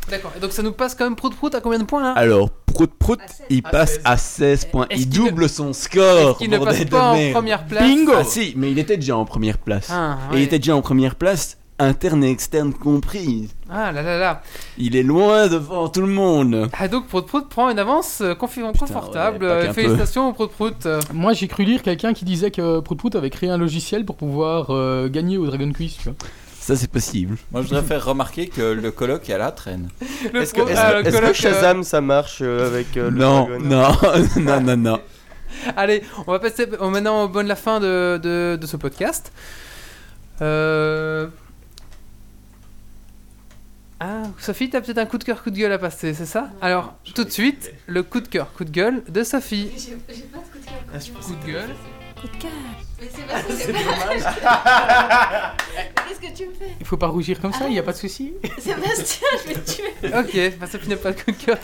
[0.10, 0.32] D'accord.
[0.36, 2.12] Et donc ça nous passe quand même Prout Prout à combien de points là?
[2.14, 3.20] Alors, Prout Prout,
[3.50, 4.88] il passe à 16 points.
[4.92, 6.38] Il double son score.
[6.38, 9.26] Qu'il ne passe pas en première place Bingo Ah si, mais il était déjà en
[9.26, 9.90] première place.
[9.92, 13.50] Ah, Et il était déjà en première place, interne et externe compris.
[13.70, 14.42] Ah là là là.
[14.78, 16.70] Il est loin devant tout le monde.
[16.78, 19.46] Ah donc Prout Prout prend une avance euh, confortable.
[19.46, 20.88] ouais, Euh, Félicitations Prout Prout.
[21.14, 24.16] Moi j'ai cru lire quelqu'un qui disait que Prout Prout avait créé un logiciel pour
[24.18, 26.14] pouvoir euh, gagner au Dragon Quiz, tu vois.
[26.62, 27.38] Ça, c'est possible.
[27.52, 29.90] Moi, je voudrais faire remarquer que le colloque est à la traîne.
[30.32, 32.38] le Est-ce que, pro- est-ce ah, que- le est-ce que colloque, euh, Shazam ça marche
[32.42, 33.92] euh, avec euh, le non, dragon non,
[34.42, 35.00] non, non, non.
[35.76, 38.78] Allez, on va passer euh, maintenant au bon de la fin de, de, de ce
[38.78, 39.32] podcast.
[40.42, 41.28] Euh...
[44.00, 46.50] Ah, Sophie, t'as peut-être un coup de cœur, coup de gueule à passer, c'est ça?
[46.62, 49.70] Alors, tout de suite, le coup de cœur, coup de gueule de Sophie.
[49.78, 51.22] J'ai j'ai pas de coup de cœur.
[51.24, 51.76] Coup de gueule.
[52.20, 52.52] Coup de cœur.
[53.02, 54.36] Mais c'est c'est dommage.
[56.08, 57.94] Qu'est-ce que tu me fais Il faut pas rougir comme ça, il y a pas
[57.94, 58.34] de souci.
[58.60, 59.94] Sébastien, je vais te tuer.
[60.18, 61.58] Ok, bah Sophie n'a pas de coup de cœur.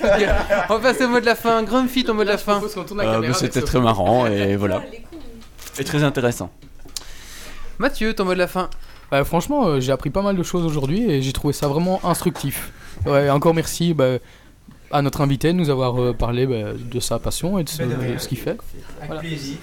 [0.70, 1.62] On va passer au mot de la fin.
[1.64, 2.60] Grumpy, ton mot de la fin.
[2.64, 4.84] Euh, C'était très marrant et voilà.
[5.78, 6.50] Et très intéressant.
[7.78, 8.70] Mathieu, ton mot de la fin.
[9.12, 12.02] Bah, franchement, euh, j'ai appris pas mal de choses aujourd'hui et j'ai trouvé ça vraiment
[12.04, 12.72] instructif.
[13.06, 14.18] Ouais, encore merci bah,
[14.92, 18.28] à notre invité de nous avoir euh, parlé bah, de sa passion et de ce,
[18.28, 18.50] qu'il fait.
[18.50, 18.62] Avec
[19.06, 19.22] Voilà.
[19.22, 19.58] plaisir.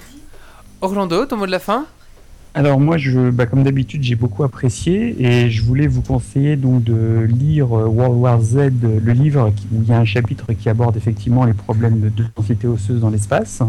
[0.85, 1.85] Orlando, ton mot de la fin?
[2.53, 6.83] Alors moi, je, bah, comme d'habitude, j'ai beaucoup apprécié et je voulais vous conseiller donc
[6.83, 10.69] de lire euh, World War Z, le livre où il y a un chapitre qui
[10.69, 13.61] aborde effectivement les problèmes de densité osseuse dans l'espace.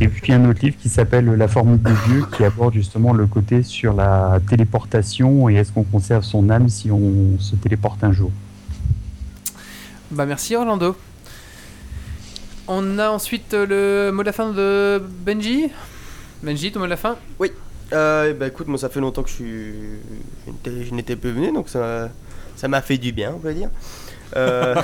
[0.00, 3.26] Et puis un autre livre qui s'appelle La formule de Dieu qui aborde justement le
[3.26, 8.12] côté sur la téléportation et est-ce qu'on conserve son âme si on se téléporte un
[8.12, 8.30] jour.
[10.10, 10.96] Bah merci Orlando.
[12.68, 15.70] On a ensuite euh, le mot de la fin de Benji?
[16.42, 17.16] Benji, ton mot de la fin?
[17.38, 17.52] Oui.
[17.92, 19.74] Euh, bah écoute, moi ça fait longtemps que je suis,
[20.64, 22.08] je n'étais- pas venu, donc ça,
[22.56, 23.68] ça m'a fait du bien, on va dire.
[24.36, 24.74] Euh...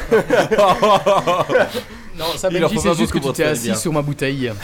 [2.18, 3.76] Non, ça, Benji, c'est pas juste que tu t'es assis bien.
[3.76, 4.52] sur ma bouteille.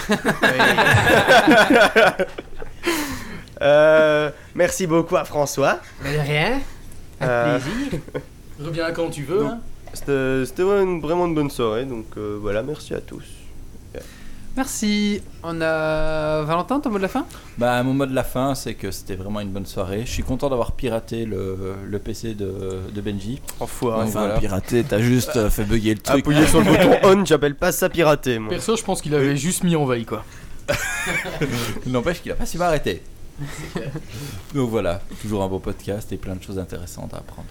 [3.63, 5.79] Euh, merci beaucoup à François.
[6.03, 6.61] Mais de rien.
[7.21, 8.01] Avec Euh, plaisir.
[8.61, 9.47] Reviens quand tu veux.
[9.47, 9.61] Hein.
[9.95, 13.23] C'était vraiment une, vraiment une bonne soirée, donc euh, voilà, merci à tous.
[14.57, 15.21] Merci.
[15.43, 17.27] On a Valentin, ton mot de la fin?
[17.59, 20.03] Bah, mon mot de la fin, c'est que c'était vraiment une bonne soirée.
[20.07, 23.41] Je suis content d'avoir piraté le, le PC de, de Benji.
[23.59, 24.01] Enfoiré.
[24.01, 24.39] Donc, Enfin, voilà.
[24.39, 26.21] piraté, t'as juste euh, fait bugger le truc.
[26.21, 28.51] Appuyez sur le bouton on, j'appelle pas ça pirater, moi.
[28.51, 30.25] Perso, je pense qu'il avait juste mis en veille quoi.
[31.87, 33.03] N'empêche qu'il a pas su m'arrêter.
[34.55, 37.49] Donc voilà, toujours un beau podcast et plein de choses intéressantes à apprendre.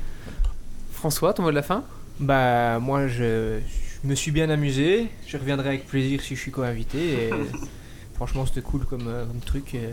[0.94, 1.84] François, ton mot de la fin?
[2.20, 3.60] Bah, moi, je,
[4.04, 5.08] je me suis bien amusé.
[5.28, 7.28] Je reviendrai avec plaisir si je suis co-invité.
[7.28, 7.30] Et
[8.16, 9.76] franchement, c'était cool comme, euh, comme truc.
[9.76, 9.90] et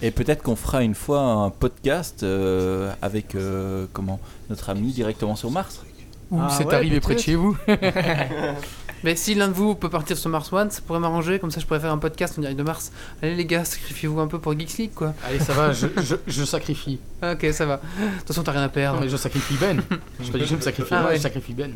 [0.00, 5.36] Et peut-être qu'on fera une fois un podcast euh, avec euh, comment notre ami directement
[5.36, 5.82] sur Mars.
[6.30, 7.56] Ou Ah c'est ouais, arrivé près de chez vous.
[9.04, 11.60] Mais si l'un de vous peut partir sur Mars One, ça pourrait m'arranger, comme ça
[11.60, 12.90] je pourrais faire un podcast en direct de Mars.
[13.22, 15.14] Allez les gars, sacrifiez-vous un peu pour Geeks League quoi.
[15.26, 16.98] Allez, ça va, je, je, je sacrifie.
[17.22, 17.76] Ok, ça va.
[17.76, 18.98] De toute façon, t'as rien à perdre.
[18.98, 19.80] Non, mais je sacrifie Ben.
[20.20, 21.16] Je pas dit que je me sacrifie Ah moi, ouais.
[21.16, 21.72] je sacrifie Ben.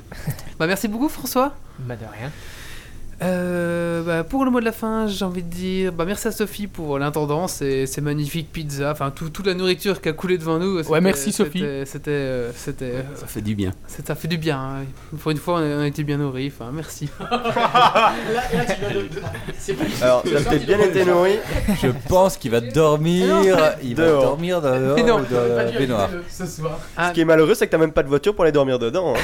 [0.59, 1.55] Bah merci beaucoup François.
[1.81, 2.31] Bah de rien.
[3.23, 6.32] Euh, bah, pour le mot de la fin, j'ai envie de dire bah, merci à
[6.32, 10.39] Sophie pour l'intendance et ces magnifiques pizzas, enfin tout- toute la nourriture qui a coulé
[10.39, 10.82] devant nous.
[10.82, 11.61] C'était- merci, Sophie.
[11.85, 13.70] C'était, c'était, euh, Ça fait du bien.
[13.86, 14.59] ça fait du bien.
[14.59, 14.85] hein.
[15.20, 16.53] Pour une fois, on a, on a été bien nourris.
[16.55, 17.09] Enfin, merci.
[20.03, 21.39] Alors, ça a peut-être bien été nourri.
[21.81, 23.36] Je pense qu'il va dormir.
[23.82, 24.23] il va Dehors.
[24.23, 26.09] dormir dans la baignoire.
[26.28, 26.78] Ce soir.
[26.97, 28.78] Ah, Ce qui est malheureux, c'est que t'as même pas de voiture pour aller dormir
[28.78, 29.15] dedans.
[29.15, 29.20] hein.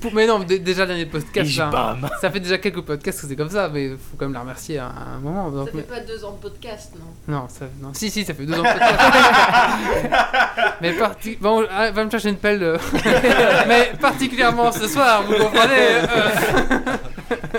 [0.00, 3.26] Pour- mais non, dé- déjà le dernier podcast, là, ça fait déjà quelques podcasts que
[3.26, 4.86] c'est comme ça, mais faut quand même la remercier à
[5.16, 5.50] un moment.
[5.50, 7.34] donc, Ça mais- fait pas deux ans de podcast, non?
[7.34, 9.00] Non, ça, non, si, si, ça fait deux ans de podcast.
[10.80, 11.36] mais parti...
[11.40, 12.62] Bon, ah, va me chercher une pelle.
[12.62, 12.78] euh.
[13.68, 16.06] mais particulièrement ce soir, vous comprenez euh.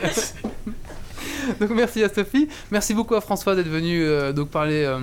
[1.59, 2.47] Donc merci à Sophie.
[2.71, 4.99] Merci beaucoup à François d'être venu euh, donc parler euh,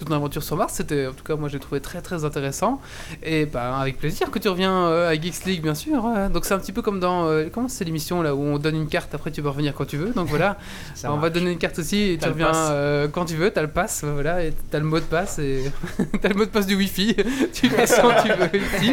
[0.00, 0.74] de ton aventure sur Mars.
[0.76, 2.80] C'était, en tout cas, moi j'ai trouvé très très intéressant.
[3.22, 6.04] Et bah, avec plaisir que tu reviens euh, à Geeks League, bien sûr.
[6.04, 6.30] hein.
[6.30, 7.26] Donc c'est un petit peu comme dans.
[7.26, 9.86] euh, comment c'est l'émission là où on donne une carte, après tu peux revenir quand
[9.86, 10.10] tu veux.
[10.12, 10.56] Donc voilà.
[11.04, 13.62] On va te donner une carte aussi et tu reviens euh, quand tu veux, t'as
[13.62, 15.70] le pass, voilà, et t'as le mot de passe et
[16.20, 17.14] t'as le mot de passe du wifi,
[17.52, 18.92] tu passes quand tu veux ici.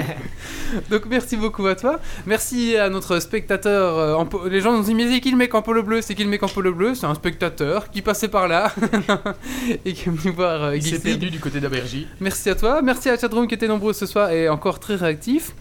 [0.89, 4.93] Donc merci beaucoup à toi, merci à notre spectateur, en po- les gens nous disent
[4.95, 6.95] mais c'est qui le mec en polo bleu, c'est qui le mec en polo bleu,
[6.95, 8.71] c'est un spectateur qui passait par là
[9.85, 12.07] et qui est venu voir Il s'est perdu du côté d'Abergy.
[12.19, 14.95] Merci à toi, merci à la chatroom qui était nombreux ce soir et encore très
[14.95, 15.53] réactif.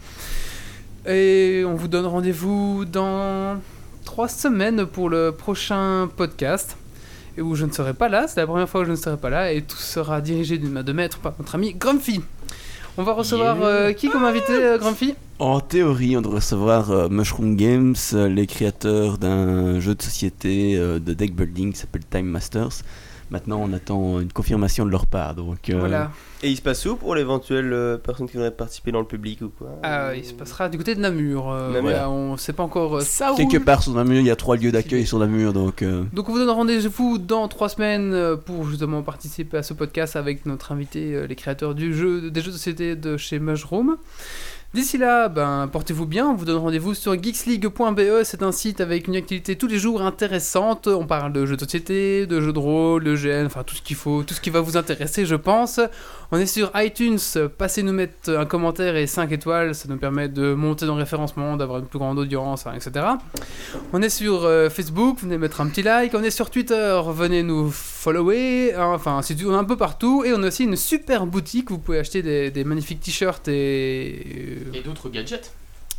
[1.07, 3.59] Et on vous donne rendez-vous dans
[4.05, 6.77] trois semaines pour le prochain podcast.
[7.37, 9.15] Et où je ne serai pas là, c'est la première fois où je ne serai
[9.17, 12.21] pas là, et tout sera dirigé d'une main de maître par notre ami Grumpy.
[12.97, 13.65] On va recevoir Yeah.
[13.65, 15.15] euh, qui comme invité, euh, Grumpy?
[15.39, 20.75] En théorie, on devrait recevoir euh, Mushroom Games, euh, les créateurs d'un jeu de société
[20.77, 22.81] euh, de deck building qui s'appelle Time Masters.
[23.31, 25.35] Maintenant, on attend une confirmation de leur part.
[25.35, 26.11] Donc, euh, Voilà.
[26.43, 29.41] Et il se passe où pour l'éventuelle euh, personne qui voudrait participer dans le public
[29.41, 31.49] ou quoi Ah, il se passera du côté de Namur.
[31.51, 31.81] euh, Namur.
[31.83, 32.97] voilà, on sait pas encore.
[32.97, 35.53] euh, ça quelque part sur Namur, il y a trois lieux d'accueil sur Namur.
[35.53, 39.63] Donc, euh, Donc on vous donne rendez-vous dans trois semaines euh, pour justement participer à
[39.63, 43.15] ce podcast avec notre invité, euh, les créateurs du jeu, des jeux de société de
[43.17, 43.95] chez Mushroom.
[44.73, 49.09] D'ici là, ben, portez-vous bien, on vous donne rendez-vous sur geeksleague.be, c'est un site avec
[49.09, 52.59] une activité tous les jours intéressante, on parle de jeux de société, de jeux de
[52.59, 55.35] rôle, de GN, enfin tout ce qu'il faut, tout ce qui va vous intéresser je
[55.35, 55.81] pense.
[56.31, 57.19] On est sur iTunes,
[57.57, 61.01] passez nous mettre un commentaire et 5 étoiles, ça nous permet de monter dans le
[61.01, 63.05] référencement, d'avoir une plus grande audience, hein, etc.
[63.91, 66.13] On est sur euh, Facebook, venez mettre un petit like.
[66.13, 68.73] On est sur Twitter, venez nous follower.
[68.75, 70.23] hein, Enfin, on est un peu partout.
[70.23, 71.69] Et on a aussi une super boutique.
[71.69, 75.51] Vous pouvez acheter des, des magnifiques t-shirts et, Et d'autres gadgets.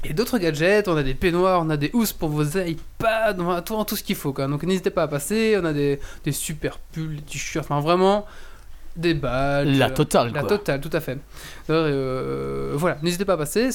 [0.04, 0.88] et d'autres gadgets.
[0.88, 3.96] On a des peignoirs, on a des housses pour vos iPads, on a tout, tout
[3.96, 4.32] ce qu'il faut.
[4.32, 4.46] Quoi.
[4.48, 5.56] Donc n'hésitez pas à passer.
[5.60, 7.64] On a des, des super pulls, des t-shirts.
[7.70, 8.26] Enfin, vraiment.
[8.94, 9.78] Des badges.
[9.78, 10.50] La totale, La quoi.
[10.50, 11.16] totale, tout à fait.
[11.70, 13.70] Euh, voilà, n'hésitez pas à passer.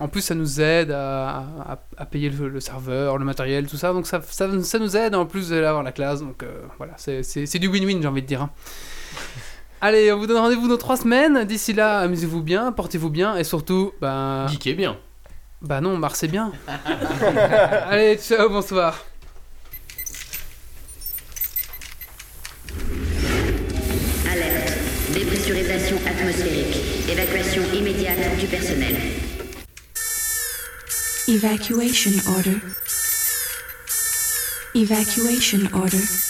[0.00, 3.76] En plus, ça nous aide à, à- à payer le, le serveur, le matériel, tout
[3.76, 3.92] ça.
[3.92, 5.14] Donc ça, ça, ça nous aide.
[5.14, 6.20] En plus, vous allez avoir la classe.
[6.20, 8.40] Donc euh, voilà, c'est du win-win, j'ai envie de dire.
[8.40, 8.50] hein.
[9.82, 11.44] Allez, on vous donne rendez-vous dans trois semaines.
[11.44, 14.46] D'ici là, amusez-vous bien, portez-vous bien et surtout, bah.
[14.50, 14.98] Geekez bien.
[15.62, 16.52] Bah non, Mars est bien.
[17.88, 18.98] Allez, ciao, bonsoir.
[24.30, 24.72] Alerte.
[25.14, 26.76] Dépressurisation atmosphérique.
[27.08, 28.96] Évacuation immédiate du personnel.
[31.26, 32.56] Evacuation order.
[34.74, 36.29] Evacuation order.